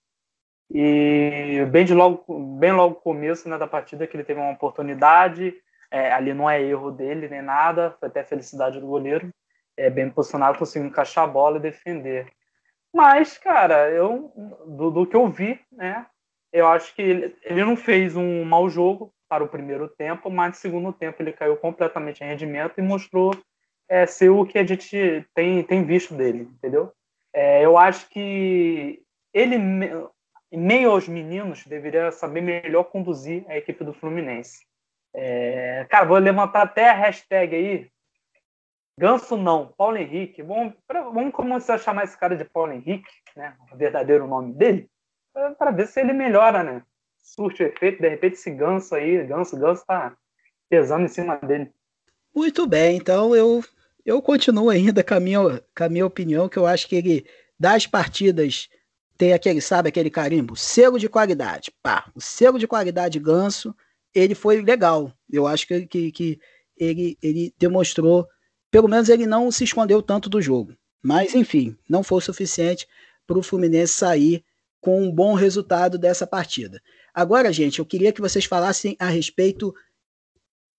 E 0.70 1.64
bem, 1.70 1.84
de 1.84 1.94
logo, 1.94 2.24
bem 2.58 2.72
logo 2.72 2.96
começo 2.96 3.48
né, 3.48 3.56
da 3.56 3.66
partida 3.66 4.06
que 4.06 4.16
ele 4.16 4.24
teve 4.24 4.40
uma 4.40 4.52
oportunidade, 4.52 5.54
é, 5.90 6.12
ali 6.12 6.34
não 6.34 6.50
é 6.50 6.60
erro 6.60 6.90
dele 6.90 7.28
nem 7.28 7.42
nada, 7.42 7.94
foi 8.00 8.08
até 8.08 8.24
felicidade 8.24 8.80
do 8.80 8.86
goleiro, 8.86 9.30
é 9.76 9.88
bem 9.88 10.10
posicionado, 10.10 10.58
conseguiu 10.58 10.88
encaixar 10.88 11.24
a 11.24 11.28
bola 11.28 11.58
e 11.58 11.60
defender. 11.60 12.26
Mas, 12.92 13.38
cara, 13.38 13.90
eu 13.90 14.32
do, 14.66 14.90
do 14.90 15.06
que 15.06 15.14
eu 15.14 15.28
vi, 15.28 15.60
né, 15.70 16.06
eu 16.52 16.66
acho 16.66 16.94
que 16.94 17.02
ele, 17.02 17.36
ele 17.42 17.64
não 17.64 17.76
fez 17.76 18.16
um 18.16 18.44
mau 18.44 18.68
jogo 18.68 19.12
para 19.28 19.44
o 19.44 19.48
primeiro 19.48 19.88
tempo, 19.88 20.30
mas 20.30 20.50
no 20.50 20.54
segundo 20.54 20.92
tempo 20.92 21.20
ele 21.22 21.32
caiu 21.32 21.56
completamente 21.56 22.22
em 22.22 22.26
rendimento 22.26 22.78
e 22.78 22.82
mostrou 22.82 23.32
é, 23.88 24.06
ser 24.06 24.30
o 24.30 24.44
que 24.44 24.58
a 24.58 24.64
gente 24.64 25.26
tem, 25.34 25.62
tem 25.62 25.84
visto 25.84 26.14
dele, 26.14 26.42
entendeu? 26.42 26.92
É, 27.32 27.64
eu 27.64 27.76
acho 27.76 28.08
que 28.08 29.02
ele, 29.32 29.58
meio 30.52 30.90
aos 30.90 31.06
meninos, 31.08 31.64
deveria 31.66 32.10
saber 32.10 32.40
melhor 32.40 32.84
conduzir 32.84 33.44
a 33.48 33.56
equipe 33.56 33.84
do 33.84 33.92
Fluminense. 33.92 34.64
É, 35.14 35.86
cara, 35.90 36.06
vou 36.06 36.18
levantar 36.18 36.62
até 36.62 36.88
a 36.88 36.94
hashtag 36.94 37.54
aí. 37.54 37.90
Ganso 38.98 39.36
não, 39.36 39.74
Paulo 39.76 39.98
Henrique. 39.98 40.42
Vamos, 40.42 40.74
vamos 40.88 41.34
começar 41.34 41.74
a 41.74 41.78
chamar 41.78 42.04
esse 42.04 42.18
cara 42.18 42.36
de 42.36 42.44
Paulo 42.44 42.72
Henrique, 42.72 43.10
né? 43.36 43.54
O 43.70 43.76
verdadeiro 43.76 44.26
nome 44.26 44.54
dele, 44.54 44.88
para 45.58 45.70
ver 45.70 45.86
se 45.86 46.00
ele 46.00 46.12
melhora, 46.12 46.62
né? 46.62 46.82
Surte 47.18 47.62
o 47.62 47.66
efeito, 47.66 48.00
de 48.00 48.08
repente 48.08 48.34
esse 48.34 48.50
ganso 48.50 48.94
aí, 48.94 49.24
ganso, 49.26 49.56
ganso 49.56 49.84
tá 49.86 50.16
pesando 50.68 51.04
em 51.04 51.08
cima 51.08 51.36
dele. 51.36 51.72
Muito 52.34 52.66
bem, 52.66 52.96
então 52.96 53.34
eu 53.34 53.62
eu 54.06 54.22
continuo 54.22 54.70
ainda 54.70 55.02
com 55.02 55.14
a, 55.14 55.20
minha, 55.20 55.40
com 55.76 55.84
a 55.84 55.88
minha 55.88 56.06
opinião, 56.06 56.48
que 56.48 56.56
eu 56.56 56.64
acho 56.64 56.86
que 56.88 56.94
ele, 56.94 57.26
das 57.58 57.88
partidas, 57.88 58.68
tem 59.18 59.32
aquele, 59.32 59.60
sabe, 59.60 59.88
aquele 59.88 60.08
carimbo, 60.08 60.54
selo 60.54 60.96
de 60.96 61.08
qualidade. 61.08 61.72
Pá, 61.82 62.08
o 62.14 62.20
selo 62.20 62.56
de 62.56 62.68
qualidade 62.68 63.18
ganso, 63.18 63.74
ele 64.14 64.36
foi 64.36 64.62
legal. 64.62 65.12
Eu 65.28 65.44
acho 65.44 65.66
que, 65.66 65.86
que, 65.86 66.12
que 66.12 66.40
ele, 66.76 67.18
ele 67.20 67.52
demonstrou, 67.58 68.28
pelo 68.70 68.86
menos 68.86 69.08
ele 69.08 69.26
não 69.26 69.50
se 69.50 69.64
escondeu 69.64 70.00
tanto 70.00 70.28
do 70.28 70.40
jogo. 70.40 70.72
Mas, 71.02 71.34
enfim, 71.34 71.76
não 71.88 72.04
foi 72.04 72.20
suficiente 72.20 72.86
para 73.26 73.38
o 73.38 73.42
Fluminense 73.42 73.94
sair 73.94 74.44
com 74.80 75.02
um 75.02 75.12
bom 75.12 75.34
resultado 75.34 75.98
dessa 75.98 76.26
partida. 76.26 76.80
Agora, 77.12 77.52
gente, 77.52 77.78
eu 77.78 77.86
queria 77.86 78.12
que 78.12 78.20
vocês 78.20 78.44
falassem 78.44 78.96
a 78.98 79.06
respeito 79.06 79.74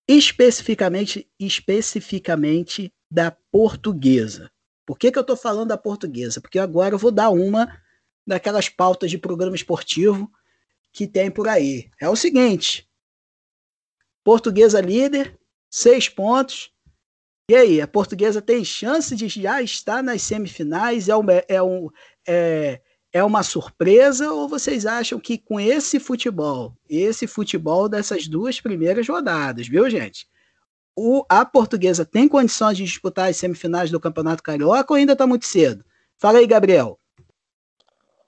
especificamente, 0.08 1.30
especificamente 1.38 2.92
da 3.10 3.30
portuguesa. 3.30 4.50
Por 4.86 4.98
que, 4.98 5.12
que 5.12 5.18
eu 5.18 5.22
estou 5.22 5.36
falando 5.36 5.68
da 5.68 5.76
portuguesa? 5.76 6.40
Porque 6.40 6.58
agora 6.58 6.94
eu 6.94 6.98
vou 6.98 7.10
dar 7.10 7.28
uma 7.30 7.68
daquelas 8.26 8.68
pautas 8.68 9.10
de 9.10 9.18
programa 9.18 9.54
esportivo 9.54 10.30
que 10.92 11.06
tem 11.06 11.30
por 11.30 11.46
aí. 11.46 11.90
É 12.00 12.08
o 12.08 12.16
seguinte: 12.16 12.88
portuguesa 14.24 14.80
líder, 14.80 15.38
seis 15.70 16.08
pontos. 16.08 16.72
E 17.50 17.56
aí, 17.56 17.80
a 17.80 17.88
portuguesa 17.88 18.42
tem 18.42 18.62
chance 18.62 19.16
de 19.16 19.26
já 19.28 19.62
estar 19.62 20.02
nas 20.02 20.20
semifinais? 20.20 21.08
É, 21.08 21.16
um, 21.16 21.24
é, 21.48 21.62
um, 21.62 21.88
é, 22.26 22.80
é 23.12 23.24
uma 23.24 23.42
surpresa 23.42 24.30
ou 24.32 24.48
vocês 24.48 24.84
acham 24.86 25.18
que 25.18 25.38
com 25.38 25.58
esse 25.58 25.98
futebol, 25.98 26.74
esse 26.88 27.26
futebol 27.26 27.88
dessas 27.88 28.28
duas 28.28 28.60
primeiras 28.60 29.08
rodadas, 29.08 29.66
viu, 29.66 29.88
gente? 29.88 30.26
O, 30.96 31.24
a 31.28 31.44
portuguesa 31.44 32.04
tem 32.04 32.28
condições 32.28 32.76
de 32.76 32.84
disputar 32.84 33.28
as 33.28 33.36
semifinais 33.36 33.90
do 33.90 34.00
Campeonato 34.00 34.42
Carioca 34.42 34.92
ou 34.92 34.96
ainda 34.96 35.12
está 35.12 35.26
muito 35.26 35.46
cedo? 35.46 35.84
Fala 36.18 36.38
aí, 36.38 36.46
Gabriel. 36.46 36.98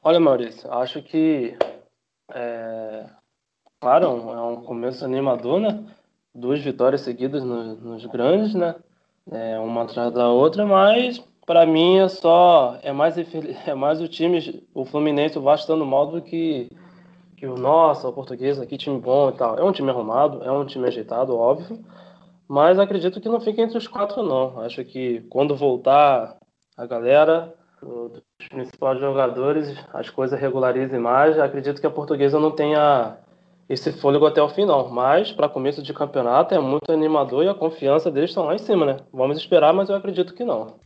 Olha, 0.03 0.21
Maurício, 0.21 0.73
acho 0.73 1.03
que 1.03 1.57
é, 2.33 3.07
claro, 3.81 4.07
é 4.07 4.43
um 4.43 4.63
começo 4.63 5.05
animador, 5.05 5.61
né? 5.61 5.85
Duas 6.35 6.61
vitórias 6.61 7.01
seguidas 7.01 7.43
no, 7.43 7.75
nos 7.75 8.07
grandes, 8.07 8.55
né? 8.55 8.77
É, 9.31 9.59
uma 9.59 9.83
atrás 9.83 10.13
da 10.13 10.29
outra, 10.29 10.65
mas 10.65 11.23
para 11.51 11.67
mim 11.67 11.99
é 11.99 12.07
só 12.07 12.79
é 12.81 12.93
mais 12.93 13.17
é 13.67 13.75
mais 13.75 14.01
o 14.01 14.07
time 14.07 14.65
o 14.73 14.85
Fluminense 14.85 15.37
o 15.37 15.43
Vasco 15.43 15.63
estando 15.63 15.85
mal 15.85 16.07
do 16.07 16.23
que 16.23 16.71
que 17.37 17.45
o 17.45 17.57
nosso 17.57 18.07
o 18.07 18.13
português 18.13 18.61
aqui 18.61 18.79
time 18.79 19.01
bom 19.01 19.31
e 19.31 19.33
tal. 19.33 19.59
É 19.59 19.65
um 19.65 19.73
time 19.73 19.91
arrumado 19.91 20.45
é 20.45 20.53
um 20.53 20.65
time 20.65 20.87
ajeitado 20.87 21.37
óbvio 21.37 21.85
mas 22.47 22.79
acredito 22.79 23.21
que 23.21 23.29
não 23.29 23.41
fica 23.41 23.63
entre 23.63 23.77
os 23.77 23.89
quatro 23.89 24.23
não. 24.23 24.61
Acho 24.61 24.85
que 24.85 25.23
quando 25.29 25.57
voltar 25.57 26.37
a 26.77 26.87
galera 26.87 27.53
os 27.83 28.47
principais 28.49 29.01
jogadores 29.01 29.77
as 29.93 30.09
coisas 30.09 30.39
regularizem 30.39 31.01
mais. 31.01 31.37
Acredito 31.37 31.81
que 31.81 31.87
a 31.87 31.91
portuguesa 31.91 32.39
não 32.39 32.53
tenha 32.53 33.17
esse 33.69 33.91
fôlego 33.91 34.25
até 34.25 34.41
o 34.41 34.49
final 34.49 34.89
mas 34.89 35.33
para 35.33 35.49
começo 35.49 35.83
de 35.83 35.93
campeonato 35.93 36.55
é 36.55 36.61
muito 36.61 36.93
animador 36.93 37.43
e 37.43 37.49
a 37.49 37.55
confiança 37.55 38.09
deles 38.09 38.31
estão 38.31 38.45
lá 38.45 38.55
em 38.55 38.59
cima 38.59 38.87
né? 38.87 38.99
Vamos 39.13 39.37
esperar 39.37 39.75
mas 39.75 39.89
eu 39.89 39.97
acredito 39.97 40.33
que 40.33 40.45
não 40.45 40.79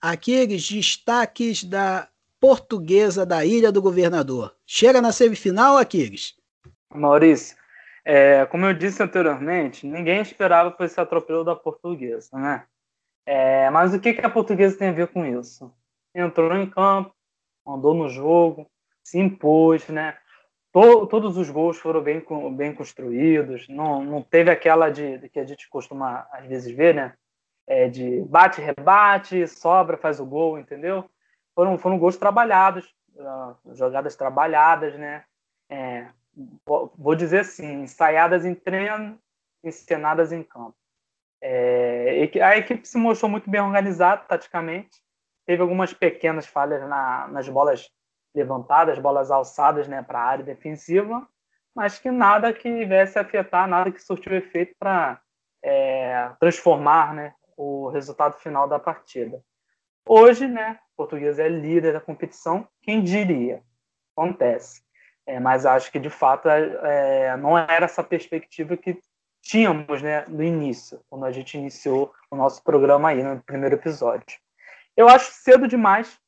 aqueles 0.00 0.68
destaques 0.68 1.64
da 1.64 2.08
portuguesa 2.40 3.24
da 3.24 3.44
Ilha 3.44 3.72
do 3.72 3.82
Governador. 3.82 4.54
Chega 4.66 5.00
na 5.00 5.12
semifinal, 5.12 5.78
Aquiles? 5.78 6.34
Maurício, 6.94 7.56
é, 8.04 8.46
como 8.46 8.66
eu 8.66 8.74
disse 8.74 9.02
anteriormente, 9.02 9.86
ninguém 9.86 10.20
esperava 10.20 10.70
por 10.70 10.86
esse 10.86 11.00
atropelo 11.00 11.44
da 11.44 11.56
portuguesa, 11.56 12.38
né? 12.38 12.64
É, 13.26 13.68
mas 13.70 13.92
o 13.92 13.98
que, 13.98 14.14
que 14.14 14.24
a 14.24 14.30
portuguesa 14.30 14.78
tem 14.78 14.88
a 14.88 14.92
ver 14.92 15.08
com 15.08 15.26
isso? 15.26 15.72
Entrou 16.14 16.54
em 16.54 16.70
campo, 16.70 17.12
andou 17.66 17.92
no 17.92 18.08
jogo, 18.08 18.70
se 19.02 19.18
impôs, 19.18 19.88
né? 19.88 20.16
todos 21.08 21.38
os 21.38 21.48
gols 21.48 21.78
foram 21.78 22.02
bem, 22.02 22.22
bem 22.54 22.74
construídos, 22.74 23.66
não, 23.66 24.04
não 24.04 24.22
teve 24.22 24.50
aquela 24.50 24.90
de, 24.90 25.16
de 25.18 25.28
que 25.28 25.40
a 25.40 25.44
gente 25.44 25.68
costuma 25.70 26.28
às 26.30 26.44
vezes 26.46 26.70
ver, 26.74 26.94
né? 26.94 27.14
É, 27.66 27.88
de 27.88 28.22
bate, 28.22 28.60
rebate, 28.60 29.46
sobra, 29.48 29.96
faz 29.96 30.20
o 30.20 30.26
gol, 30.26 30.58
entendeu? 30.58 31.08
Foram, 31.54 31.78
foram 31.78 31.98
gols 31.98 32.16
trabalhados, 32.16 32.94
uh, 33.14 33.74
jogadas 33.74 34.14
trabalhadas, 34.14 34.94
né? 34.94 35.24
É, 35.68 36.06
vou 36.66 37.14
dizer 37.14 37.40
assim, 37.40 37.82
ensaiadas 37.82 38.44
em 38.44 38.54
treino, 38.54 39.18
encenadas 39.64 40.32
em 40.32 40.42
campo. 40.42 40.76
É, 41.40 42.30
a 42.42 42.56
equipe 42.56 42.86
se 42.86 42.96
mostrou 42.96 43.30
muito 43.30 43.48
bem 43.48 43.60
organizada 43.60 44.22
taticamente, 44.22 45.02
teve 45.44 45.62
algumas 45.62 45.92
pequenas 45.92 46.46
falhas 46.46 46.86
na, 46.88 47.28
nas 47.28 47.48
bolas 47.48 47.90
levantadas, 48.34 48.98
bolas 48.98 49.30
alçadas 49.30 49.88
né, 49.88 50.02
para 50.02 50.18
a 50.18 50.24
área 50.24 50.44
defensiva, 50.44 51.26
mas 51.74 51.98
que 51.98 52.10
nada 52.10 52.52
que 52.52 52.84
viesse 52.84 53.18
a 53.18 53.22
afetar, 53.22 53.66
nada 53.66 53.90
que 53.90 54.02
surtiu 54.02 54.34
efeito 54.34 54.74
para 54.78 55.20
é, 55.62 56.30
transformar 56.38 57.14
né, 57.14 57.34
o 57.56 57.88
resultado 57.88 58.38
final 58.38 58.68
da 58.68 58.78
partida. 58.78 59.42
Hoje, 60.08 60.46
né, 60.46 60.78
o 60.92 60.96
português 60.96 61.38
é 61.38 61.48
líder 61.48 61.92
da 61.92 62.00
competição, 62.00 62.68
quem 62.82 63.02
diria? 63.02 63.62
Acontece. 64.16 64.82
É, 65.26 65.40
mas 65.40 65.66
acho 65.66 65.90
que, 65.90 65.98
de 65.98 66.08
fato, 66.08 66.48
é, 66.48 67.30
é, 67.30 67.36
não 67.36 67.58
era 67.58 67.86
essa 67.86 68.04
perspectiva 68.04 68.76
que 68.76 69.00
tínhamos 69.42 70.00
né, 70.00 70.24
no 70.28 70.42
início, 70.42 71.00
quando 71.10 71.24
a 71.24 71.32
gente 71.32 71.58
iniciou 71.58 72.12
o 72.30 72.36
nosso 72.36 72.62
programa 72.62 73.08
aí 73.08 73.22
no 73.22 73.42
primeiro 73.42 73.74
episódio. 73.74 74.38
Eu 74.96 75.08
acho 75.08 75.32
cedo 75.32 75.66
demais 75.66 76.18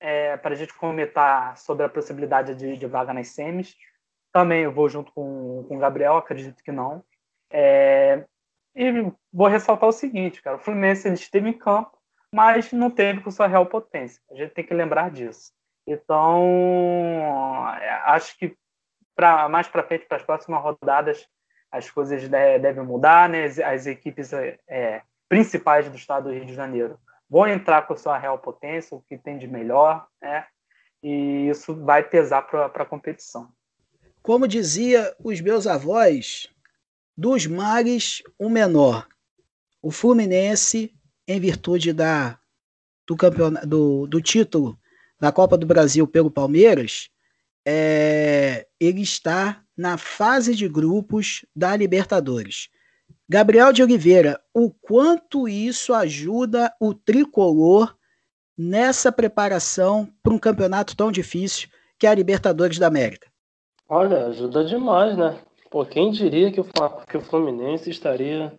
é, 0.00 0.36
para 0.36 0.54
a 0.54 0.56
gente 0.56 0.72
comentar 0.74 1.56
sobre 1.58 1.84
a 1.84 1.88
possibilidade 1.88 2.54
de, 2.54 2.76
de, 2.76 2.86
vaga 2.86 3.12
nas 3.12 3.28
semis. 3.28 3.76
Também 4.32 4.62
eu 4.62 4.72
vou 4.72 4.88
junto 4.88 5.12
com, 5.12 5.64
com 5.68 5.76
o 5.76 5.78
Gabriel, 5.78 6.16
acredito 6.16 6.62
que 6.62 6.72
não. 6.72 7.04
É, 7.50 8.24
e 8.78 9.12
vou 9.32 9.48
ressaltar 9.48 9.88
o 9.88 9.92
seguinte, 9.92 10.40
cara, 10.40 10.56
o 10.56 10.60
Fluminense 10.60 11.08
ele 11.08 11.16
esteve 11.16 11.48
em 11.48 11.52
campo, 11.52 11.98
mas 12.32 12.72
não 12.72 12.90
teve 12.90 13.20
com 13.20 13.30
sua 13.30 13.48
real 13.48 13.66
potência. 13.66 14.22
A 14.30 14.36
gente 14.36 14.54
tem 14.54 14.64
que 14.64 14.72
lembrar 14.72 15.10
disso. 15.10 15.52
Então, 15.84 17.66
é, 17.80 17.90
acho 18.06 18.38
que 18.38 18.56
para 19.16 19.48
mais 19.48 19.66
para 19.66 19.82
frente, 19.82 20.06
para 20.06 20.18
as 20.18 20.22
próximas 20.22 20.62
rodadas, 20.62 21.26
as 21.72 21.90
coisas 21.90 22.28
devem 22.28 22.84
mudar, 22.84 23.28
né? 23.28 23.46
As, 23.46 23.86
equipes 23.86 24.32
é, 24.32 25.02
principais 25.28 25.88
do 25.88 25.96
estado 25.96 26.28
do 26.28 26.32
Rio 26.32 26.46
de 26.46 26.54
Janeiro 26.54 26.98
vão 27.28 27.48
entrar 27.48 27.82
com 27.82 27.96
sua 27.96 28.16
real 28.16 28.38
potência, 28.38 28.96
o 28.96 29.02
que 29.02 29.18
tem 29.18 29.36
de 29.36 29.48
melhor, 29.48 30.06
né? 30.22 30.46
E 31.02 31.48
isso 31.48 31.74
vai 31.74 32.04
pesar 32.04 32.42
para 32.42 32.66
a 32.66 32.86
competição. 32.86 33.48
Como 34.22 34.46
dizia 34.46 35.14
os 35.22 35.40
meus 35.40 35.66
avós, 35.66 36.48
dos 37.18 37.48
mares, 37.48 38.22
o 38.38 38.48
menor. 38.48 39.08
O 39.82 39.90
Fluminense, 39.90 40.94
em 41.26 41.40
virtude 41.40 41.92
da, 41.92 42.38
do, 43.04 43.16
campeonato, 43.16 43.66
do, 43.66 44.06
do 44.06 44.22
título 44.22 44.78
da 45.20 45.32
Copa 45.32 45.58
do 45.58 45.66
Brasil 45.66 46.06
pelo 46.06 46.30
Palmeiras, 46.30 47.10
é, 47.66 48.68
ele 48.78 49.02
está 49.02 49.60
na 49.76 49.98
fase 49.98 50.54
de 50.54 50.68
grupos 50.68 51.44
da 51.54 51.74
Libertadores. 51.74 52.68
Gabriel 53.28 53.72
de 53.72 53.82
Oliveira, 53.82 54.40
o 54.54 54.70
quanto 54.70 55.48
isso 55.48 55.92
ajuda 55.92 56.72
o 56.80 56.94
tricolor 56.94 57.96
nessa 58.56 59.10
preparação 59.10 60.08
para 60.22 60.32
um 60.32 60.38
campeonato 60.38 60.96
tão 60.96 61.10
difícil 61.10 61.68
que 61.98 62.06
é 62.06 62.10
a 62.10 62.14
Libertadores 62.14 62.78
da 62.78 62.86
América? 62.86 63.28
Olha, 63.88 64.26
ajuda 64.26 64.64
demais, 64.64 65.16
né? 65.16 65.42
Pô, 65.70 65.84
quem 65.84 66.10
diria 66.10 66.50
que 66.50 66.60
o, 66.60 66.64
que 67.06 67.16
o 67.16 67.20
Fluminense 67.20 67.90
estaria 67.90 68.52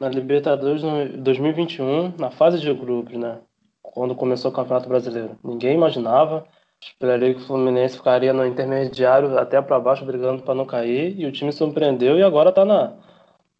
na 0.00 0.08
Libertadores 0.08 0.82
2021, 0.82 2.14
na 2.18 2.30
fase 2.30 2.58
de 2.58 2.72
grupos, 2.74 3.16
né? 3.16 3.38
Quando 3.80 4.14
começou 4.16 4.50
o 4.50 4.54
Campeonato 4.54 4.88
Brasileiro. 4.88 5.38
Ninguém 5.44 5.74
imaginava. 5.74 6.44
Esperaria 6.82 7.34
que 7.34 7.40
o 7.40 7.46
Fluminense 7.46 7.96
ficaria 7.96 8.32
no 8.32 8.44
intermediário 8.44 9.38
até 9.38 9.62
para 9.62 9.80
baixo, 9.80 10.04
brigando 10.04 10.42
para 10.42 10.54
não 10.54 10.66
cair. 10.66 11.18
E 11.18 11.24
o 11.24 11.32
time 11.32 11.52
surpreendeu 11.52 12.18
e 12.18 12.22
agora 12.22 12.50
está 12.50 12.64
na, 12.64 12.94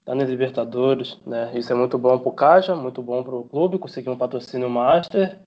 tá 0.05 0.15
na 0.15 0.25
Libertadores, 0.25 1.19
né? 1.25 1.53
Isso 1.55 1.73
é 1.73 1.77
muito 1.77 1.97
bom 1.97 2.19
para 2.19 2.29
o 2.29 2.33
Caixa, 2.33 2.75
muito 2.75 3.03
bom 3.03 3.23
para 3.23 3.37
o 3.37 3.45
clube, 3.45 3.79
conseguir 3.79 4.11
um 4.11 4.19
patrocínio 4.19 4.69
master. 4.69 5.39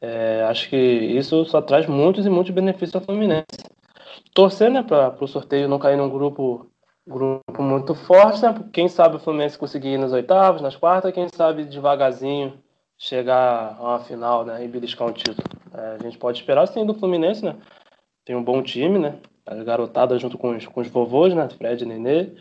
É, 0.00 0.42
acho 0.48 0.68
que 0.68 0.76
isso 0.76 1.44
só 1.44 1.62
traz 1.62 1.86
muitos 1.86 2.26
e 2.26 2.30
muitos 2.30 2.52
benefícios 2.52 2.96
ao 2.96 3.02
Fluminense. 3.02 3.46
Torcer, 4.34 4.70
né, 4.70 4.82
para 4.82 5.16
o 5.20 5.28
sorteio 5.28 5.68
não 5.68 5.78
cair 5.78 5.96
num 5.96 6.10
grupo 6.10 6.68
grupo 7.08 7.62
muito 7.62 7.94
forte, 7.94 8.42
né? 8.42 8.54
Quem 8.72 8.88
sabe 8.88 9.16
o 9.16 9.18
Fluminense 9.18 9.58
conseguir 9.58 9.94
ir 9.94 9.98
nas 9.98 10.12
oitavas, 10.12 10.60
nas 10.60 10.76
quartas, 10.76 11.12
quem 11.12 11.26
sabe 11.28 11.64
devagarzinho 11.64 12.62
chegar 12.98 13.76
a 13.78 13.82
uma 13.82 14.00
final, 14.00 14.44
né? 14.44 14.62
E 14.64 14.68
beliscar 14.68 15.08
um 15.08 15.12
título. 15.12 15.48
É, 15.72 15.96
a 15.98 16.02
gente 16.02 16.18
pode 16.18 16.38
esperar 16.38 16.66
sim 16.66 16.84
do 16.84 16.94
Fluminense, 16.94 17.44
né? 17.44 17.56
Tem 18.24 18.36
um 18.36 18.44
bom 18.44 18.62
time, 18.62 18.98
né? 18.98 19.18
A 19.46 19.54
garotada 19.54 20.18
junto 20.18 20.36
com 20.36 20.54
os, 20.54 20.66
com 20.66 20.80
os 20.80 20.88
vovôs, 20.88 21.34
né? 21.34 21.48
Fred 21.48 21.82
e 21.82 21.86
Nenê. 21.86 22.32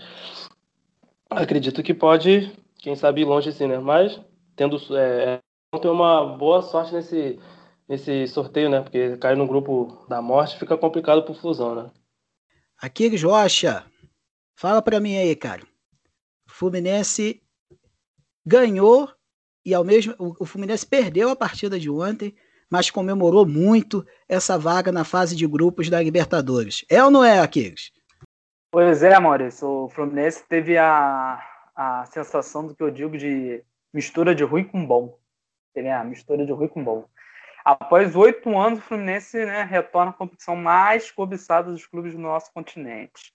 Acredito 1.29 1.81
que 1.81 1.93
pode, 1.93 2.51
quem 2.77 2.95
sabe, 2.95 3.21
ir 3.21 3.25
longe 3.25 3.51
sim, 3.53 3.67
né? 3.67 3.79
Mas 3.79 4.19
tendo 4.55 4.77
é, 4.97 5.39
ter 5.81 5.87
uma 5.87 6.25
boa 6.25 6.61
sorte 6.61 6.93
nesse, 6.93 7.39
nesse 7.87 8.27
sorteio, 8.27 8.69
né? 8.69 8.81
Porque 8.81 9.15
cair 9.17 9.37
no 9.37 9.47
grupo 9.47 10.05
da 10.09 10.21
morte 10.21 10.57
fica 10.57 10.75
complicado 10.75 11.23
pro 11.23 11.33
Fusão, 11.33 11.75
né? 11.75 11.91
Aquiles 12.79 13.23
Rocha, 13.23 13.85
fala 14.57 14.81
para 14.81 14.99
mim 14.99 15.15
aí, 15.15 15.35
cara. 15.35 15.61
O 16.47 16.51
Fluminense 16.51 17.41
ganhou 18.45 19.09
e 19.63 19.73
ao 19.73 19.83
mesmo 19.83 20.15
o 20.17 20.45
Fluminense 20.45 20.85
perdeu 20.85 21.29
a 21.29 21.35
partida 21.35 21.79
de 21.79 21.89
ontem, 21.89 22.35
mas 22.69 22.89
comemorou 22.89 23.45
muito 23.45 24.05
essa 24.27 24.57
vaga 24.57 24.91
na 24.91 25.03
fase 25.03 25.35
de 25.35 25.47
grupos 25.47 25.89
da 25.89 26.01
Libertadores. 26.01 26.83
É 26.89 27.03
ou 27.03 27.11
não 27.11 27.23
é, 27.23 27.39
Aquiles? 27.39 27.91
Pois 28.71 29.03
é, 29.03 29.17
Maurício. 29.19 29.67
O 29.67 29.89
Fluminense 29.89 30.43
teve 30.47 30.77
a, 30.77 31.41
a 31.75 32.05
sensação 32.05 32.67
do 32.67 32.75
que 32.75 32.83
eu 32.83 32.91
digo 32.91 33.17
de 33.17 33.63
mistura 33.93 34.33
de 34.33 34.43
ruim 34.43 34.63
com 34.63 34.85
bom. 34.85 35.17
Teve 35.73 35.89
a 35.89 36.03
mistura 36.03 36.45
de 36.45 36.51
ruim 36.51 36.67
com 36.67 36.83
bom. 36.83 37.05
Após 37.63 38.15
oito 38.15 38.57
anos, 38.57 38.79
o 38.79 38.83
Fluminense 38.83 39.45
né, 39.45 39.63
retorna 39.63 40.11
à 40.11 40.13
competição 40.13 40.55
mais 40.55 41.11
cobiçada 41.11 41.71
dos 41.71 41.85
clubes 41.85 42.13
do 42.13 42.19
nosso 42.19 42.51
continente. 42.53 43.33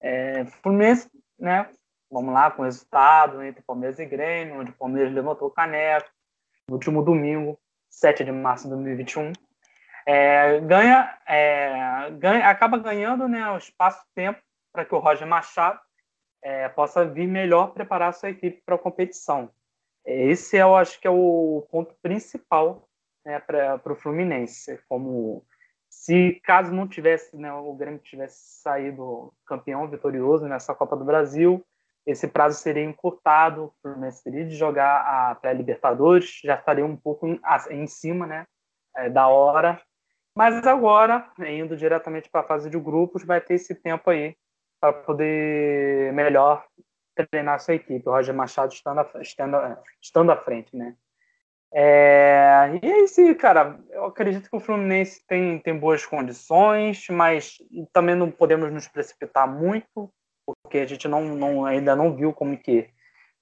É, 0.00 0.44
Fluminense, 0.62 1.10
né, 1.38 1.68
vamos 2.10 2.32
lá, 2.32 2.50
com 2.50 2.62
o 2.62 2.64
resultado 2.64 3.42
entre 3.42 3.62
Palmeiras 3.62 3.98
e 3.98 4.06
Grêmio, 4.06 4.60
onde 4.60 4.70
o 4.70 4.74
Palmeiras 4.74 5.12
levantou 5.12 5.48
o 5.48 5.52
caneco 5.52 6.08
no 6.68 6.74
último 6.74 7.02
domingo, 7.02 7.58
7 7.88 8.24
de 8.24 8.32
março 8.32 8.64
de 8.64 8.70
2021. 8.70 9.32
É, 10.06 10.60
ganha, 10.60 11.18
é, 11.26 12.10
ganha, 12.18 12.48
acaba 12.48 12.78
ganhando 12.78 13.28
né, 13.28 13.48
o 13.50 13.56
espaço-tempo 13.56 14.40
para 14.72 14.84
que 14.84 14.94
o 14.94 14.98
Roger 14.98 15.26
Machado 15.26 15.80
é, 16.42 16.68
possa 16.68 17.04
vir 17.04 17.26
melhor 17.26 17.72
preparar 17.72 18.14
sua 18.14 18.30
equipe 18.30 18.62
para 18.64 18.76
a 18.76 18.78
competição. 18.78 19.50
Esse 20.04 20.56
eu 20.56 20.74
acho 20.74 20.98
que 21.00 21.06
é 21.06 21.10
o 21.10 21.66
ponto 21.70 21.94
principal 22.02 22.88
né, 23.24 23.38
para 23.40 23.92
o 23.92 23.96
Fluminense, 23.96 24.80
como 24.88 25.44
se 25.90 26.40
caso 26.44 26.72
não 26.72 26.86
tivesse, 26.86 27.36
né, 27.36 27.52
o 27.52 27.74
Grêmio 27.74 27.98
tivesse 27.98 28.62
saído 28.62 29.34
campeão 29.44 29.88
vitorioso 29.88 30.46
nessa 30.46 30.74
Copa 30.74 30.96
do 30.96 31.04
Brasil, 31.04 31.62
esse 32.06 32.26
prazo 32.26 32.58
seria 32.58 32.84
encurtado, 32.84 33.64
o 33.64 33.74
Fluminense 33.82 34.24
teria 34.24 34.46
de 34.46 34.56
jogar 34.56 35.00
a 35.02 35.34
pré-Libertadores, 35.34 36.40
já 36.42 36.54
estaria 36.54 36.86
um 36.86 36.96
pouco 36.96 37.26
em, 37.26 37.38
em 37.70 37.86
cima 37.86 38.26
né, 38.26 38.46
é, 38.96 39.10
da 39.10 39.28
hora, 39.28 39.80
mas 40.34 40.64
agora, 40.66 41.28
indo 41.40 41.76
diretamente 41.76 42.30
para 42.30 42.40
a 42.42 42.46
fase 42.46 42.70
de 42.70 42.78
grupos, 42.78 43.24
vai 43.24 43.40
ter 43.40 43.54
esse 43.54 43.74
tempo 43.74 44.08
aí 44.08 44.36
para 44.80 44.92
poder 44.92 46.12
melhor 46.14 46.64
treinar 47.30 47.60
sua 47.60 47.74
equipe. 47.74 48.08
O 48.08 48.12
Roger 48.12 48.34
Machado 48.34 48.72
estando, 48.72 49.06
estando, 49.20 49.56
estando 50.00 50.32
à 50.32 50.36
frente, 50.36 50.74
né? 50.74 50.96
É, 51.72 52.78
e 52.82 52.90
é 52.90 53.04
isso, 53.04 53.34
cara. 53.36 53.78
Eu 53.90 54.06
acredito 54.06 54.50
que 54.50 54.56
o 54.56 54.60
Fluminense 54.60 55.24
tem, 55.26 55.58
tem 55.58 55.78
boas 55.78 56.04
condições, 56.04 57.06
mas 57.08 57.58
também 57.92 58.14
não 58.14 58.30
podemos 58.30 58.72
nos 58.72 58.88
precipitar 58.88 59.48
muito, 59.48 60.10
porque 60.44 60.78
a 60.78 60.86
gente 60.86 61.06
não, 61.06 61.22
não, 61.36 61.64
ainda 61.64 61.94
não 61.94 62.14
viu 62.14 62.32
como 62.32 62.56
que 62.58 62.88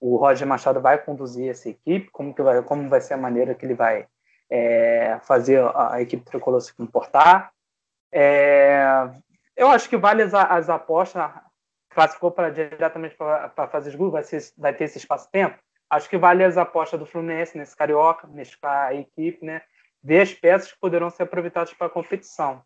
o 0.01 0.17
Roger 0.17 0.47
Machado 0.47 0.81
vai 0.81 0.99
conduzir 0.99 1.51
essa 1.51 1.69
equipe, 1.69 2.11
como, 2.11 2.35
que 2.35 2.43
vai, 2.43 2.63
como 2.63 2.89
vai 2.89 3.01
ser 3.01 3.15
a 3.15 3.19
maneira 3.19 3.55
que 3.55 3.65
ele 3.67 3.75
vai 3.75 4.07
é, 4.51 5.19
fazer 5.23 5.61
a, 5.75 6.01
equipe 6.01 6.25
tricolor 6.25 6.61
se 6.61 6.75
comportar. 6.75 7.53
É, 8.13 8.85
eu 9.57 9.69
acho 9.69 9.89
que 9.89 9.97
vale 9.97 10.23
as, 10.23 10.33
as 10.35 10.71
apostas, 10.71 11.31
classificou 11.91 12.31
para 12.31 12.51
diretamente 12.51 13.17
para 13.17 13.69
fazer 13.69 13.91
os 13.91 14.11
vai, 14.11 14.23
vai 14.57 14.75
ter 14.75 14.85
esse 14.85 14.99
espaço-tempo. 14.99 15.59
Acho 15.91 16.09
que 16.09 16.19
vale 16.19 16.45
as 16.45 16.57
apostas 16.57 16.99
do 16.99 17.07
Fluminense 17.07 17.57
nesse 17.57 17.77
Carioca, 17.77 18.27
mesclar 18.27 18.89
a 18.89 18.95
equipe, 18.95 19.45
né? 19.45 19.63
ver 20.03 20.21
as 20.21 20.33
peças 20.33 20.73
que 20.73 20.79
poderão 20.79 21.11
ser 21.11 21.25
aproveitadas 21.25 21.73
para 21.73 21.87
a 21.87 21.91
competição. 21.91 22.63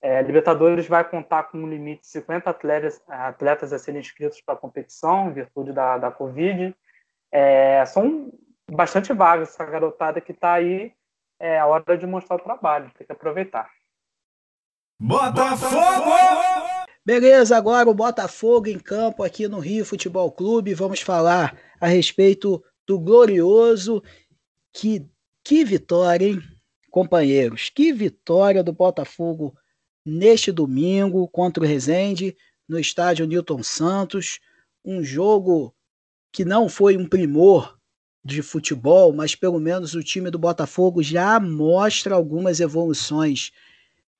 É, 0.00 0.20
Libertadores 0.22 0.86
vai 0.86 1.02
contar 1.02 1.44
com 1.44 1.58
um 1.58 1.68
limite 1.68 2.02
de 2.02 2.08
50 2.08 2.50
atletas, 2.50 3.02
atletas 3.08 3.72
a 3.72 3.78
serem 3.78 4.00
inscritos 4.00 4.40
para 4.42 4.54
a 4.54 4.58
competição, 4.58 5.28
em 5.28 5.32
virtude 5.32 5.72
da, 5.72 5.96
da 5.96 6.10
Covid. 6.10 6.76
É, 7.32 7.84
são 7.86 8.30
bastante 8.70 9.12
vagas 9.12 9.48
essa 9.48 9.64
garotada 9.64 10.20
que 10.20 10.32
está 10.32 10.52
aí. 10.52 10.92
É 11.40 11.58
a 11.58 11.66
hora 11.66 11.96
de 11.96 12.06
mostrar 12.06 12.36
o 12.36 12.40
trabalho, 12.40 12.90
tem 12.96 13.06
que 13.06 13.12
aproveitar. 13.12 13.70
Botafogo! 15.00 16.73
Beleza, 17.06 17.54
agora 17.54 17.90
o 17.90 17.94
Botafogo 17.94 18.66
em 18.66 18.78
campo 18.78 19.22
aqui 19.22 19.46
no 19.46 19.58
Rio 19.58 19.84
Futebol 19.84 20.32
Clube. 20.32 20.72
Vamos 20.72 21.00
falar 21.00 21.54
a 21.78 21.86
respeito 21.86 22.64
do 22.86 22.98
glorioso. 22.98 24.02
Que, 24.72 25.06
que 25.44 25.66
vitória, 25.66 26.26
hein, 26.26 26.42
companheiros? 26.90 27.68
Que 27.68 27.92
vitória 27.92 28.64
do 28.64 28.72
Botafogo 28.72 29.54
neste 30.02 30.50
domingo 30.50 31.28
contra 31.28 31.62
o 31.62 31.66
Resende, 31.66 32.34
no 32.66 32.78
estádio 32.78 33.26
Newton 33.26 33.62
Santos. 33.62 34.40
Um 34.82 35.04
jogo 35.04 35.74
que 36.32 36.42
não 36.42 36.70
foi 36.70 36.96
um 36.96 37.06
primor 37.06 37.78
de 38.24 38.40
futebol, 38.40 39.12
mas 39.12 39.34
pelo 39.34 39.60
menos 39.60 39.94
o 39.94 40.02
time 40.02 40.30
do 40.30 40.38
Botafogo 40.38 41.02
já 41.02 41.38
mostra 41.38 42.14
algumas 42.14 42.60
evoluções 42.60 43.52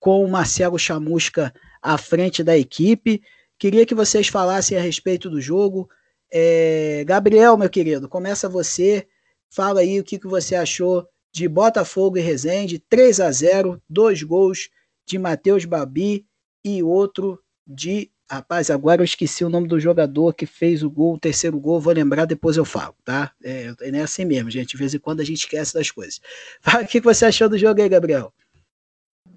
com 0.04 0.22
o 0.22 0.28
Marcelo 0.28 0.78
Chamusca 0.78 1.50
à 1.80 1.96
frente 1.96 2.44
da 2.44 2.54
equipe. 2.54 3.22
Queria 3.58 3.86
que 3.86 3.94
vocês 3.94 4.28
falassem 4.28 4.76
a 4.76 4.80
respeito 4.82 5.30
do 5.30 5.40
jogo. 5.40 5.88
É, 6.30 7.02
Gabriel, 7.06 7.56
meu 7.56 7.70
querido, 7.70 8.06
começa 8.06 8.46
você. 8.46 9.08
Fala 9.48 9.80
aí 9.80 9.98
o 9.98 10.04
que, 10.04 10.18
que 10.18 10.26
você 10.26 10.56
achou 10.56 11.08
de 11.32 11.48
Botafogo 11.48 12.18
e 12.18 12.20
Resende, 12.20 12.78
3 12.78 13.18
a 13.18 13.32
0 13.32 13.80
dois 13.88 14.22
gols 14.22 14.68
de 15.06 15.18
Matheus 15.18 15.64
Babi 15.64 16.26
e 16.62 16.82
outro 16.82 17.40
de. 17.66 18.10
Rapaz, 18.30 18.68
agora 18.68 19.00
eu 19.00 19.06
esqueci 19.06 19.42
o 19.42 19.48
nome 19.48 19.68
do 19.68 19.80
jogador 19.80 20.34
que 20.34 20.44
fez 20.44 20.82
o 20.82 20.90
gol, 20.90 21.14
o 21.14 21.18
terceiro 21.18 21.58
gol, 21.58 21.80
vou 21.80 21.94
lembrar, 21.94 22.26
depois 22.26 22.58
eu 22.58 22.64
falo, 22.66 22.94
tá? 23.04 23.32
É, 23.42 23.72
é 23.80 24.00
assim 24.00 24.26
mesmo, 24.26 24.50
gente. 24.50 24.72
De 24.72 24.76
vez 24.76 24.92
em 24.92 24.98
quando 24.98 25.20
a 25.20 25.24
gente 25.24 25.38
esquece 25.38 25.72
das 25.72 25.90
coisas. 25.90 26.20
O 26.82 26.86
que 26.86 27.00
você 27.00 27.24
achou 27.24 27.48
do 27.48 27.56
jogo 27.56 27.80
aí, 27.80 27.88
Gabriel? 27.88 28.30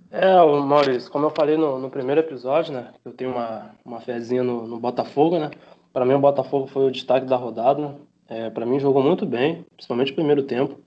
É, 0.10 0.36
Maurício, 0.36 1.12
como 1.12 1.26
eu 1.26 1.30
falei 1.32 1.58
no, 1.58 1.80
no 1.80 1.90
primeiro 1.90 2.22
episódio, 2.22 2.74
né? 2.74 2.94
Eu 3.04 3.12
tenho 3.12 3.32
uma, 3.32 3.76
uma 3.84 4.00
fezinha 4.00 4.42
no, 4.42 4.66
no 4.66 4.80
Botafogo, 4.80 5.38
né? 5.38 5.52
Para 5.92 6.06
mim, 6.06 6.14
o 6.14 6.20
Botafogo 6.20 6.68
foi 6.68 6.88
o 6.88 6.92
destaque 6.92 7.26
da 7.26 7.36
rodada. 7.36 7.96
É, 8.30 8.50
para 8.50 8.66
mim, 8.66 8.80
jogou 8.80 9.04
muito 9.04 9.26
bem, 9.26 9.66
principalmente 9.76 10.12
o 10.14 10.16
primeiro 10.16 10.44
tempo. 10.44 10.80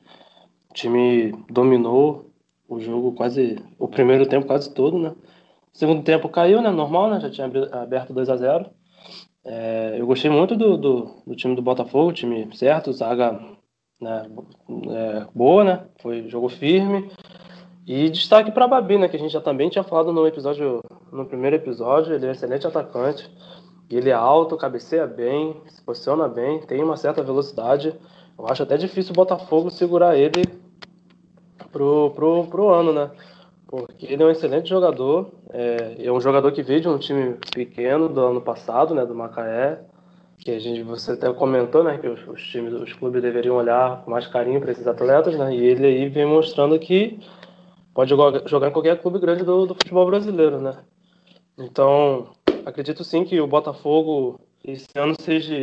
O 0.71 0.75
time 0.75 1.33
dominou 1.51 2.31
o 2.67 2.81
jogo 2.81 3.13
quase. 3.13 3.59
O 3.79 3.89
primeiro 3.89 4.27
tempo 4.27 4.47
quase 4.47 4.73
todo, 4.73 4.99
né? 4.99 5.11
O 5.11 5.79
segundo 5.79 6.03
tempo 6.03 6.29
caiu, 6.29 6.63
né? 6.63 6.71
Normal, 6.71 7.11
né? 7.11 7.21
Já 7.21 7.31
tinha 7.31 7.47
aberto 7.73 8.15
2 8.15 8.31
a 8.31 8.37
0 8.37 8.71
é, 9.45 9.97
Eu 9.99 10.07
gostei 10.07 10.31
muito 10.31 10.57
do, 10.57 10.79
do, 10.79 11.23
do, 11.27 11.37
time 11.37 11.55
do 11.55 11.63
Botafogo, 11.63 12.13
time 12.13 12.49
certo, 12.57 12.93
zaga 12.93 13.39
né, 14.01 14.31
é, 14.89 15.27
boa, 15.35 15.65
né? 15.65 15.87
Foi 16.01 16.27
jogo 16.29 16.49
firme. 16.49 17.11
E 17.93 18.09
destaque 18.09 18.53
para 18.53 18.69
Babi, 18.69 18.99
né, 18.99 19.09
que 19.09 19.17
a 19.17 19.19
gente 19.19 19.33
já 19.33 19.41
também 19.41 19.69
tinha 19.69 19.83
falado 19.83 20.13
no 20.13 20.25
episódio, 20.25 20.81
no 21.11 21.27
primeiro 21.27 21.57
episódio, 21.57 22.15
ele 22.15 22.25
é 22.25 22.29
um 22.29 22.31
excelente 22.31 22.65
atacante. 22.65 23.29
Ele 23.91 24.11
é 24.11 24.13
alto, 24.13 24.57
cabeceia 24.57 25.09
bem, 25.09 25.61
se 25.67 25.83
posiciona 25.83 26.29
bem, 26.29 26.61
tem 26.61 26.85
uma 26.85 26.97
certa 26.97 27.21
velocidade. 27.21 27.93
Eu 28.39 28.47
acho 28.47 28.63
até 28.63 28.77
difícil 28.77 29.11
o 29.11 29.17
Botafogo 29.17 29.71
segurar 29.71 30.17
ele 30.17 30.45
pro, 31.73 32.13
pro, 32.15 32.47
pro 32.47 32.69
ano, 32.69 32.93
né? 32.93 33.11
Porque 33.67 34.07
ele 34.07 34.23
é 34.23 34.27
um 34.27 34.31
excelente 34.31 34.69
jogador. 34.69 35.33
É, 35.53 35.97
é 35.99 36.13
um 36.13 36.21
jogador 36.21 36.53
que 36.53 36.63
veio 36.63 36.83
de 36.83 36.89
um 36.89 36.97
time 36.97 37.39
pequeno 37.53 38.09
do 38.09 38.21
ano 38.21 38.41
passado, 38.41 38.95
né, 38.95 39.05
do 39.05 39.17
Macaé, 39.17 39.81
que 40.39 40.53
a 40.53 40.61
gente 40.61 40.85
você 40.85 41.11
até 41.11 41.33
comentou, 41.33 41.83
né, 41.83 41.99
que 41.99 42.07
os, 42.07 42.25
os 42.29 42.41
times, 42.41 42.73
os 42.73 42.93
clubes 42.93 43.21
deveriam 43.21 43.57
olhar 43.57 44.05
com 44.05 44.13
mais 44.13 44.29
carinho 44.29 44.61
para 44.61 44.71
esses 44.71 44.87
atletas, 44.87 45.37
né? 45.37 45.53
E 45.53 45.61
ele 45.61 45.85
aí 45.85 46.09
vem 46.09 46.25
mostrando 46.25 46.79
que 46.79 47.19
pode 47.95 48.11
jogar 48.11 48.69
em 48.69 48.73
qualquer 48.73 49.01
clube 49.01 49.19
grande 49.19 49.45
do, 49.45 49.67
do 49.67 49.75
futebol 49.75 50.07
brasileiro, 50.07 50.61
né? 50.61 50.83
Então, 51.59 52.33
acredito 52.65 53.05
sim 53.05 53.25
que 53.25 53.41
o 53.41 53.47
Botafogo 53.47 54.41
esse 54.65 54.87
ano 54.97 55.15
seja, 55.21 55.55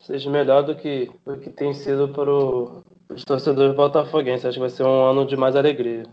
seja 0.00 0.30
melhor 0.30 0.62
do 0.62 0.74
que, 0.74 1.10
do 1.24 1.38
que 1.38 1.50
tem 1.50 1.72
sido 1.74 2.08
para 2.08 2.30
os 2.30 3.24
torcedores 3.24 3.76
botafoguenses. 3.76 4.46
Acho 4.46 4.54
que 4.54 4.60
vai 4.60 4.70
ser 4.70 4.84
um 4.84 5.04
ano 5.04 5.26
de 5.26 5.36
mais 5.36 5.56
alegria. 5.56 6.04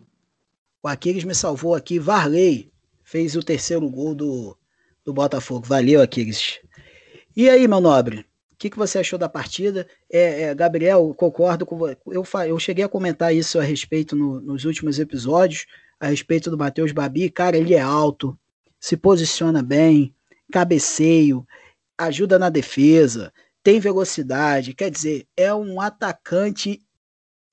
O 0.84 0.88
Aquiles 0.88 1.24
me 1.24 1.34
salvou 1.34 1.76
aqui. 1.76 1.98
Varley 1.98 2.72
fez 3.04 3.36
o 3.36 3.44
terceiro 3.44 3.90
gol 3.90 4.14
do, 4.14 4.58
do 5.04 5.14
Botafogo. 5.14 5.66
Valeu, 5.66 6.02
Aquiles. 6.02 6.60
E 7.36 7.50
aí, 7.50 7.68
meu 7.68 7.82
nobre? 7.82 8.26
O 8.56 8.58
que, 8.58 8.70
que 8.70 8.78
você 8.78 9.00
achou 9.00 9.20
da 9.20 9.28
partida? 9.28 9.86
É, 10.10 10.44
é, 10.44 10.56
Gabriel, 10.56 11.14
concordo 11.14 11.66
com 11.66 11.90
eu, 11.90 12.26
eu 12.48 12.58
cheguei 12.58 12.86
a 12.86 12.90
comentar 12.90 13.36
isso 13.36 13.60
a 13.60 13.64
respeito 13.64 14.16
no, 14.16 14.40
nos 14.40 14.64
últimos 14.64 14.98
episódios, 14.98 15.66
a 16.00 16.08
respeito 16.08 16.50
do 16.50 16.58
Matheus 16.58 16.94
Babi. 16.94 17.30
Cara, 17.30 17.58
ele 17.58 17.74
é 17.74 17.82
alto, 17.82 18.38
se 18.80 18.96
posiciona 18.96 19.62
bem, 19.62 20.16
cabeceio, 20.54 21.46
ajuda 21.98 22.40
na 22.40 22.48
defesa, 22.48 23.34
tem 23.62 23.78
velocidade. 23.78 24.74
Quer 24.74 24.90
dizer, 24.90 25.28
é 25.36 25.54
um 25.54 25.82
atacante 25.82 26.82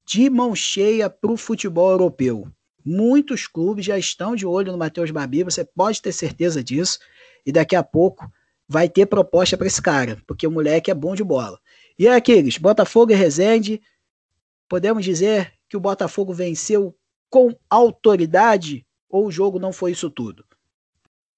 de 0.07 0.31
mão 0.31 0.55
cheia 0.55 1.11
para 1.11 1.33
o 1.33 1.37
futebol 1.37 1.91
europeu. 1.91 2.47
Muitos 2.85 3.49
clubes 3.49 3.85
já 3.85 3.99
estão 3.99 4.37
de 4.37 4.47
olho 4.47 4.71
no 4.71 4.79
Matheus 4.79 5.11
Babi, 5.11 5.43
você 5.43 5.65
pode 5.65 6.01
ter 6.01 6.13
certeza 6.13 6.63
disso. 6.63 7.01
E 7.45 7.51
daqui 7.51 7.75
a 7.75 7.83
pouco 7.83 8.31
vai 8.73 8.89
ter 8.89 9.05
proposta 9.05 9.57
para 9.57 9.67
esse 9.67 9.83
cara, 9.83 10.17
porque 10.27 10.47
o 10.47 10.51
moleque 10.51 10.91
é 10.91 10.95
bom 10.95 11.15
de 11.15 11.23
bola. 11.23 11.59
E 11.99 12.09
é 12.09 12.15
aqueles, 12.15 12.57
Botafogo 12.57 13.13
e 13.13 13.15
Resende, 13.15 13.83
podemos 14.67 15.05
dizer 15.05 15.53
que 15.69 15.77
o 15.77 15.81
Botafogo 15.81 16.33
venceu 16.33 16.97
com 17.29 17.55
autoridade 17.69 18.87
ou 19.11 19.27
o 19.27 19.31
jogo 19.31 19.59
não 19.59 19.75
foi 19.75 19.93
isso 19.93 20.09
tudo? 20.09 20.43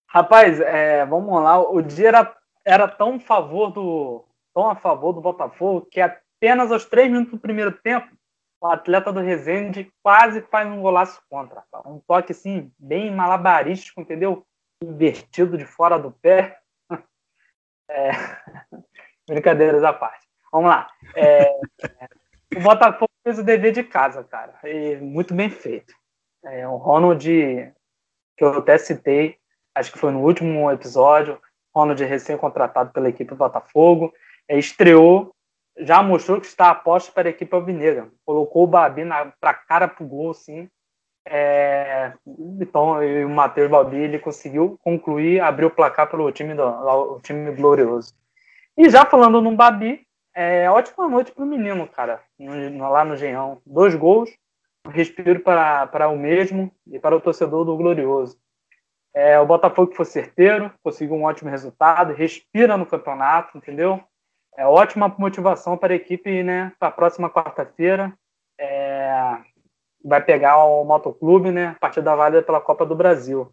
Rapaz, 0.07 0.61
é, 0.61 1.05
vamos 1.05 1.43
lá, 1.43 1.61
o 1.61 1.82
dia 1.82 2.09
era, 2.09 2.37
era 2.64 2.87
tão, 2.87 3.18
favor 3.18 3.72
do, 3.72 4.24
tão 4.55 4.70
a 4.70 4.76
favor 4.76 5.12
do 5.12 5.20
Botafogo 5.20 5.89
que 5.91 6.01
apenas 6.01 6.70
aos 6.70 6.85
três 6.85 7.11
minutos 7.11 7.32
do 7.32 7.41
primeiro 7.41 7.72
tempo 7.72 8.14
o 8.61 8.66
atleta 8.68 9.12
do 9.12 9.20
Resende 9.20 9.93
quase 10.03 10.41
faz 10.43 10.68
um 10.68 10.80
golaço 10.80 11.20
contra. 11.28 11.64
Um 11.85 11.99
toque 11.99 12.30
assim, 12.30 12.72
bem 12.78 13.11
malabarístico, 13.11 14.01
entendeu? 14.01 14.47
Invertido 14.82 15.59
de 15.59 15.66
fora 15.66 15.99
do 15.99 16.12
pé. 16.12 16.61
É... 17.89 18.11
Brincadeiras 19.28 19.82
à 19.82 19.93
parte. 19.93 20.26
Vamos 20.53 20.70
lá. 20.70 20.89
É... 21.16 21.45
O 22.57 22.61
Botafogo 22.61 23.11
fez 23.22 23.39
o 23.39 23.43
dever 23.43 23.72
de 23.72 23.82
casa, 23.82 24.22
cara. 24.24 24.55
E 24.64 24.97
muito 24.97 25.35
bem 25.35 25.51
feito. 25.51 25.95
É, 26.45 26.68
o 26.68 26.76
Ronald, 26.76 27.24
que 27.24 28.45
eu 28.45 28.59
até 28.59 28.76
citei, 28.78 29.37
acho 29.74 29.91
que 29.91 29.99
foi 29.99 30.12
no 30.12 30.20
último 30.20 30.70
episódio, 30.70 31.41
Ronald 31.74 32.05
recém-contratado 32.05 32.93
pela 32.93 33.09
equipe 33.09 33.30
do 33.30 33.37
Botafogo, 33.37 34.12
é, 34.47 34.59
estreou 34.59 35.35
já 35.76 36.03
mostrou 36.03 36.41
que 36.41 36.47
está 36.47 36.70
aposta 36.70 37.11
para 37.12 37.28
a 37.28 37.30
equipe 37.30 37.55
alvinegra. 37.55 38.09
Colocou 38.24 38.64
o 38.64 38.66
Babi 38.66 39.03
para 39.41 39.55
cara 39.55 39.89
pro 39.89 40.07
gol, 40.07 40.30
assim. 40.30 40.68
É, 41.27 42.12
então, 42.61 42.99
o 42.99 43.29
Matheus 43.31 43.70
Babi 43.70 43.97
ele 43.97 44.18
conseguiu 44.18 44.79
concluir, 44.83 45.41
abrir 45.41 45.66
o 45.66 45.70
placar 45.70 46.11
pelo 46.11 46.31
time, 46.31 46.55
do, 46.55 46.62
o 46.62 47.20
time 47.20 47.51
glorioso. 47.53 48.12
E 48.77 48.91
já 48.91 49.07
falando 49.07 49.41
no 49.41 49.57
Babi, 49.57 50.07
é, 50.35 50.68
ótima 50.70 51.09
noite 51.09 51.33
para 51.33 51.45
o 51.45 51.47
menino, 51.47 51.87
cara, 51.87 52.20
no, 52.39 52.91
lá 52.91 53.05
no 53.05 53.16
Genhão. 53.16 53.61
Dois 53.64 53.95
gols, 53.95 54.31
um 54.87 54.91
respiro 54.91 55.41
para, 55.41 55.87
para 55.87 56.09
o 56.09 56.18
mesmo 56.18 56.70
e 56.87 56.99
para 56.99 57.16
o 57.16 57.20
torcedor 57.20 57.64
do 57.64 57.77
Glorioso. 57.77 58.37
É, 59.14 59.39
o 59.39 59.47
Botafogo 59.47 59.95
foi 59.95 60.05
certeiro, 60.05 60.72
conseguiu 60.83 61.14
um 61.14 61.25
ótimo 61.25 61.49
resultado, 61.49 62.12
respira 62.12 62.77
no 62.77 62.85
campeonato, 62.85 63.57
entendeu? 63.57 64.03
é 64.57 64.66
ótima 64.66 65.14
motivação 65.18 65.77
para 65.77 65.93
a 65.93 65.97
equipe, 65.97 66.43
né? 66.43 66.72
Para 66.79 66.89
a 66.89 66.93
próxima 66.93 67.31
quarta-feira. 67.31 68.12
É, 70.05 70.09
vai 70.09 70.22
pegar 70.22 70.64
o 70.64 70.84
Motoclube, 70.84 71.50
né? 71.50 71.76
Partida 71.80 72.14
válida 72.14 72.42
pela 72.42 72.61
Copa 72.61 72.84
do 72.84 72.94
Brasil. 72.94 73.52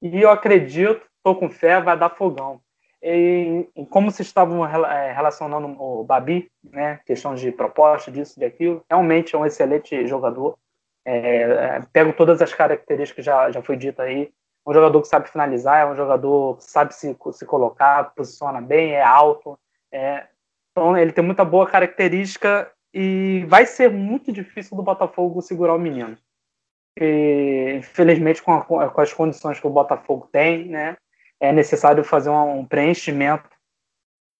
E 0.00 0.20
eu 0.22 0.30
acredito, 0.30 1.06
estou 1.16 1.36
com 1.36 1.48
fé, 1.48 1.80
vai 1.80 1.96
dar 1.96 2.10
fogão. 2.10 2.60
E, 3.02 3.68
e 3.74 3.86
como 3.86 4.10
se 4.10 4.22
estavam 4.22 4.64
é, 4.66 5.12
relacionando 5.12 5.66
o 5.80 6.04
Babi, 6.04 6.50
né? 6.62 7.00
Questão 7.06 7.34
de 7.34 7.50
proposta, 7.50 8.10
disso, 8.10 8.38
de 8.38 8.44
aquilo. 8.44 8.84
Realmente 8.88 9.34
é 9.34 9.38
um 9.38 9.46
excelente 9.46 10.06
jogador. 10.06 10.56
É, 11.04 11.42
é, 11.42 11.80
pego 11.92 12.12
todas 12.12 12.40
as 12.40 12.54
características 12.54 13.14
que 13.16 13.22
já, 13.22 13.50
já 13.50 13.62
foi 13.62 13.76
dito 13.76 14.00
aí. 14.00 14.30
Um 14.64 14.72
jogador 14.72 15.02
que 15.02 15.08
sabe 15.08 15.28
finalizar, 15.28 15.80
é 15.80 15.86
um 15.86 15.96
jogador 15.96 16.56
que 16.58 16.64
sabe 16.64 16.94
se, 16.94 17.16
se 17.32 17.44
colocar, 17.44 18.14
posiciona 18.14 18.60
bem, 18.60 18.92
é 18.92 19.02
alto, 19.02 19.58
é, 19.90 20.26
então 20.72 20.96
ele 20.96 21.12
tem 21.12 21.22
muita 21.22 21.44
boa 21.44 21.66
característica 21.66 22.70
e 22.92 23.44
vai 23.48 23.64
ser 23.66 23.90
muito 23.90 24.30
difícil 24.30 24.76
do 24.76 24.82
Botafogo 24.82 25.40
segurar 25.40 25.74
o 25.74 25.78
menino. 25.78 26.16
E, 26.98 27.74
infelizmente, 27.78 28.42
com, 28.42 28.52
a, 28.52 28.62
com, 28.62 29.00
as 29.00 29.12
condições 29.12 29.58
que 29.58 29.66
o 29.66 29.70
Botafogo 29.70 30.28
tem, 30.30 30.66
né, 30.66 30.96
é 31.40 31.52
necessário 31.52 32.04
fazer 32.04 32.30
um, 32.30 32.60
um 32.60 32.66
preenchimento 32.66 33.48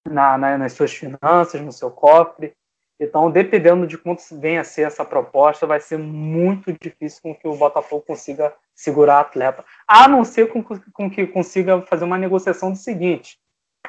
na, 0.07 0.36
na, 0.36 0.59
nas 0.59 0.72
suas 0.74 0.92
finanças, 0.92 1.61
no 1.61 1.72
seu 1.72 1.90
cofre. 1.90 2.53
Então, 3.00 3.30
dependendo 3.30 3.86
de 3.86 3.98
quanto 3.98 4.22
venha 4.38 4.61
a 4.61 4.64
ser 4.64 4.82
essa 4.82 5.05
proposta, 5.05 5.66
vai 5.66 5.80
ser 5.80 5.98
muito 5.98 6.72
difícil 6.80 7.20
com 7.22 7.34
que 7.34 7.48
o 7.48 7.57
Botafogo 7.57 8.05
consiga 8.07 8.55
segurar 8.74 9.20
atleta. 9.20 9.64
A 9.88 10.07
não 10.07 10.24
ser 10.24 10.53
com, 10.53 10.62
com 10.62 11.11
que 11.11 11.26
consiga 11.26 11.80
fazer 11.82 12.05
uma 12.05 12.18
negociação 12.18 12.70
do 12.70 12.78
seguinte: 12.78 13.38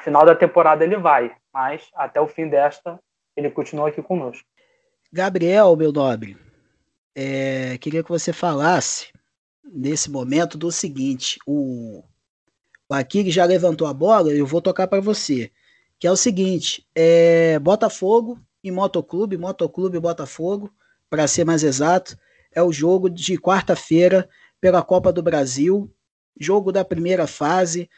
final 0.00 0.24
da 0.26 0.34
temporada 0.34 0.84
ele 0.84 0.96
vai, 0.96 1.34
mas 1.52 1.88
até 1.94 2.20
o 2.20 2.26
fim 2.26 2.48
desta 2.48 2.98
ele 3.36 3.50
continua 3.50 3.88
aqui 3.88 4.02
conosco. 4.02 4.46
Gabriel, 5.14 5.76
meu 5.76 5.92
nobre, 5.92 6.36
é, 7.14 7.78
queria 7.78 8.02
que 8.02 8.08
você 8.08 8.32
falasse 8.32 9.12
nesse 9.62 10.10
momento 10.10 10.58
do 10.58 10.72
seguinte: 10.72 11.38
o, 11.46 12.02
o 12.88 12.94
Akiri 12.94 13.30
já 13.30 13.44
levantou 13.44 13.86
a 13.86 13.94
bola, 13.94 14.32
eu 14.32 14.44
vou 14.44 14.60
tocar 14.60 14.88
para 14.88 15.00
você. 15.00 15.52
Que 16.00 16.08
é 16.08 16.10
o 16.10 16.16
seguinte: 16.16 16.84
é, 16.96 17.60
Botafogo 17.60 18.40
e 18.60 18.72
Motoclube, 18.72 19.38
Motoclube 19.38 19.96
e 19.96 20.00
Botafogo, 20.00 20.68
para 21.08 21.28
ser 21.28 21.44
mais 21.44 21.62
exato, 21.62 22.18
é 22.50 22.60
o 22.60 22.72
jogo 22.72 23.08
de 23.08 23.38
quarta-feira 23.38 24.28
pela 24.60 24.82
Copa 24.82 25.12
do 25.12 25.22
Brasil, 25.22 25.88
jogo 26.40 26.72
da 26.72 26.84
primeira 26.84 27.28
fase. 27.28 27.88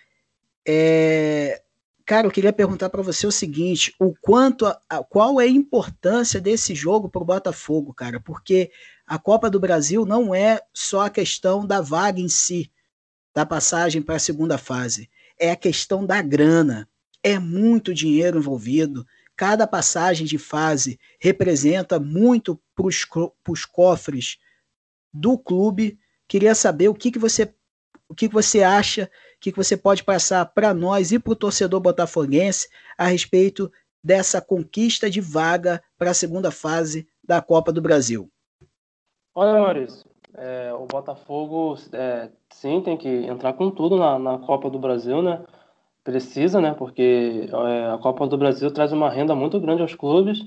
É, 0.69 1.62
Cara, 2.07 2.29
eu 2.29 2.31
queria 2.31 2.53
perguntar 2.53 2.89
para 2.89 3.03
você 3.03 3.27
o 3.27 3.33
seguinte: 3.33 3.93
o 3.99 4.15
quanto, 4.15 4.65
a, 4.65 4.81
a, 4.89 5.03
qual 5.03 5.41
é 5.41 5.45
a 5.45 5.49
importância 5.49 6.41
desse 6.41 6.73
jogo 6.73 7.09
para 7.09 7.21
o 7.21 7.27
Botafogo, 7.27 7.93
cara? 7.93 8.21
Porque 8.21 8.71
a 9.05 9.19
Copa 9.19 9.51
do 9.51 9.59
Brasil 9.59 10.07
não 10.07 10.33
é 10.33 10.61
só 10.73 11.07
a 11.07 11.11
questão 11.11 11.67
da 11.67 11.81
vaga 11.81 12.21
em 12.21 12.29
si, 12.29 12.71
da 13.35 13.45
passagem 13.45 14.01
para 14.01 14.15
a 14.15 14.21
segunda 14.21 14.57
fase, 14.57 15.11
é 15.37 15.51
a 15.51 15.57
questão 15.57 16.07
da 16.07 16.23
grana. 16.23 16.89
É 17.25 17.41
muito 17.41 17.93
dinheiro 17.93 18.39
envolvido. 18.39 19.05
Cada 19.35 19.67
passagem 19.67 20.25
de 20.25 20.39
fase 20.39 21.01
representa 21.21 21.99
muito 21.99 22.59
para 22.73 22.87
os 22.87 23.65
cofres 23.65 24.39
do 25.13 25.37
clube. 25.37 25.99
Queria 26.29 26.55
saber 26.55 26.89
o 26.89 26.95
que, 26.95 27.11
que 27.11 27.19
você 27.19 27.53
o 28.09 28.15
que, 28.15 28.29
que 28.29 28.35
você 28.35 28.63
acha 28.63 29.11
que 29.41 29.53
você 29.53 29.76
pode 29.76 30.03
passar 30.03 30.45
para 30.47 30.72
nós 30.74 31.12
e 31.12 31.18
para 31.18 31.32
o 31.32 31.37
torcedor 31.37 31.80
botafoguense 31.80 32.68
a 32.97 33.07
respeito 33.07 33.70
dessa 34.03 34.41
conquista 34.41 35.11
de 35.11 35.20
vaga 35.20 35.82
para 35.99 36.12
a 36.12 36.14
segunda 36.14 36.51
fase 36.51 37.09
da 37.22 37.43
Copa 37.43 37.72
do 37.72 37.82
Brasil? 37.82 38.30
Olha, 39.34 39.61
Maurício, 39.61 40.09
é, 40.37 40.72
o 40.72 40.87
Botafogo 40.87 41.76
é, 41.93 42.30
sim 42.51 42.80
tem 42.80 42.97
que 42.97 43.09
entrar 43.09 43.55
com 43.55 43.70
tudo 43.70 43.97
na, 43.97 44.18
na, 44.18 44.39
Copa 44.39 44.70
do 44.70 44.78
Brasil, 44.78 45.22
né? 45.22 45.43
Precisa, 46.05 46.61
né? 46.61 46.72
Porque 46.72 47.49
é, 47.51 47.93
a 47.93 47.99
Copa 47.99 48.26
do 48.26 48.39
Brasil 48.39 48.70
traz 48.70 48.93
uma 48.93 49.11
renda 49.11 49.34
muito 49.34 49.59
grande 49.61 49.82
aos 49.82 49.95
clubes 49.95 50.39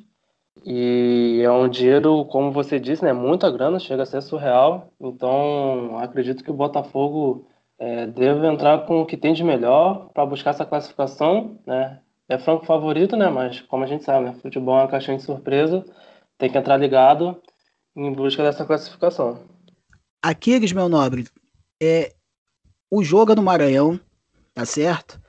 e 0.65 1.41
é 1.43 1.51
um 1.51 1.67
dinheiro, 1.67 2.25
como 2.25 2.51
você 2.51 2.79
disse, 2.79 3.03
né? 3.03 3.13
Muita 3.13 3.51
grana, 3.51 3.79
chega 3.79 4.03
a 4.03 4.05
ser 4.05 4.21
surreal. 4.21 4.93
Então, 4.99 5.97
acredito 5.97 6.43
que 6.43 6.51
o 6.51 6.53
Botafogo 6.55 7.48
é, 7.79 8.05
deve 8.07 8.45
entrar 8.45 8.85
com 8.85 9.01
o 9.01 9.05
que 9.05 9.15
tem 9.15 9.33
de 9.33 9.43
melhor 9.43 10.09
para 10.13 10.25
buscar 10.25 10.51
essa 10.51 10.65
classificação, 10.65 11.57
né? 11.65 12.01
É 12.27 12.37
franco 12.37 12.65
favorito, 12.65 13.15
né? 13.15 13.29
Mas 13.29 13.61
como 13.61 13.83
a 13.83 13.87
gente 13.87 14.03
sabe, 14.03 14.25
né? 14.25 14.35
Futebol 14.41 14.77
é 14.77 14.81
uma 14.83 14.87
caixinha 14.87 15.17
de 15.17 15.23
surpresa, 15.23 15.85
tem 16.37 16.51
que 16.51 16.57
entrar 16.57 16.77
ligado 16.77 17.41
em 17.95 18.11
busca 18.13 18.43
dessa 18.43 18.65
classificação. 18.65 19.43
Aquiles, 20.21 20.73
meu 20.73 20.89
nobre, 20.89 21.25
é 21.81 22.13
o 22.91 23.03
jogo 23.03 23.31
é 23.31 23.35
no 23.35 23.41
Maranhão, 23.41 23.99
tá 24.53 24.65
certo? 24.65 25.19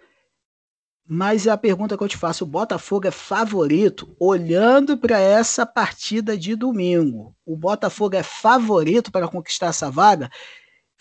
Mas 1.06 1.48
a 1.48 1.56
pergunta 1.56 1.96
que 1.96 2.04
eu 2.04 2.08
te 2.08 2.16
faço, 2.16 2.44
o 2.44 2.46
Botafogo 2.46 3.06
é 3.06 3.10
favorito 3.10 4.14
olhando 4.18 4.96
para 4.96 5.18
essa 5.18 5.66
partida 5.66 6.38
de 6.38 6.54
domingo. 6.54 7.34
O 7.44 7.56
Botafogo 7.56 8.14
é 8.14 8.22
favorito 8.22 9.10
para 9.10 9.26
conquistar 9.26 9.66
essa 9.66 9.90
vaga? 9.90 10.30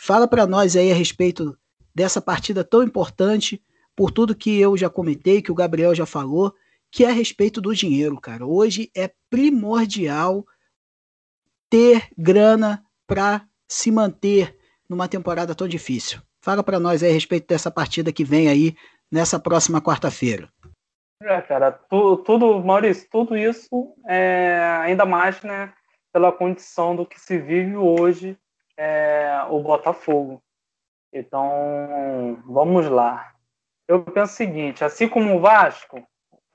Fala 0.02 0.30
para 0.30 0.48
nós 0.48 0.78
aí 0.78 0.94
a 0.94 0.96
respeito 0.96 1.58
dessa 1.94 2.22
partida 2.22 2.64
tão 2.64 2.82
importante, 2.82 3.62
por 3.94 4.12
tudo 4.12 4.34
que 4.34 4.58
eu 4.58 4.78
já 4.78 4.90
comentei, 4.90 5.42
que 5.42 5.52
o 5.52 5.56
Gabriel 5.56 5.94
já 5.94 6.06
falou, 6.06 6.56
que 6.90 7.04
é 7.04 7.10
a 7.10 7.14
respeito 7.14 7.60
do 7.60 7.76
dinheiro, 7.76 8.18
cara. 8.20 8.46
Hoje 8.46 8.90
é 8.96 9.12
primordial 9.30 10.46
ter 11.70 12.08
grana 12.18 12.82
para 13.06 13.46
se 13.68 13.92
manter 13.92 14.58
numa 14.88 15.10
temporada 15.10 15.54
tão 15.54 15.68
difícil. 15.68 16.22
Fala 16.42 16.64
para 16.64 16.80
nós 16.80 17.04
aí 17.04 17.10
a 17.10 17.14
respeito 17.14 17.48
dessa 17.48 17.70
partida 17.70 18.14
que 18.14 18.24
vem 18.24 18.48
aí 18.48 18.78
nessa 19.12 19.38
próxima 19.38 19.82
quarta-feira. 19.82 20.50
É, 21.22 21.42
cara, 21.42 21.74
tu, 21.74 22.16
tudo, 22.20 22.64
Maurício, 22.64 23.06
tudo 23.12 23.36
isso 23.36 23.68
é 24.08 24.62
ainda 24.82 25.06
mais, 25.06 25.42
né, 25.42 25.74
pela 26.14 26.32
condição 26.32 26.96
do 26.96 27.06
que 27.06 27.20
se 27.20 27.38
vive 27.38 27.76
hoje 27.76 28.40
é, 28.80 29.44
o 29.50 29.60
Botafogo. 29.60 30.42
Então, 31.12 32.42
vamos 32.46 32.88
lá. 32.90 33.34
Eu 33.86 34.04
penso 34.04 34.32
o 34.32 34.38
seguinte: 34.38 34.86
assim 34.86 35.10
como 35.10 35.36
o 35.36 35.42
Vasco, 35.42 36.02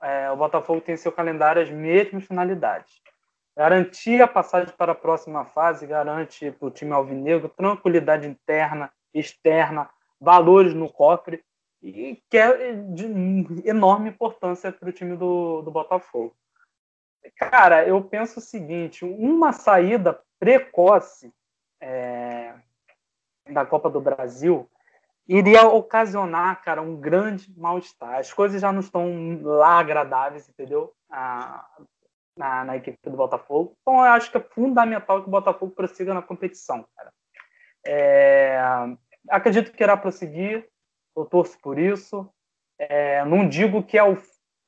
é, 0.01 0.31
o 0.31 0.35
Botafogo 0.35 0.81
tem 0.81 0.97
seu 0.97 1.11
calendário 1.11 1.61
as 1.61 1.69
mesmas 1.69 2.25
finalidades. 2.25 2.99
garantir 3.55 4.21
a 4.21 4.27
passagem 4.27 4.73
para 4.75 4.93
a 4.93 4.95
próxima 4.95 5.45
fase, 5.45 5.85
garante 5.85 6.51
para 6.51 6.67
o 6.67 6.71
time 6.71 6.93
alvinegro 6.93 7.47
tranquilidade 7.47 8.27
interna, 8.27 8.91
externa, 9.13 9.87
valores 10.19 10.73
no 10.73 10.91
cofre, 10.91 11.43
e 11.81 12.21
que 12.29 12.37
é 12.37 12.73
de 12.73 13.05
enorme 13.69 14.09
importância 14.09 14.71
para 14.71 14.89
o 14.89 14.91
time 14.91 15.15
do, 15.15 15.61
do 15.61 15.69
Botafogo. 15.69 16.35
Cara, 17.37 17.87
eu 17.87 18.03
penso 18.03 18.39
o 18.39 18.43
seguinte: 18.43 19.05
uma 19.05 19.53
saída 19.53 20.19
precoce 20.39 21.31
é, 21.85 22.55
da 23.51 23.65
Copa 23.65 23.89
do 23.89 24.01
Brasil 24.01 24.67
iria 25.27 25.67
ocasionar, 25.67 26.61
cara, 26.63 26.81
um 26.81 26.95
grande 26.99 27.51
mal-estar. 27.57 28.15
As 28.15 28.33
coisas 28.33 28.61
já 28.61 28.71
não 28.71 28.79
estão 28.79 29.39
lá 29.41 29.79
agradáveis, 29.79 30.47
entendeu? 30.49 30.93
Ah, 31.09 31.65
na, 32.37 32.65
na, 32.65 32.77
equipe 32.77 32.97
do 33.03 33.17
Botafogo. 33.17 33.75
Então, 33.81 33.95
eu 33.95 34.11
acho 34.11 34.29
que 34.29 34.37
é 34.37 34.41
fundamental 34.41 35.21
que 35.21 35.27
o 35.27 35.31
Botafogo 35.31 35.71
prossiga 35.73 36.13
na 36.13 36.21
competição, 36.21 36.85
cara. 36.95 37.11
É, 37.87 38.59
acredito 39.29 39.71
que 39.71 39.83
irá 39.83 39.95
prosseguir, 39.95 40.67
eu 41.15 41.25
torço 41.25 41.57
por 41.61 41.79
isso. 41.79 42.29
É, 42.77 43.23
não 43.25 43.47
digo 43.47 43.83
que 43.83 43.97
é 43.97 44.03
o 44.03 44.17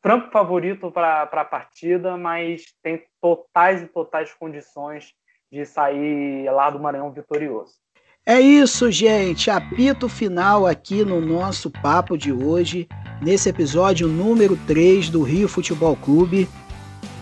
franco 0.02 0.32
favorito 0.32 0.92
para 0.92 1.24
a 1.24 1.46
partida, 1.46 2.16
mas 2.16 2.66
tem 2.82 3.06
totais 3.20 3.82
e 3.82 3.88
totais 3.88 4.34
condições 4.34 5.14
de 5.52 5.66
sair 5.66 6.50
lá 6.52 6.70
do 6.70 6.80
Maranhão 6.80 7.12
vitorioso. 7.12 7.74
É 8.26 8.42
isso, 8.42 8.92
gente. 8.92 9.50
Apito 9.50 10.10
final 10.10 10.68
aqui 10.68 11.06
no 11.06 11.22
nosso 11.22 11.72
papo 11.72 12.18
de 12.18 12.32
hoje, 12.32 12.88
nesse 13.22 13.48
episódio 13.48 14.08
número 14.08 14.58
3 14.68 15.10
do 15.10 15.24
Rio 15.24 15.48
Futebol 15.48 15.96
Clube. 15.96 16.50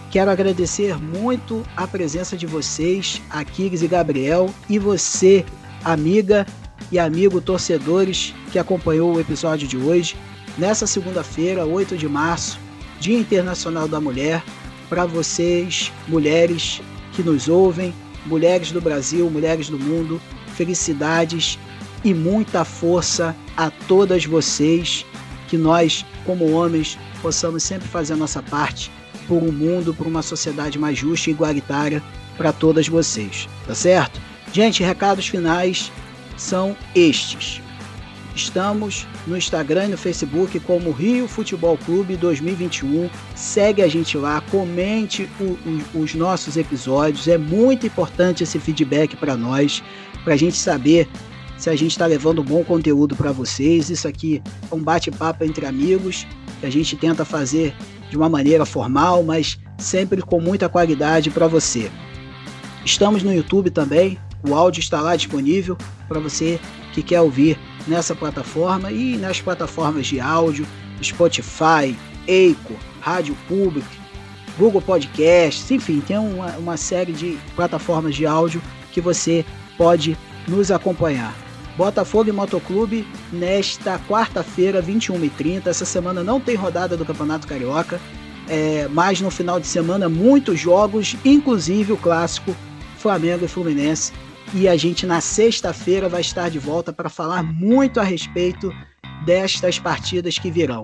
Quero 0.10 0.32
agradecer 0.32 0.98
muito 0.98 1.64
a 1.76 1.86
presença 1.86 2.36
de 2.36 2.48
vocês, 2.48 3.22
Aquiles 3.30 3.84
e 3.84 3.88
Gabriel, 3.88 4.50
e 4.68 4.80
você, 4.80 5.46
amiga 5.84 6.46
e 6.92 6.98
amigo 6.98 7.40
torcedores 7.40 8.34
que 8.52 8.58
acompanhou 8.58 9.14
o 9.14 9.20
episódio 9.20 9.68
de 9.68 9.78
hoje, 9.78 10.16
nessa 10.58 10.88
segunda-feira, 10.88 11.66
8 11.66 11.98
de 11.98 12.08
março, 12.08 12.60
Dia 13.00 13.20
Internacional 13.20 13.88
da 13.88 14.00
Mulher, 14.00 14.44
para 14.90 15.06
vocês, 15.06 15.92
mulheres 16.08 16.82
que 17.12 17.22
nos 17.22 17.48
ouvem, 17.48 17.94
mulheres 18.26 18.72
do 18.72 18.82
Brasil, 18.82 19.30
mulheres 19.30 19.70
do 19.70 19.80
mundo, 19.80 20.22
felicidades 20.56 21.60
e 22.04 22.14
muita 22.14 22.64
força 22.64 23.36
a 23.58 23.70
todas 23.70 24.26
vocês, 24.26 25.06
que 25.48 25.58
nós, 25.58 26.06
como 26.26 26.52
homens, 26.52 26.98
possamos 27.22 27.64
sempre 27.64 27.88
fazer 27.88 28.14
a 28.14 28.18
nossa 28.18 28.42
parte 28.42 28.92
por 29.28 29.42
um 29.42 29.52
mundo, 29.52 29.94
por 29.94 30.06
uma 30.06 30.22
sociedade 30.22 30.78
mais 30.78 30.98
justa 30.98 31.30
e 31.30 31.34
igualitária 31.34 32.02
para 32.38 32.52
todas 32.52 32.88
vocês, 32.88 33.48
tá 33.66 33.74
certo? 33.74 34.20
Gente, 34.52 34.84
recados 34.84 35.28
finais 35.28 35.92
são 36.38 36.76
estes. 36.94 37.62
Estamos 38.36 39.08
no 39.26 39.38
Instagram 39.38 39.86
e 39.86 39.92
no 39.92 39.98
Facebook 39.98 40.60
como 40.60 40.92
Rio 40.92 41.26
Futebol 41.26 41.78
Clube 41.78 42.18
2021. 42.18 43.10
Segue 43.34 43.82
a 43.82 43.88
gente 43.88 44.18
lá, 44.18 44.42
comente 44.52 45.30
o, 45.40 45.98
o, 45.98 46.02
os 46.02 46.14
nossos 46.14 46.58
episódios. 46.58 47.30
É 47.30 47.38
muito 47.38 47.88
importante 47.88 48.44
esse 48.44 48.60
feedback 48.60 49.16
para 49.16 49.38
nós, 49.38 49.82
para 50.26 50.34
a 50.34 50.38
gente 50.38 50.58
saber 50.58 51.08
se 51.58 51.70
a 51.70 51.76
gente 51.78 51.92
está 51.92 52.06
levando 52.06 52.44
bom 52.44 52.62
conteúdo 52.62 53.16
para 53.16 53.32
vocês. 53.32 53.90
Isso 53.90 54.06
aqui 54.06 54.44
é 54.70 54.76
um 54.76 54.84
bate-papo 54.84 55.46
entre 55.46 55.66
amigos 55.66 56.28
que 56.60 56.66
a 56.66 56.70
gente 56.70 56.98
tenta 56.98 57.24
fazer 57.24 57.74
de 58.10 58.18
uma 58.18 58.28
maneira 58.28 58.66
formal, 58.66 59.24
mas 59.24 59.58
sempre 59.78 60.22
com 60.22 60.42
muita 60.42 60.68
qualidade 60.68 61.30
para 61.30 61.48
você. 61.48 61.90
Estamos 62.84 63.24
no 63.24 63.34
YouTube 63.34 63.70
também, 63.70 64.20
o 64.48 64.54
áudio 64.54 64.82
está 64.82 65.00
lá 65.00 65.16
disponível 65.16 65.78
para 66.08 66.20
você 66.20 66.60
que 66.94 67.02
quer 67.02 67.22
ouvir 67.22 67.58
nessa 67.88 68.16
plataforma 68.16 68.92
e 68.92 69.18
nas 69.18 69.42
plataformas 69.42 70.08
de 70.08 70.20
áudio, 70.20 70.66
Spotify, 71.02 71.96
Eiko, 72.28 72.74
Rádio 73.02 73.36
Public, 73.48 73.88
Google 74.58 74.82
Podcasts, 74.82 75.70
enfim, 75.70 76.00
tem 76.00 76.18
uma, 76.18 76.52
uma 76.58 76.78
série 76.78 77.12
de 77.12 77.38
plataformas 77.56 78.16
de 78.16 78.26
áudio 78.26 78.62
que 78.92 79.02
você 79.02 79.46
pode 79.78 80.18
nos 80.48 80.72
acompanhar. 80.72 81.36
Botafogo 81.78 82.30
e 82.30 82.32
Motoclube 82.32 83.06
nesta 83.34 84.00
quarta-feira, 84.00 84.82
21h30. 84.82 85.68
Essa 85.68 85.84
semana 85.84 86.24
não 86.24 86.40
tem 86.40 86.56
rodada 86.56 86.96
do 86.96 87.06
Campeonato 87.06 87.46
Carioca, 87.46 88.00
é, 88.48 88.88
mas 88.92 89.20
no 89.20 89.30
final 89.30 89.60
de 89.60 89.68
semana 89.68 90.08
muitos 90.08 90.58
jogos, 90.60 91.18
inclusive 91.26 91.92
o 91.92 91.98
clássico 91.98 92.56
Flamengo 92.98 93.44
e 93.44 93.48
Fluminense. 93.48 94.14
E 94.58 94.70
a 94.70 94.78
gente 94.78 95.06
na 95.06 95.20
sexta-feira 95.20 96.08
vai 96.08 96.22
estar 96.22 96.49
de 96.49 96.58
volta 96.58 96.93
para 96.93 97.10
falar 97.10 97.43
muito 97.43 97.99
a 97.99 98.03
respeito 98.03 98.72
destas 99.26 99.78
partidas 99.78 100.39
que 100.39 100.49
virão. 100.49 100.84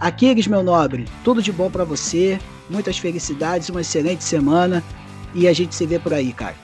Aquiles, 0.00 0.46
meu 0.46 0.62
nobre, 0.62 1.04
tudo 1.22 1.42
de 1.42 1.52
bom 1.52 1.70
para 1.70 1.84
você, 1.84 2.40
muitas 2.70 2.96
felicidades, 2.96 3.68
uma 3.68 3.82
excelente 3.82 4.24
semana 4.24 4.82
e 5.34 5.46
a 5.46 5.52
gente 5.52 5.74
se 5.74 5.84
vê 5.84 5.98
por 5.98 6.14
aí, 6.14 6.32
cara. 6.32 6.54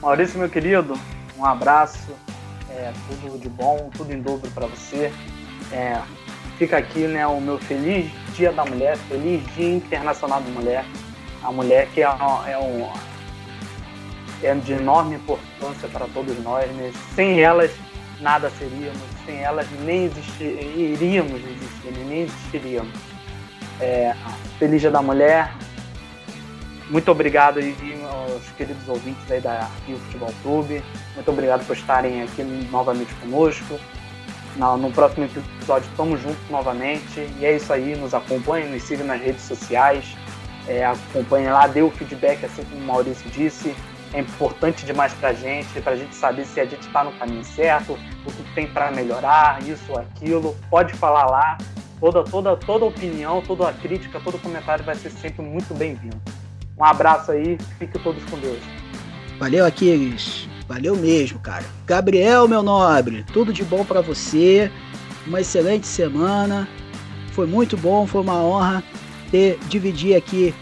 Maurício, 0.00 0.38
meu 0.38 0.48
querido, 0.48 0.98
um 1.36 1.44
abraço, 1.44 2.14
é, 2.70 2.90
tudo 3.06 3.38
de 3.38 3.50
bom, 3.50 3.90
tudo 3.94 4.10
em 4.10 4.22
dobro 4.22 4.50
para 4.52 4.66
você. 4.66 5.12
É, 5.70 6.00
fica 6.58 6.78
aqui 6.78 7.00
né, 7.00 7.26
o 7.26 7.38
meu 7.42 7.58
feliz 7.58 8.10
Dia 8.34 8.52
da 8.52 8.64
Mulher, 8.64 8.96
feliz 8.96 9.42
Dia 9.54 9.74
Internacional 9.74 10.40
da 10.40 10.48
Mulher. 10.48 10.86
A 11.42 11.52
mulher 11.52 11.88
que 11.92 12.02
é, 12.02 12.06
é, 12.06 12.58
um, 12.58 12.88
é 14.44 14.54
de 14.54 14.72
enorme 14.72 15.16
importância 15.16 15.88
para 15.88 16.06
todos 16.12 16.38
nós. 16.42 16.70
Né? 16.72 16.92
Sem 17.14 17.40
elas, 17.40 17.70
nada 18.20 18.50
seríamos. 18.50 19.02
Sem 19.24 19.42
elas, 19.42 19.66
nem 19.84 20.10
iríamos 20.76 21.40
existir, 21.40 21.92
né? 21.92 22.04
nem 22.08 22.22
existiríamos. 22.22 22.92
É, 23.80 24.14
feliz 24.58 24.80
Dia 24.80 24.90
da 24.90 25.02
Mulher. 25.02 25.52
Muito 26.90 27.10
obrigado 27.10 27.58
aí 27.58 27.74
aos 28.10 28.42
queridos 28.56 28.86
ouvintes 28.88 29.30
aí 29.30 29.40
da 29.40 29.68
Rio 29.86 29.96
Futebol 29.98 30.32
Clube. 30.42 30.84
Muito 31.14 31.30
obrigado 31.30 31.66
por 31.66 31.74
estarem 31.74 32.22
aqui 32.22 32.42
novamente 32.70 33.12
conosco. 33.14 33.80
No, 34.56 34.90
próximo 34.92 35.24
episódio 35.24 35.88
estamos 35.90 36.20
juntos 36.20 36.48
novamente. 36.50 37.26
E 37.40 37.44
é 37.44 37.56
isso 37.56 37.72
aí, 37.72 37.96
nos 37.96 38.12
acompanhem, 38.14 38.70
nos 38.70 38.82
sigam 38.82 39.06
nas 39.06 39.20
redes 39.20 39.42
sociais. 39.42 40.04
É, 40.68 40.84
lá, 41.50 41.66
dê 41.66 41.82
o 41.82 41.90
feedback, 41.90 42.44
assim 42.44 42.62
como 42.64 42.82
o 42.82 42.86
Maurício 42.86 43.28
disse. 43.30 43.74
É 44.14 44.20
importante 44.20 44.86
demais 44.86 45.12
para 45.14 45.30
a 45.30 45.32
gente, 45.32 45.80
para 45.80 45.94
a 45.94 45.96
gente 45.96 46.14
saber 46.14 46.46
se 46.46 46.60
a 46.60 46.64
gente 46.64 46.86
está 46.86 47.02
no 47.02 47.10
caminho 47.18 47.42
certo, 47.42 47.98
o 48.24 48.30
que 48.30 48.54
tem 48.54 48.64
para 48.64 48.92
melhorar, 48.92 49.60
isso 49.66 49.90
ou 49.90 49.98
aquilo. 49.98 50.56
Pode 50.70 50.94
falar 50.94 51.26
lá. 51.26 51.58
Toda, 51.98 52.22
toda, 52.22 52.56
toda 52.56 52.84
opinião, 52.84 53.42
toda 53.42 53.72
crítica, 53.72 54.20
todo 54.20 54.38
comentário 54.38 54.84
vai 54.84 54.94
ser 54.94 55.10
sempre 55.10 55.42
muito 55.42 55.74
bem-vindo. 55.74 56.16
Um 56.78 56.84
abraço 56.84 57.32
aí, 57.32 57.58
fiquem 57.76 58.00
todos 58.00 58.22
com 58.26 58.38
Deus. 58.38 58.60
Valeu, 59.36 59.66
Aquiles. 59.66 60.48
Valeu 60.68 60.94
mesmo, 60.94 61.40
cara. 61.40 61.64
Gabriel, 61.84 62.46
meu 62.46 62.62
nobre, 62.62 63.24
tudo 63.32 63.52
de 63.52 63.64
bom 63.64 63.84
para 63.84 64.00
você. 64.00 64.70
Uma 65.26 65.40
excelente 65.40 65.88
semana. 65.88 66.68
Foi 67.32 67.48
muito 67.48 67.76
bom, 67.76 68.06
foi 68.06 68.20
uma 68.20 68.36
honra 68.36 68.84
ter 69.32 69.58
dividir 69.68 70.14
aqui 70.14 70.54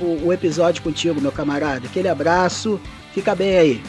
o, 0.00 0.26
o 0.26 0.32
episódio 0.32 0.82
contigo, 0.82 1.20
meu 1.20 1.32
camarada. 1.32 1.86
Aquele 1.86 2.08
abraço, 2.08 2.80
fica 3.12 3.34
bem 3.34 3.56
aí. 3.56 3.82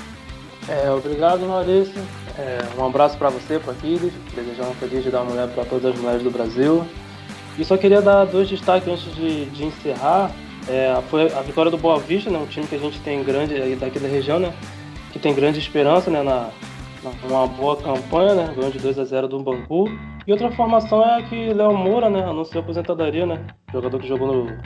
É, 0.68 0.90
obrigado, 0.92 1.46
Maurício. 1.46 2.02
É, 2.38 2.60
um 2.78 2.86
abraço 2.86 3.18
para 3.18 3.30
você, 3.30 3.60
para 3.60 3.72
Aquiles. 3.72 4.14
Desejar 4.36 4.68
um 4.68 4.74
feliz 4.76 5.04
Dia 5.04 5.12
da 5.12 5.24
Mulher 5.24 5.48
para 5.50 5.64
todas 5.66 5.94
as 5.94 6.00
mulheres 6.00 6.24
do 6.24 6.32
Brasil. 6.32 6.86
E 7.58 7.64
só 7.64 7.78
queria 7.78 8.02
dar 8.02 8.26
dois 8.26 8.50
destaques 8.50 8.88
antes 8.88 9.16
de, 9.16 9.46
de 9.46 9.66
encerrar. 9.66 10.32
É, 10.68 11.00
foi 11.10 11.32
a 11.32 11.42
vitória 11.42 11.70
do 11.70 11.78
Boa 11.78 12.00
Vista, 12.00 12.30
né, 12.30 12.38
um 12.40 12.48
time 12.48 12.66
que 12.66 12.76
a 12.76 12.80
gente 12.80 13.00
tem 13.02 13.24
grande 13.24 13.76
daqui 13.76 14.00
da 14.00 14.08
região, 14.08 14.40
né, 14.40 14.52
que 15.14 15.20
tem 15.20 15.34
grande 15.34 15.60
esperança 15.60 16.10
né, 16.10 16.24
na, 16.24 16.50
na 17.04 17.12
uma 17.30 17.46
boa 17.46 17.78
campanha, 17.78 18.34
né, 18.34 18.54
ganhou 18.56 18.72
de 18.72 18.80
2 18.80 18.98
a 18.98 19.06
0 19.06 19.28
do 19.28 19.40
Bangu. 19.40 19.88
E 20.28 20.32
outra 20.32 20.52
formação 20.52 21.04
é 21.04 21.22
que 21.24 21.54
Léo 21.54 21.78
Moura 21.78 22.10
né, 22.10 22.24
anunciou 22.24 22.64
aposentadoria, 22.64 23.28
né, 23.28 23.46
jogador 23.72 24.00
que 24.00 24.08
jogou 24.08 24.28
no, 24.28 24.58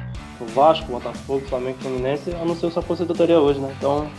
Vasco, 0.54 0.90
Botafogo, 0.90 1.46
Flamengo 1.48 1.78
Fluminense, 1.80 2.32
anunciou 2.42 2.72
sua 2.72 2.82
aposentadoria 2.82 3.40
hoje. 3.40 3.60
Né, 3.60 3.74
então, 3.78 4.10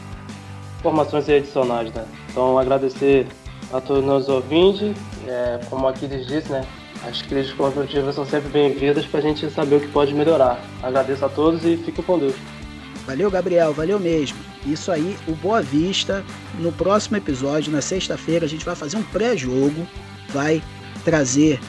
informações 0.78 1.28
adicionais. 1.30 1.90
Né. 1.94 2.04
Então, 2.30 2.58
agradecer 2.58 3.26
a 3.72 3.80
todos 3.80 4.04
os 4.04 4.28
ouvintes, 4.28 4.94
é, 5.26 5.58
como 5.70 5.88
aqui 5.88 6.06
disse, 6.06 6.52
né, 6.52 6.62
as 7.08 7.22
críticas 7.22 7.52
construtivas 7.54 8.14
são 8.14 8.26
sempre 8.26 8.50
bem-vindas 8.50 9.06
para 9.06 9.20
a 9.20 9.22
gente 9.22 9.48
saber 9.50 9.76
o 9.76 9.80
que 9.80 9.88
pode 9.88 10.12
melhorar. 10.12 10.60
Agradeço 10.82 11.24
a 11.24 11.28
todos 11.30 11.64
e 11.64 11.78
fico 11.78 12.02
com 12.02 12.18
Deus. 12.18 12.34
Valeu, 13.06 13.30
Gabriel, 13.30 13.72
valeu 13.72 13.98
mesmo. 13.98 14.36
Isso 14.66 14.92
aí, 14.92 15.16
o 15.26 15.32
Boa 15.32 15.62
Vista. 15.62 16.22
No 16.58 16.70
próximo 16.70 17.16
episódio, 17.16 17.72
na 17.72 17.80
sexta-feira, 17.80 18.44
a 18.44 18.48
gente 18.48 18.64
vai 18.64 18.76
fazer 18.76 18.98
um 18.98 19.02
pré-jogo, 19.02 19.86
vai 20.28 20.62
trazer 21.04 21.60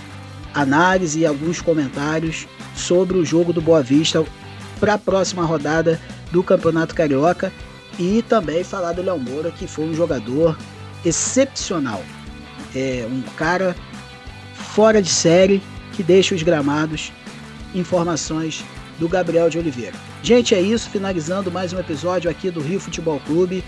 análise 0.53 1.19
e 1.19 1.25
alguns 1.25 1.61
comentários 1.61 2.47
sobre 2.75 3.17
o 3.17 3.25
jogo 3.25 3.53
do 3.53 3.61
Boa 3.61 3.81
Vista 3.81 4.23
para 4.79 4.95
a 4.95 4.97
próxima 4.97 5.43
rodada 5.43 5.99
do 6.31 6.43
Campeonato 6.43 6.95
Carioca 6.95 7.51
e 7.99 8.23
também 8.23 8.63
falar 8.63 8.93
do 8.93 9.01
Léo 9.01 9.19
Moura, 9.19 9.51
que 9.51 9.67
foi 9.67 9.85
um 9.85 9.93
jogador 9.93 10.57
excepcional. 11.05 12.03
É 12.75 13.07
um 13.09 13.21
cara 13.35 13.75
fora 14.53 15.01
de 15.01 15.09
série 15.09 15.61
que 15.93 16.03
deixa 16.03 16.33
os 16.33 16.43
gramados. 16.43 17.11
Informações 17.73 18.63
do 18.99 19.07
Gabriel 19.07 19.49
de 19.49 19.57
Oliveira. 19.57 19.95
Gente, 20.23 20.53
é 20.53 20.61
isso. 20.61 20.89
Finalizando 20.89 21.51
mais 21.51 21.73
um 21.73 21.79
episódio 21.79 22.29
aqui 22.29 22.49
do 22.49 22.61
Rio 22.61 22.79
Futebol 22.79 23.19
Clube. 23.21 23.63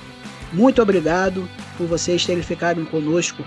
Muito 0.52 0.82
obrigado 0.82 1.48
por 1.78 1.88
vocês 1.88 2.26
terem 2.26 2.44
ficado 2.44 2.86
conosco 2.86 3.44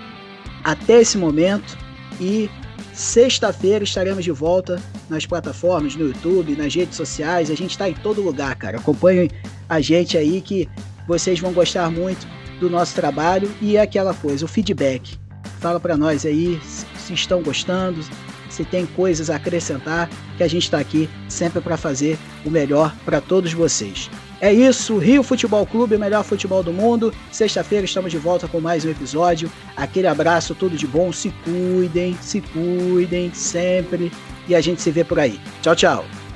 até 0.63 1.01
esse 1.01 1.17
momento. 1.17 1.77
E 2.19 2.49
sexta-feira 2.93 3.83
estaremos 3.83 4.23
de 4.23 4.31
volta 4.31 4.81
nas 5.09 5.25
plataformas, 5.25 5.95
no 5.95 6.07
YouTube, 6.07 6.55
nas 6.55 6.73
redes 6.73 6.95
sociais. 6.95 7.51
A 7.51 7.55
gente 7.55 7.71
está 7.71 7.87
em 7.89 7.93
todo 7.93 8.21
lugar, 8.21 8.55
cara. 8.55 8.77
Acompanhem 8.77 9.29
a 9.69 9.79
gente 9.79 10.17
aí 10.17 10.41
que 10.41 10.67
vocês 11.07 11.39
vão 11.39 11.53
gostar 11.53 11.89
muito 11.89 12.27
do 12.59 12.69
nosso 12.69 12.95
trabalho 12.95 13.49
e 13.61 13.77
é 13.77 13.81
aquela 13.81 14.13
coisa, 14.13 14.45
o 14.45 14.47
feedback. 14.47 15.17
Fala 15.59 15.79
para 15.79 15.95
nós 15.95 16.25
aí 16.25 16.59
se 16.63 17.13
estão 17.13 17.41
gostando, 17.41 18.03
se 18.49 18.65
tem 18.65 18.85
coisas 18.85 19.29
a 19.29 19.35
acrescentar, 19.35 20.09
que 20.35 20.43
a 20.43 20.47
gente 20.47 20.63
está 20.63 20.79
aqui 20.79 21.09
sempre 21.29 21.61
para 21.61 21.77
fazer 21.77 22.17
o 22.45 22.49
melhor 22.49 22.93
para 23.05 23.21
todos 23.21 23.53
vocês. 23.53 24.09
É 24.39 24.53
isso, 24.53 24.97
Rio 24.97 25.23
Futebol 25.23 25.65
Clube, 25.65 25.95
o 25.95 25.99
melhor 25.99 26.23
futebol 26.23 26.61
do 26.61 26.71
mundo. 26.71 27.13
Sexta-feira 27.31 27.85
estamos 27.85 28.11
de 28.11 28.19
volta 28.19 28.47
com 28.47 28.59
mais 28.59 28.85
um 28.85 28.91
episódio. 28.91 29.51
Aquele 29.75 30.07
abraço, 30.07 30.53
tudo 30.53 30.77
de 30.77 30.85
bom. 30.85 31.11
Se 31.11 31.31
cuidem, 31.43 32.15
se 32.21 32.41
cuidem 32.41 33.33
sempre. 33.33 34.11
E 34.47 34.53
a 34.53 34.61
gente 34.61 34.81
se 34.81 34.91
vê 34.91 35.03
por 35.03 35.19
aí. 35.19 35.39
Tchau, 35.61 35.75
tchau. 35.75 36.26